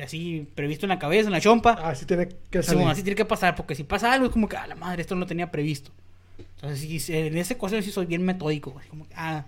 así 0.03 0.49
previsto 0.55 0.87
en 0.87 0.91
la 0.91 0.99
cabeza, 0.99 1.29
en 1.29 1.33
la 1.33 1.41
chompa. 1.41 1.73
Así 1.73 2.07
tiene 2.07 2.29
que 2.51 2.63
salir. 2.63 2.87
así 2.87 3.03
tiene 3.03 3.17
que 3.17 3.25
pasar, 3.25 3.55
porque 3.55 3.75
si 3.75 3.85
pasa 3.85 4.13
algo 4.13 4.27
es 4.27 4.33
como 4.33 4.49
que, 4.49 4.57
ah, 4.57 4.67
la 4.67 4.75
madre, 4.75 5.03
esto 5.03 5.15
no 5.15 5.21
lo 5.21 5.27
tenía 5.27 5.51
previsto. 5.51 5.91
Entonces, 6.57 7.09
en 7.11 7.37
ese 7.37 7.57
cosa 7.57 7.81
sí 7.83 7.91
soy 7.91 8.07
bien 8.07 8.25
metódico, 8.25 8.75
como 8.91 9.09
que, 9.09 9.15
ah, 9.17 9.45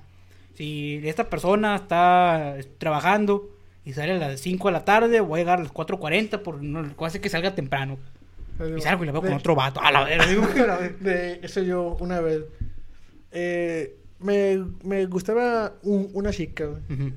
si 0.55 1.01
esta 1.05 1.31
persona 1.31 1.77
está 1.77 2.57
trabajando 2.79 3.49
y 3.85 3.93
sale 3.93 4.13
a 4.13 4.19
las 4.19 4.41
5 4.41 4.69
de 4.69 4.73
la 4.73 4.85
tarde, 4.85 5.21
voy 5.21 5.39
a 5.39 5.43
llegar 5.43 5.61
a 5.61 5.63
las 5.63 5.73
4.40 5.73 6.43
por 6.43 6.63
no 6.63 6.85
hace 7.05 7.21
que 7.21 7.29
salga 7.29 7.55
temprano. 7.55 7.99
Y 8.77 8.81
salgo 8.81 9.05
y 9.05 9.07
la 9.07 9.13
veo 9.13 9.23
con 9.23 9.33
otro 9.33 9.55
vato. 9.55 9.81
A 9.81 9.93
la 9.93 10.05
verga. 10.05 10.79
de 11.01 11.41
eso 11.43 11.63
yo 11.63 11.97
una 12.01 12.21
vez. 12.21 12.43
Eh, 13.31 13.97
me, 14.19 14.59
me 14.83 15.07
gustaba 15.07 15.75
una 15.83 16.31
chica, 16.33 16.65
güey. 16.67 17.13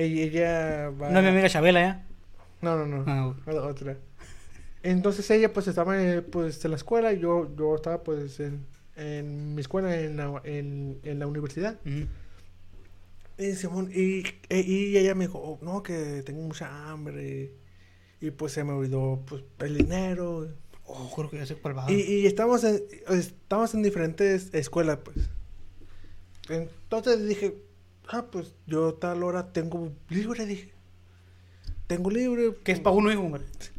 Ella 0.00 0.90
va... 0.90 1.10
¿No 1.10 1.20
mi 1.20 1.28
amiga 1.28 1.48
Chabela 1.48 1.80
ya? 1.80 2.06
No, 2.62 2.76
no, 2.76 2.86
no. 2.86 3.04
Ah, 3.06 3.34
otra. 3.46 3.98
Entonces 4.82 5.30
ella 5.30 5.52
pues 5.52 5.68
estaba 5.68 5.94
pues, 6.30 6.64
en 6.64 6.70
la 6.70 6.76
escuela 6.76 7.12
y 7.12 7.20
yo, 7.20 7.54
yo 7.54 7.74
estaba 7.74 8.02
pues 8.02 8.40
en, 8.40 8.66
en 8.96 9.54
mi 9.54 9.60
escuela 9.60 9.98
en 9.98 10.16
la, 10.16 10.40
en, 10.44 11.00
en 11.02 11.18
la 11.18 11.26
universidad. 11.26 11.78
Y, 13.36 13.52
Simón, 13.54 13.90
y, 13.94 14.24
e, 14.48 14.60
y, 14.60 14.96
ella 14.96 15.14
me 15.14 15.26
dijo, 15.26 15.38
oh, 15.38 15.58
no, 15.62 15.82
que 15.82 16.22
tengo 16.24 16.42
mucha 16.42 16.90
hambre. 16.90 17.52
Y 18.22 18.30
pues 18.30 18.52
se 18.52 18.64
me 18.64 18.72
olvidó 18.72 19.22
pues, 19.26 19.44
el 19.58 19.76
dinero. 19.76 20.48
Oh, 20.86 21.12
creo 21.14 21.30
que 21.30 21.36
ya 21.36 21.46
sé 21.46 21.56
cuál 21.56 21.76
va. 21.76 21.92
Y, 21.92 22.00
y 22.00 22.26
estamos, 22.26 22.64
en, 22.64 22.82
estamos 23.08 23.74
en 23.74 23.82
diferentes 23.82 24.52
escuelas, 24.54 24.98
pues. 25.04 25.28
Entonces 26.48 27.26
dije, 27.28 27.69
ah, 28.10 28.26
pues 28.30 28.54
yo 28.66 28.94
tal 28.94 29.22
hora 29.22 29.52
tengo 29.52 29.92
libre, 30.08 30.46
dije. 30.46 30.72
Tengo 31.86 32.10
libre. 32.10 32.54
Que 32.64 32.72
es 32.72 32.80
para 32.80 32.94
uno, 32.96 33.10
hijo, 33.10 33.30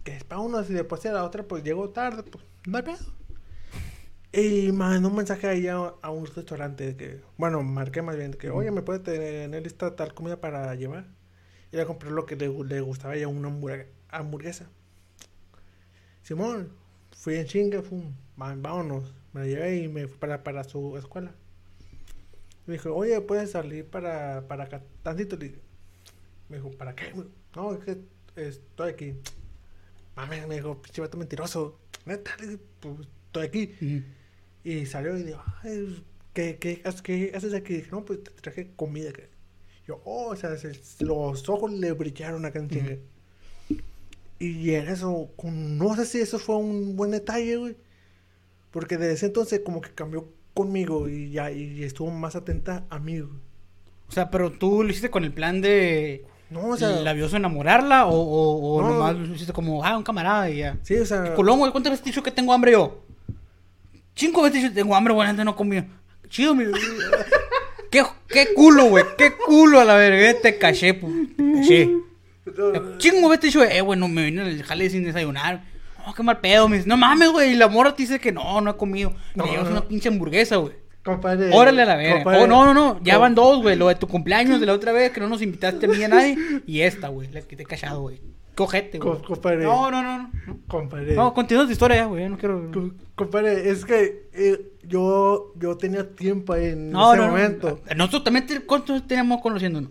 Que 0.03 0.17
es 0.17 0.23
para 0.23 0.41
uno, 0.41 0.63
si 0.63 0.73
después 0.73 1.05
a 1.05 1.13
la 1.13 1.23
otra, 1.23 1.43
pues 1.43 1.63
llego 1.63 1.89
tarde, 1.89 2.23
pues 2.23 2.43
no 2.65 2.77
hay 2.77 2.83
pedo. 2.83 3.05
Y 4.33 4.71
mandó 4.71 5.09
un 5.09 5.15
mensaje 5.15 5.47
ahí 5.47 5.67
a, 5.67 5.75
a, 6.01 6.09
un 6.09 6.25
restaurante 6.25 6.95
que, 6.95 7.21
bueno, 7.37 7.61
marqué 7.63 8.01
más 8.01 8.15
bien 8.15 8.33
que, 8.33 8.49
oye, 8.49 8.71
¿me 8.71 8.81
puede 8.81 8.99
tener 8.99 9.61
lista 9.61 9.95
tal 9.97 10.13
comida 10.13 10.39
para 10.39 10.73
llevar? 10.75 11.05
Y 11.71 11.77
le 11.77 11.85
compré 11.85 12.11
lo 12.11 12.25
que 12.25 12.37
le, 12.37 12.47
le 12.47 12.81
gustaba 12.81 13.17
ya 13.17 13.27
una 13.27 13.49
hamburguesa. 14.09 14.69
Simón, 16.23 16.69
fui 17.11 17.35
en 17.35 17.45
chinga, 17.45 17.81
fum, 17.81 18.13
vámonos. 18.37 19.13
Me 19.33 19.41
la 19.41 19.47
llevé 19.47 19.77
y 19.77 19.87
me 19.87 20.07
fui 20.07 20.17
para, 20.17 20.43
para 20.43 20.63
su 20.63 20.97
escuela. 20.97 21.33
Me 22.65 22.73
dijo, 22.73 22.93
oye, 22.93 23.19
¿puedes 23.21 23.51
salir 23.51 23.85
para, 23.85 24.47
para 24.47 24.65
acá 24.65 24.83
tantito? 25.03 25.37
Me 26.49 26.57
dijo, 26.57 26.71
¿para 26.71 26.95
qué? 26.95 27.13
No, 27.55 27.73
es 27.73 27.79
que 27.79 27.97
estoy 28.35 28.91
aquí. 28.91 29.15
Mami, 30.15 30.41
me 30.47 30.55
dijo, 30.55 30.81
pinche 30.81 31.01
vato 31.01 31.17
mentiroso. 31.17 31.79
Neta, 32.05 32.31
pues 32.79 32.95
estoy 33.25 33.45
aquí. 33.45 34.03
Y 34.63 34.85
salió 34.85 35.17
y 35.17 35.23
dijo, 35.23 35.43
¿qué, 36.33 36.57
qué, 36.57 36.83
qué 37.03 37.31
haces 37.33 37.53
aquí? 37.53 37.75
dije, 37.75 37.89
no, 37.91 38.05
pues 38.05 38.23
te 38.23 38.31
traje 38.31 38.71
comida. 38.75 39.11
Yo, 39.87 40.01
oh, 40.05 40.27
o 40.27 40.35
sea, 40.35 40.55
los 40.99 41.49
ojos 41.49 41.71
le 41.71 41.91
brillaron 41.93 42.45
acá 42.45 42.59
en 42.59 43.01
Y 44.39 44.73
en 44.73 44.87
eso, 44.87 45.31
no 45.43 45.95
sé 45.95 46.05
si 46.05 46.19
eso 46.19 46.37
fue 46.37 46.57
un 46.57 46.95
buen 46.95 47.11
detalle, 47.11 47.57
güey. 47.57 47.77
Porque 48.71 48.97
desde 48.97 49.13
ese 49.13 49.25
entonces 49.27 49.61
como 49.65 49.81
que 49.81 49.91
cambió 49.91 50.31
conmigo 50.53 51.07
y 51.09 51.31
ya 51.31 51.51
y 51.51 51.83
estuvo 51.83 52.11
más 52.11 52.35
atenta 52.35 52.85
a 52.89 52.99
mí. 52.99 53.19
Güey. 53.19 53.33
O 54.07 54.11
sea, 54.11 54.29
pero 54.29 54.51
tú 54.51 54.83
lo 54.83 54.89
hiciste 54.89 55.09
con 55.09 55.23
el 55.23 55.31
plan 55.31 55.61
de... 55.61 56.25
No, 56.49 56.67
o 56.67 56.77
sea... 56.77 56.89
¿La 56.89 57.13
vio 57.13 57.33
enamorarla 57.33 58.07
o, 58.07 58.13
o, 58.13 58.75
o 58.75 58.81
nomás 58.81 59.15
lo 59.15 59.35
hiciste 59.35 59.53
como, 59.53 59.85
ah, 59.85 59.97
un 59.97 60.03
camarada 60.03 60.49
y 60.49 60.57
ya? 60.57 60.77
Sí, 60.83 60.95
o 60.95 61.05
sea... 61.05 61.33
Güey, 61.33 61.71
¿cuántas 61.71 61.91
veces 61.91 62.03
te 62.03 62.09
dicho 62.09 62.21
que 62.21 62.31
tengo 62.31 62.51
hambre 62.51 62.73
yo? 62.73 63.05
Cinco 64.15 64.41
veces 64.41 64.73
tengo 64.73 64.95
hambre, 64.95 65.13
güey, 65.13 65.29
antes 65.29 65.45
no 65.45 65.55
comí. 65.55 65.81
Chido, 66.27 66.53
mi. 66.55 66.65
¿Qué, 67.91 68.03
qué 68.27 68.53
culo, 68.53 68.85
güey. 68.85 69.03
Qué 69.17 69.33
culo 69.35 69.79
a 69.79 69.85
la 69.85 69.95
verga. 69.95 70.39
Te 70.41 70.57
caché, 70.57 70.93
pues. 70.93 71.13
Caché. 71.55 71.89
Chingo 72.97 73.29
veces 73.29 73.43
dicho, 73.43 73.63
eh, 73.63 73.81
güey, 73.81 73.99
no 73.99 74.07
me 74.07 74.25
vine 74.25 74.41
al 74.41 74.63
jale 74.63 74.89
sin 74.89 75.03
desayunar. 75.03 75.63
Oh, 76.07 76.13
qué 76.13 76.23
mal 76.23 76.39
pedo. 76.39 76.67
Me 76.67 76.77
dice, 76.77 76.89
no 76.89 76.97
mames, 76.97 77.29
güey. 77.29 77.51
Y 77.51 77.55
la 77.55 77.67
mora 77.67 77.95
te 77.95 78.03
dice 78.03 78.19
que 78.19 78.31
no, 78.31 78.61
no 78.61 78.69
ha 78.69 78.77
comido. 78.77 79.13
No, 79.35 79.45
Me 79.45 79.51
llevas 79.51 79.69
una 79.69 79.81
pinche 79.81 80.09
hamburguesa, 80.09 80.57
güey. 80.57 80.73
Compadre. 81.03 81.49
Órale 81.51 81.81
a 81.81 81.85
la 81.85 81.95
verga. 81.95 82.39
Oh, 82.39 82.47
no, 82.47 82.65
no, 82.65 82.73
no. 82.73 82.99
Ya 83.03 83.17
van 83.17 83.33
dos, 83.33 83.61
güey. 83.61 83.75
Lo 83.75 83.87
de 83.87 83.95
tu 83.95 84.07
cumpleaños 84.07 84.59
de 84.59 84.65
la 84.65 84.73
otra 84.73 84.91
vez 84.91 85.11
que 85.11 85.19
no 85.19 85.27
nos 85.27 85.41
invitaste 85.41 85.85
a 85.85 85.89
mí 85.89 86.03
a 86.03 86.07
nadie. 86.07 86.37
Y 86.67 86.81
esta, 86.81 87.07
güey. 87.07 87.29
La 87.31 87.41
que 87.41 87.55
te 87.55 87.63
he 87.63 87.65
callado, 87.65 88.01
güey. 88.01 88.21
Cojete, 88.55 88.99
güey. 88.99 89.21
compadre. 89.21 89.63
No, 89.63 89.89
no, 89.89 90.03
no. 90.03 90.17
no. 90.17 90.31
Compadre. 90.67 91.15
No, 91.15 91.33
continúa 91.33 91.65
tu 91.65 91.71
historia, 91.71 92.05
güey. 92.05 92.29
No 92.29 92.37
quiero. 92.37 92.69
compadre, 93.15 93.69
es 93.69 93.85
que 93.85 94.29
eh, 94.33 94.73
yo, 94.83 95.53
yo 95.55 95.77
tenía 95.77 96.07
tiempo 96.07 96.55
en 96.55 96.89
ese 96.89 97.21
momento. 97.21 97.79
Nosotros 97.95 98.23
también, 98.23 98.63
¿cuántos 98.67 99.07
teníamos 99.07 99.41
conociéndonos? 99.41 99.89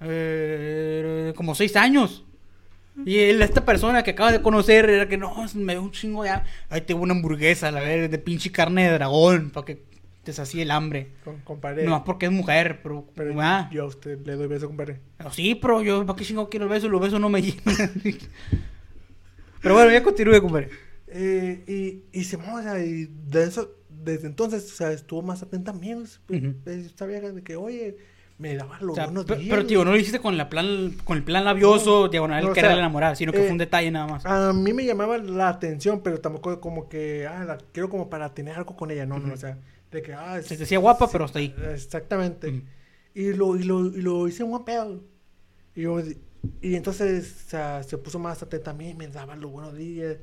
Eh, 0.00 1.32
como 1.36 1.54
seis 1.54 1.74
años. 1.76 2.25
Y 3.04 3.18
esta 3.18 3.64
persona 3.64 4.02
que 4.02 4.12
acabas 4.12 4.32
de 4.32 4.42
conocer 4.42 4.88
era 4.88 5.08
que 5.08 5.18
no, 5.18 5.34
me 5.54 5.74
dio 5.74 5.82
un 5.82 5.92
chingo 5.92 6.24
ya. 6.24 6.44
Ahí 6.70 6.80
tengo 6.80 7.02
una 7.02 7.14
hamburguesa, 7.14 7.70
la 7.70 7.80
ver, 7.80 8.08
de 8.08 8.18
pinche 8.18 8.50
carne 8.50 8.84
de 8.84 8.94
dragón, 8.94 9.50
para 9.50 9.66
que 9.66 9.82
te 10.24 10.32
sacie 10.32 10.62
el 10.62 10.70
hambre. 10.70 11.12
Con, 11.22 11.40
compadre. 11.40 11.84
No, 11.84 12.04
porque 12.04 12.26
es 12.26 12.32
mujer, 12.32 12.80
pero. 12.82 13.06
pero 13.14 13.40
ah. 13.40 13.68
Yo 13.72 13.84
a 13.84 13.86
usted 13.86 14.18
le 14.26 14.34
doy 14.34 14.46
beso, 14.46 14.66
compadre. 14.66 15.00
sí, 15.32 15.54
pero 15.54 15.82
yo, 15.82 16.06
¿para 16.06 16.16
qué 16.16 16.24
chingo 16.24 16.48
quiero 16.48 16.64
el 16.64 16.70
beso? 16.70 16.88
Los 16.88 17.00
besos 17.00 17.20
no 17.20 17.28
me 17.28 17.42
llenan. 17.42 17.92
pero 19.62 19.74
bueno, 19.74 19.92
ya 19.92 20.02
continúe, 20.02 20.40
compadre. 20.40 20.70
Eh, 21.08 22.02
y, 22.12 22.18
y 22.18 22.24
se 22.24 22.38
moja, 22.38 22.80
y 22.80 23.08
de 23.28 23.44
eso, 23.44 23.76
desde 23.88 24.26
entonces, 24.26 24.72
o 24.72 24.74
sea, 24.74 24.92
estuvo 24.92 25.22
más 25.22 25.42
atenta 25.42 25.70
a 25.70 25.74
mí. 25.74 25.94
Pues, 26.26 26.42
Esta 26.66 27.06
vieja 27.06 27.30
de 27.30 27.42
que, 27.42 27.56
oye, 27.56 27.96
me 28.38 28.54
daba 28.54 28.78
los 28.80 28.96
buenos 28.96 29.26
días. 29.26 29.40
Pero, 29.48 29.66
tío, 29.66 29.84
no 29.84 29.92
lo 29.92 29.96
hiciste 29.96 30.20
con, 30.20 30.36
la 30.36 30.48
plan, 30.48 30.96
con 31.04 31.16
el 31.16 31.24
plan 31.24 31.44
labioso, 31.44 32.02
no, 32.02 32.08
diagonal, 32.08 32.44
no, 32.44 32.52
querer 32.52 32.72
enamorar, 32.72 33.16
sino 33.16 33.32
que 33.32 33.38
fue 33.38 33.48
un 33.48 33.56
eh, 33.56 33.64
detalle 33.64 33.90
nada 33.90 34.06
más. 34.06 34.26
A 34.26 34.52
mí 34.52 34.72
me 34.72 34.84
llamaba 34.84 35.18
la 35.18 35.48
atención, 35.48 36.00
pero 36.02 36.20
tampoco 36.20 36.60
como 36.60 36.88
que, 36.88 37.26
ah, 37.26 37.44
la 37.44 37.58
quiero 37.72 37.88
como 37.88 38.10
para 38.10 38.34
tener 38.34 38.56
algo 38.56 38.76
con 38.76 38.90
ella, 38.90 39.06
no, 39.06 39.18
no, 39.18 39.32
o 39.32 39.36
sea 39.36 39.56
de 39.90 40.02
que, 40.02 40.12
ah, 40.12 40.40
se 40.42 40.56
decía 40.56 40.78
guapa, 40.78 41.08
pero 41.10 41.24
hasta 41.24 41.38
ahí. 41.38 41.54
Exactamente. 41.72 42.62
y, 43.14 43.32
lo, 43.32 43.56
y, 43.56 43.62
lo, 43.62 43.86
y 43.86 44.02
lo 44.02 44.28
hice 44.28 44.44
un 44.44 44.64
pedo. 44.64 45.00
Y, 45.74 45.82
yo, 45.82 46.00
y 46.60 46.74
entonces 46.74 47.44
o 47.46 47.50
sea, 47.50 47.82
se 47.82 47.98
puso 47.98 48.18
más 48.18 48.42
atenta 48.42 48.70
a 48.72 48.74
mí, 48.74 48.94
me 48.94 49.08
daba 49.08 49.36
los 49.36 49.50
buenos 49.50 49.76
días, 49.76 50.16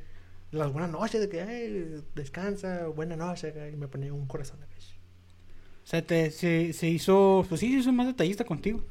las 0.52 0.72
buenas 0.72 0.92
noches, 0.92 1.22
de 1.22 1.30
que, 1.30 1.42
ay, 1.42 2.04
descansa, 2.16 2.88
buena 2.88 3.16
noche, 3.16 3.54
y 3.72 3.76
me 3.76 3.88
ponía 3.88 4.14
un 4.14 4.28
corazón 4.28 4.60
de 4.60 4.68
vez. 4.68 4.93
O 5.84 5.88
sea, 5.88 6.02
te, 6.06 6.32
se, 6.32 6.74
se 6.74 6.88
hizo, 6.88 7.46
pues 7.48 7.60
sí, 7.60 7.72
se 7.72 7.80
hizo 7.80 7.92
más 7.92 8.08
detallista 8.08 8.46
contigo. 8.46 8.82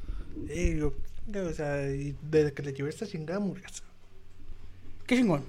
Y 0.55 0.77
yo, 0.77 0.93
o 1.35 1.53
sea, 1.53 1.91
y 1.91 2.15
desde 2.23 2.53
que 2.53 2.63
le 2.63 2.73
llevé 2.73 2.91
esta 2.91 3.07
chingada 3.07 3.39
hamburguesa. 3.39 3.83
Qué 5.07 5.17
chingón. 5.17 5.43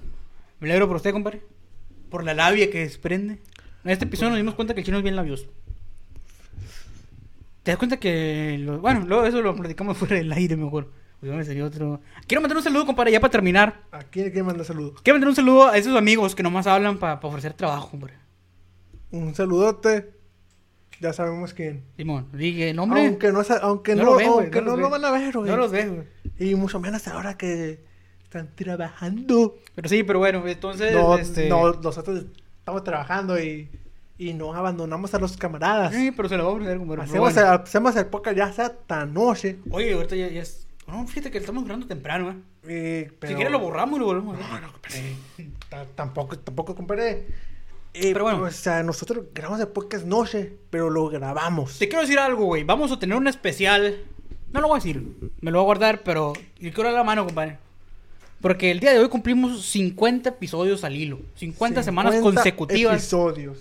Me 0.60 0.68
alegro 0.68 0.86
por 0.86 0.96
usted, 0.96 1.12
compadre. 1.12 1.42
Por 2.10 2.24
la 2.24 2.34
labia 2.34 2.70
que 2.70 2.80
desprende. 2.80 3.40
En 3.84 3.90
este 3.90 4.04
episodio 4.06 4.30
nos 4.30 4.38
dimos 4.38 4.54
cuenta 4.54 4.72
que 4.72 4.80
el 4.80 4.86
chino 4.86 4.96
es 4.98 5.02
bien 5.02 5.16
labioso. 5.16 5.46
¿Te 7.62 7.70
das 7.70 7.78
cuenta 7.78 7.98
que... 7.98 8.62
Bueno, 8.80 9.04
luego 9.06 9.24
eso 9.26 9.42
lo 9.42 9.54
platicamos 9.54 9.96
fuera 9.98 10.16
del 10.16 10.32
aire 10.32 10.56
mejor. 10.56 10.90
Pues 11.20 11.48
me 11.48 11.62
otro... 11.62 12.00
Quiero 12.26 12.40
mandar 12.42 12.58
un 12.58 12.62
saludo, 12.62 12.86
compadre, 12.86 13.12
ya 13.12 13.20
para 13.20 13.30
terminar. 13.30 13.82
¿A 13.90 14.02
quién 14.04 14.26
quiere 14.26 14.42
mandar 14.42 14.66
saludos? 14.66 15.00
Quiero 15.02 15.16
mandar 15.16 15.28
un 15.30 15.36
saludo 15.36 15.68
a 15.68 15.76
esos 15.76 15.96
amigos 15.96 16.34
que 16.34 16.42
nomás 16.42 16.66
hablan 16.66 16.98
para 16.98 17.14
ofrecer 17.22 17.54
trabajo, 17.54 17.90
compadre. 17.90 18.14
Un 19.10 19.34
saludote. 19.34 20.13
Ya 21.00 21.12
sabemos 21.12 21.52
quién. 21.54 21.82
Simón, 21.96 22.28
dije 22.32 22.72
nombre. 22.72 23.06
Aunque 23.06 23.32
no, 23.32 23.42
aunque 23.62 23.94
no, 23.94 24.04
lo, 24.04 24.12
aunque 24.20 24.62
no, 24.62 24.76
lo, 24.76 24.90
van 24.90 25.04
a 25.04 25.10
ver, 25.10 25.32
güey. 25.36 25.50
No 25.50 25.56
los 25.56 25.70
ves, 25.70 25.90
güey. 25.90 26.06
Y 26.38 26.54
mucho 26.54 26.80
menos 26.80 27.06
ahora 27.08 27.36
que 27.36 27.80
están 28.22 28.50
trabajando. 28.54 29.56
Pero 29.74 29.88
sí, 29.88 30.02
pero 30.04 30.18
bueno, 30.20 30.46
entonces. 30.46 30.92
No, 30.94 31.16
este... 31.18 31.48
no, 31.48 31.72
nosotros 31.74 32.24
estamos 32.58 32.84
trabajando 32.84 33.38
y, 33.40 33.68
y 34.18 34.32
no 34.34 34.54
abandonamos 34.54 35.12
a 35.14 35.18
los 35.18 35.36
camaradas. 35.36 35.92
Sí, 35.94 36.10
pero 36.12 36.28
se 36.28 36.36
lo 36.36 36.44
vamos 36.44 36.60
a 36.60 36.64
poner 36.64 36.78
como. 36.78 36.94
Hacemos, 36.94 37.36
el, 37.36 37.44
hacemos 37.44 37.96
el 37.96 38.06
podcast 38.06 38.36
ya 38.36 38.44
hasta 38.46 39.04
noche. 39.04 39.58
Oye, 39.70 39.92
ahorita 39.94 40.16
ya, 40.16 40.28
ya 40.28 40.42
es. 40.42 40.66
No, 40.86 41.06
fíjate 41.06 41.30
que 41.30 41.38
estamos 41.38 41.64
grabando 41.64 41.86
temprano, 41.86 42.30
¿eh? 42.30 42.36
Eh, 42.66 43.12
pero- 43.18 43.30
Si 43.30 43.34
quieres 43.34 43.52
lo 43.52 43.58
borramos 43.58 43.96
y 43.96 44.00
lo 44.00 44.06
volvemos 44.06 44.36
a 44.36 44.38
ver. 44.38 44.48
No, 44.48 44.60
no, 44.60 44.72
compadre. 44.72 45.16
Ta- 45.68 45.86
Tampoco, 45.94 46.38
tampoco, 46.38 46.74
compadre. 46.74 47.26
Eh, 47.94 48.12
Pero 48.12 48.24
bueno. 48.24 48.42
O 48.42 48.50
sea, 48.50 48.82
nosotros 48.82 49.26
grabamos 49.32 49.60
el 49.60 49.68
podcast 49.68 50.04
noche, 50.04 50.52
pero 50.70 50.90
lo 50.90 51.08
grabamos. 51.08 51.78
Te 51.78 51.88
quiero 51.88 52.02
decir 52.02 52.18
algo, 52.18 52.44
güey. 52.46 52.64
Vamos 52.64 52.90
a 52.92 52.98
tener 52.98 53.16
un 53.16 53.28
especial. 53.28 53.98
No 54.52 54.60
lo 54.60 54.68
voy 54.68 54.76
a 54.76 54.80
decir. 54.82 55.02
Me 55.40 55.50
lo 55.50 55.58
voy 55.58 55.64
a 55.64 55.66
guardar, 55.66 56.02
pero. 56.02 56.32
Y 56.58 56.70
quiero 56.72 56.84
dar 56.90 56.94
la 56.98 57.04
mano, 57.04 57.24
compadre. 57.24 57.58
Porque 58.40 58.70
el 58.70 58.80
día 58.80 58.92
de 58.92 58.98
hoy 58.98 59.08
cumplimos 59.08 59.64
50 59.66 60.28
episodios 60.30 60.82
al 60.84 60.96
hilo. 60.96 61.20
50, 61.36 61.82
semanas 61.82 62.14
50 62.14 62.34
consecutivas. 62.42 62.94
Episodios. 62.94 63.58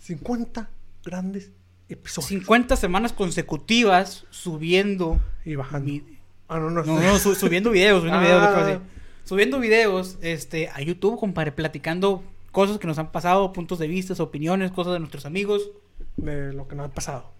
50 0.00 0.68
grandes 1.04 1.50
episodios. 1.88 2.28
50 2.28 2.76
semanas 2.76 3.12
consecutivas 3.12 4.24
subiendo. 4.30 5.18
Y 5.44 5.54
bajando. 5.56 5.92
mi- 5.92 6.02
Ah, 6.48 6.58
no, 6.58 6.70
no. 6.70 6.82
No, 6.84 7.00
no, 7.00 7.18
su- 7.18 7.34
subiendo 7.34 7.70
videos, 7.70 7.98
subiendo 8.00 8.18
Ah. 8.20 8.64
videos. 8.64 8.80
Subiendo 9.24 9.58
videos 9.58 10.18
este, 10.20 10.68
a 10.68 10.82
YouTube, 10.82 11.18
compadre, 11.18 11.50
platicando 11.52 12.22
cosas 12.54 12.78
que 12.78 12.86
nos 12.86 12.98
han 12.98 13.12
pasado, 13.12 13.52
puntos 13.52 13.78
de 13.78 13.86
vista, 13.86 14.14
opiniones, 14.22 14.70
cosas 14.70 14.94
de 14.94 15.00
nuestros 15.00 15.26
amigos 15.26 15.70
De 16.16 16.52
lo 16.54 16.66
que 16.66 16.74
nos 16.76 16.86
ha 16.86 16.92
pasado. 16.94 17.32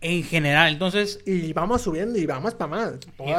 en 0.00 0.22
general. 0.22 0.72
Entonces, 0.72 1.20
Y 1.26 1.52
vamos 1.52 1.82
subiendo 1.82 2.18
y 2.18 2.24
vamos 2.26 2.54
para 2.54 2.68
más. 2.68 2.92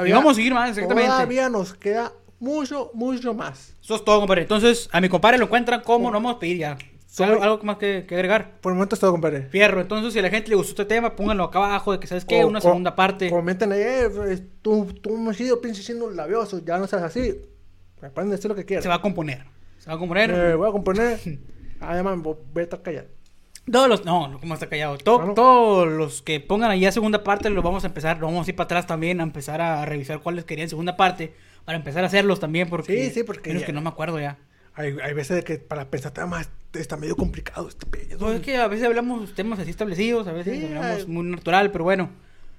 y 0.05 0.11
vamos 0.11 0.33
a 0.33 0.35
seguir 0.35 0.53
más, 0.53 0.69
exactamente. 0.69 1.09
Todavía 1.09 1.49
nos 1.49 1.73
queda 1.73 2.11
mucho, 2.39 2.91
mucho 2.93 3.33
más. 3.33 3.73
Eso 3.81 3.95
es 3.95 4.03
todo, 4.05 4.19
compadre. 4.19 4.41
Entonces, 4.43 4.89
a 4.91 4.99
mi 5.01 5.09
compadre 5.09 5.37
lo 5.39 5.45
encuentran 5.45 5.81
como, 5.81 6.09
no 6.11 6.17
vamos 6.17 6.35
a 6.35 6.39
pedir 6.39 6.57
ya. 6.57 6.77
Soy- 7.07 7.27
¿Algo, 7.41 7.59
más 7.63 7.77
que, 7.77 8.05
que 8.05 8.13
agregar? 8.15 8.59
Por 8.59 8.73
el 8.73 8.75
momento 8.75 8.95
es 8.95 8.99
todo, 8.99 9.11
compadre. 9.13 9.43
Fierro. 9.43 9.79
Entonces, 9.79 10.11
si 10.11 10.19
a 10.19 10.21
la 10.21 10.29
gente 10.29 10.49
le 10.49 10.55
gustó 10.57 10.71
este 10.71 10.83
tema, 10.85 11.15
pónganlo 11.15 11.45
acá 11.45 11.59
abajo 11.59 11.93
de 11.93 11.99
que, 12.01 12.07
¿sabes 12.07 12.25
qué? 12.25 12.43
O- 12.43 12.47
Una 12.47 12.59
co- 12.59 12.67
segunda 12.67 12.93
parte. 12.93 13.29
Comenten 13.29 13.71
ahí, 13.71 13.79
eh, 13.81 14.39
tú, 14.61 14.93
tú 15.01 15.17
me 15.17 15.31
has 15.31 15.37
sido 15.37 15.61
pinche 15.61 15.81
siendo 15.81 16.11
labioso, 16.11 16.59
ya 16.65 16.77
no 16.77 16.87
seas 16.87 17.03
así. 17.03 17.35
Me 18.01 18.09
pueden 18.09 18.31
decir 18.31 18.49
lo 18.49 18.55
que 18.55 18.65
quieran. 18.65 18.83
Se 18.83 18.89
va 18.89 18.95
a 18.95 19.01
componer. 19.01 19.45
Se 19.85 19.89
va 19.89 19.95
a 19.95 19.97
componer. 19.99 20.31
Me 20.33 20.55
voy 20.55 20.67
a 20.67 20.71
componer. 20.73 21.19
Además, 21.79 22.19
voy 22.21 22.35
a 22.57 22.61
estar 22.61 22.81
callado. 22.81 23.07
Todos 23.71 23.87
los. 23.89 24.05
No, 24.05 24.27
no, 24.27 24.39
¿cómo 24.39 24.53
está 24.53 24.67
callado? 24.67 24.97
To- 24.97 25.21
Ah, 25.21 25.25
no. 25.27 25.33
Todos 25.33 25.87
los 25.87 26.21
que 26.21 26.39
pongan 26.39 26.69
allá 26.71 26.91
segunda 26.91 27.23
parte, 27.23 27.49
los 27.49 27.63
vamos 27.63 27.83
a 27.83 27.87
empezar. 27.87 28.19
Lo 28.19 28.27
vamos 28.27 28.45
a 28.47 28.49
ir 28.51 28.55
para 28.55 28.65
atrás 28.65 28.85
también, 28.87 29.19
a 29.21 29.23
empezar 29.23 29.61
a 29.61 29.85
revisar 29.85 30.19
cuáles 30.19 30.43
querían 30.45 30.69
segunda 30.69 30.97
parte. 30.97 31.33
Para 31.65 31.77
empezar 31.77 32.03
a 32.03 32.07
hacerlos 32.07 32.39
también, 32.39 32.69
porque. 32.69 33.05
Sí, 33.05 33.13
sí, 33.13 33.23
porque 33.23 33.49
menos 33.49 33.61
ya- 33.61 33.65
que 33.67 33.73
no 33.73 33.81
me 33.81 33.89
acuerdo 33.89 34.19
ya. 34.19 34.37
Hay, 34.75 34.97
hay 35.01 35.13
veces 35.13 35.43
que 35.45 35.57
para 35.57 35.89
pensar 35.89 36.11
temas 36.11 36.49
está 36.73 36.97
medio 36.97 37.15
complicado 37.15 37.67
este 37.69 37.85
pedo. 37.85 38.17
Pues 38.19 38.35
es 38.35 38.41
que 38.41 38.57
a 38.57 38.67
veces 38.67 38.85
hablamos 38.85 39.33
temas 39.33 39.57
así 39.59 39.69
establecidos, 39.69 40.27
a 40.27 40.33
veces 40.33 40.59
Sí, 40.59 40.65
hablamos 40.65 40.99
ay. 40.99 41.05
muy 41.07 41.23
natural, 41.25 41.71
pero 41.71 41.85
bueno. 41.85 42.09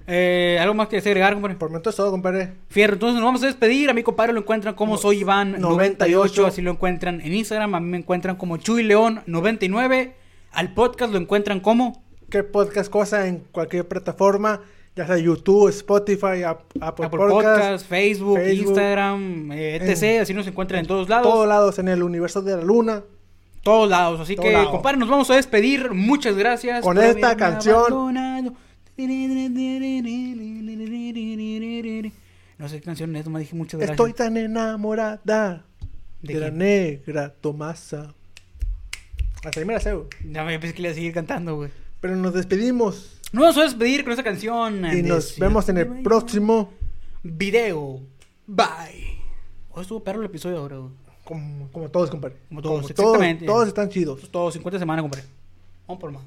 Eh, 0.07 0.57
¿Algo 0.61 0.73
más 0.73 0.87
que 0.87 0.97
agregar, 0.97 1.33
compadre? 1.33 1.55
Por 1.57 1.67
el 1.67 1.71
momento 1.71 1.89
es 1.89 1.95
todo, 1.97 2.11
compadre. 2.11 2.53
Fierro, 2.69 2.93
entonces 2.93 3.15
nos 3.15 3.23
vamos 3.25 3.43
a 3.43 3.47
despedir. 3.47 3.89
A 3.89 3.93
mi 3.93 4.03
compadre 4.03 4.31
lo 4.33 4.39
encuentran 4.39 4.73
como 4.73 4.93
No- 4.93 4.97
soy 4.97 5.19
Iván 5.19 5.59
98. 5.59 5.71
98, 5.71 6.45
así 6.47 6.61
lo 6.61 6.71
encuentran 6.71 7.19
en 7.21 7.33
Instagram. 7.33 7.75
A 7.75 7.79
mí 7.81 7.87
me 7.89 7.97
encuentran 7.97 8.37
como 8.37 8.55
Chuy 8.57 8.83
León 8.83 9.21
99. 9.25 10.15
Al 10.53 10.73
podcast 10.73 11.11
lo 11.11 11.19
encuentran 11.19 11.59
como 11.59 12.03
¿Qué 12.29 12.43
podcast 12.43 12.89
cosa 12.89 13.27
en 13.27 13.43
cualquier 13.51 13.87
plataforma? 13.87 14.61
Ya 14.95 15.05
sea 15.05 15.17
YouTube, 15.17 15.69
Spotify, 15.69 16.43
Ap- 16.45 16.61
Apple, 16.81 17.05
Apple 17.05 17.19
Podcast, 17.19 17.31
Podcast, 17.61 17.85
Facebook, 17.87 18.37
Facebook, 18.37 18.67
Instagram, 18.69 19.51
eh, 19.51 19.75
etc. 19.81 20.21
Así 20.23 20.33
nos 20.33 20.47
encuentran 20.47 20.79
en 20.81 20.87
todos 20.87 21.07
lados. 21.07 21.27
todos 21.31 21.47
lados 21.47 21.79
en 21.79 21.87
el 21.89 22.01
universo 22.01 22.41
de 22.41 22.55
la 22.57 22.63
luna. 22.63 23.03
Todos 23.61 23.89
lados. 23.89 24.19
Así 24.21 24.35
que, 24.35 24.53
compadre, 24.71 24.97
nos 24.97 25.09
vamos 25.09 25.29
a 25.29 25.35
despedir. 25.35 25.91
Muchas 25.93 26.35
gracias. 26.37 26.81
Con 26.81 26.97
esta 26.97 27.35
canción. 27.37 27.75
abandonado. 27.77 28.53
No 32.57 32.67
sé 32.67 32.79
qué 32.79 32.81
canción 32.81 33.15
es, 33.15 33.27
me 33.29 33.39
dije 33.39 33.55
muchas 33.55 33.79
gracias. 33.79 33.91
Estoy 33.93 34.13
tan 34.13 34.35
enamorada 34.37 35.65
¿De 36.21 36.33
de, 36.33 36.39
la 36.39 36.47
quién? 36.47 36.57
negra 36.57 37.29
Tomasa. 37.39 38.13
Hasta 39.45 39.59
ahí 39.59 39.65
me 39.65 39.73
la 39.73 39.79
sé, 39.79 39.93
güey. 39.93 40.07
Ya 40.31 40.43
me 40.43 40.57
pensé 40.59 40.73
que 40.75 40.81
le 40.81 40.87
iba 40.89 40.93
a 40.93 40.95
seguir 40.95 41.13
cantando, 41.13 41.55
güey. 41.55 41.69
Pero 42.01 42.15
nos 42.15 42.33
despedimos 42.33 43.19
Nos 43.31 43.41
vamos 43.43 43.57
a 43.57 43.63
despedir 43.63 44.03
con 44.03 44.11
esta 44.13 44.23
canción. 44.23 44.83
y 44.91 45.03
nos 45.03 45.37
vemos 45.37 45.69
en 45.69 45.77
el 45.77 46.01
próximo. 46.01 46.73
video. 47.23 48.01
Bye. 48.47 49.17
Hoy 49.69 49.81
estuvo 49.81 50.03
perro 50.03 50.21
el 50.21 50.25
episodio 50.25 50.57
ahora, 50.57 50.77
güey. 50.77 50.91
Como, 51.23 51.69
como 51.71 51.89
todos, 51.89 52.09
compadre. 52.09 52.37
Como 52.49 52.61
todos, 52.61 52.79
todos, 52.81 52.91
exactamente. 52.91 53.45
todos 53.45 53.67
están 53.67 53.89
chidos. 53.89 54.17
Eso 54.17 54.25
es 54.25 54.31
todo, 54.31 54.49
50 54.49 54.79
semanas, 54.79 55.03
compadre. 55.03 55.25
Vamos 55.87 56.01
por 56.01 56.11
más. 56.11 56.23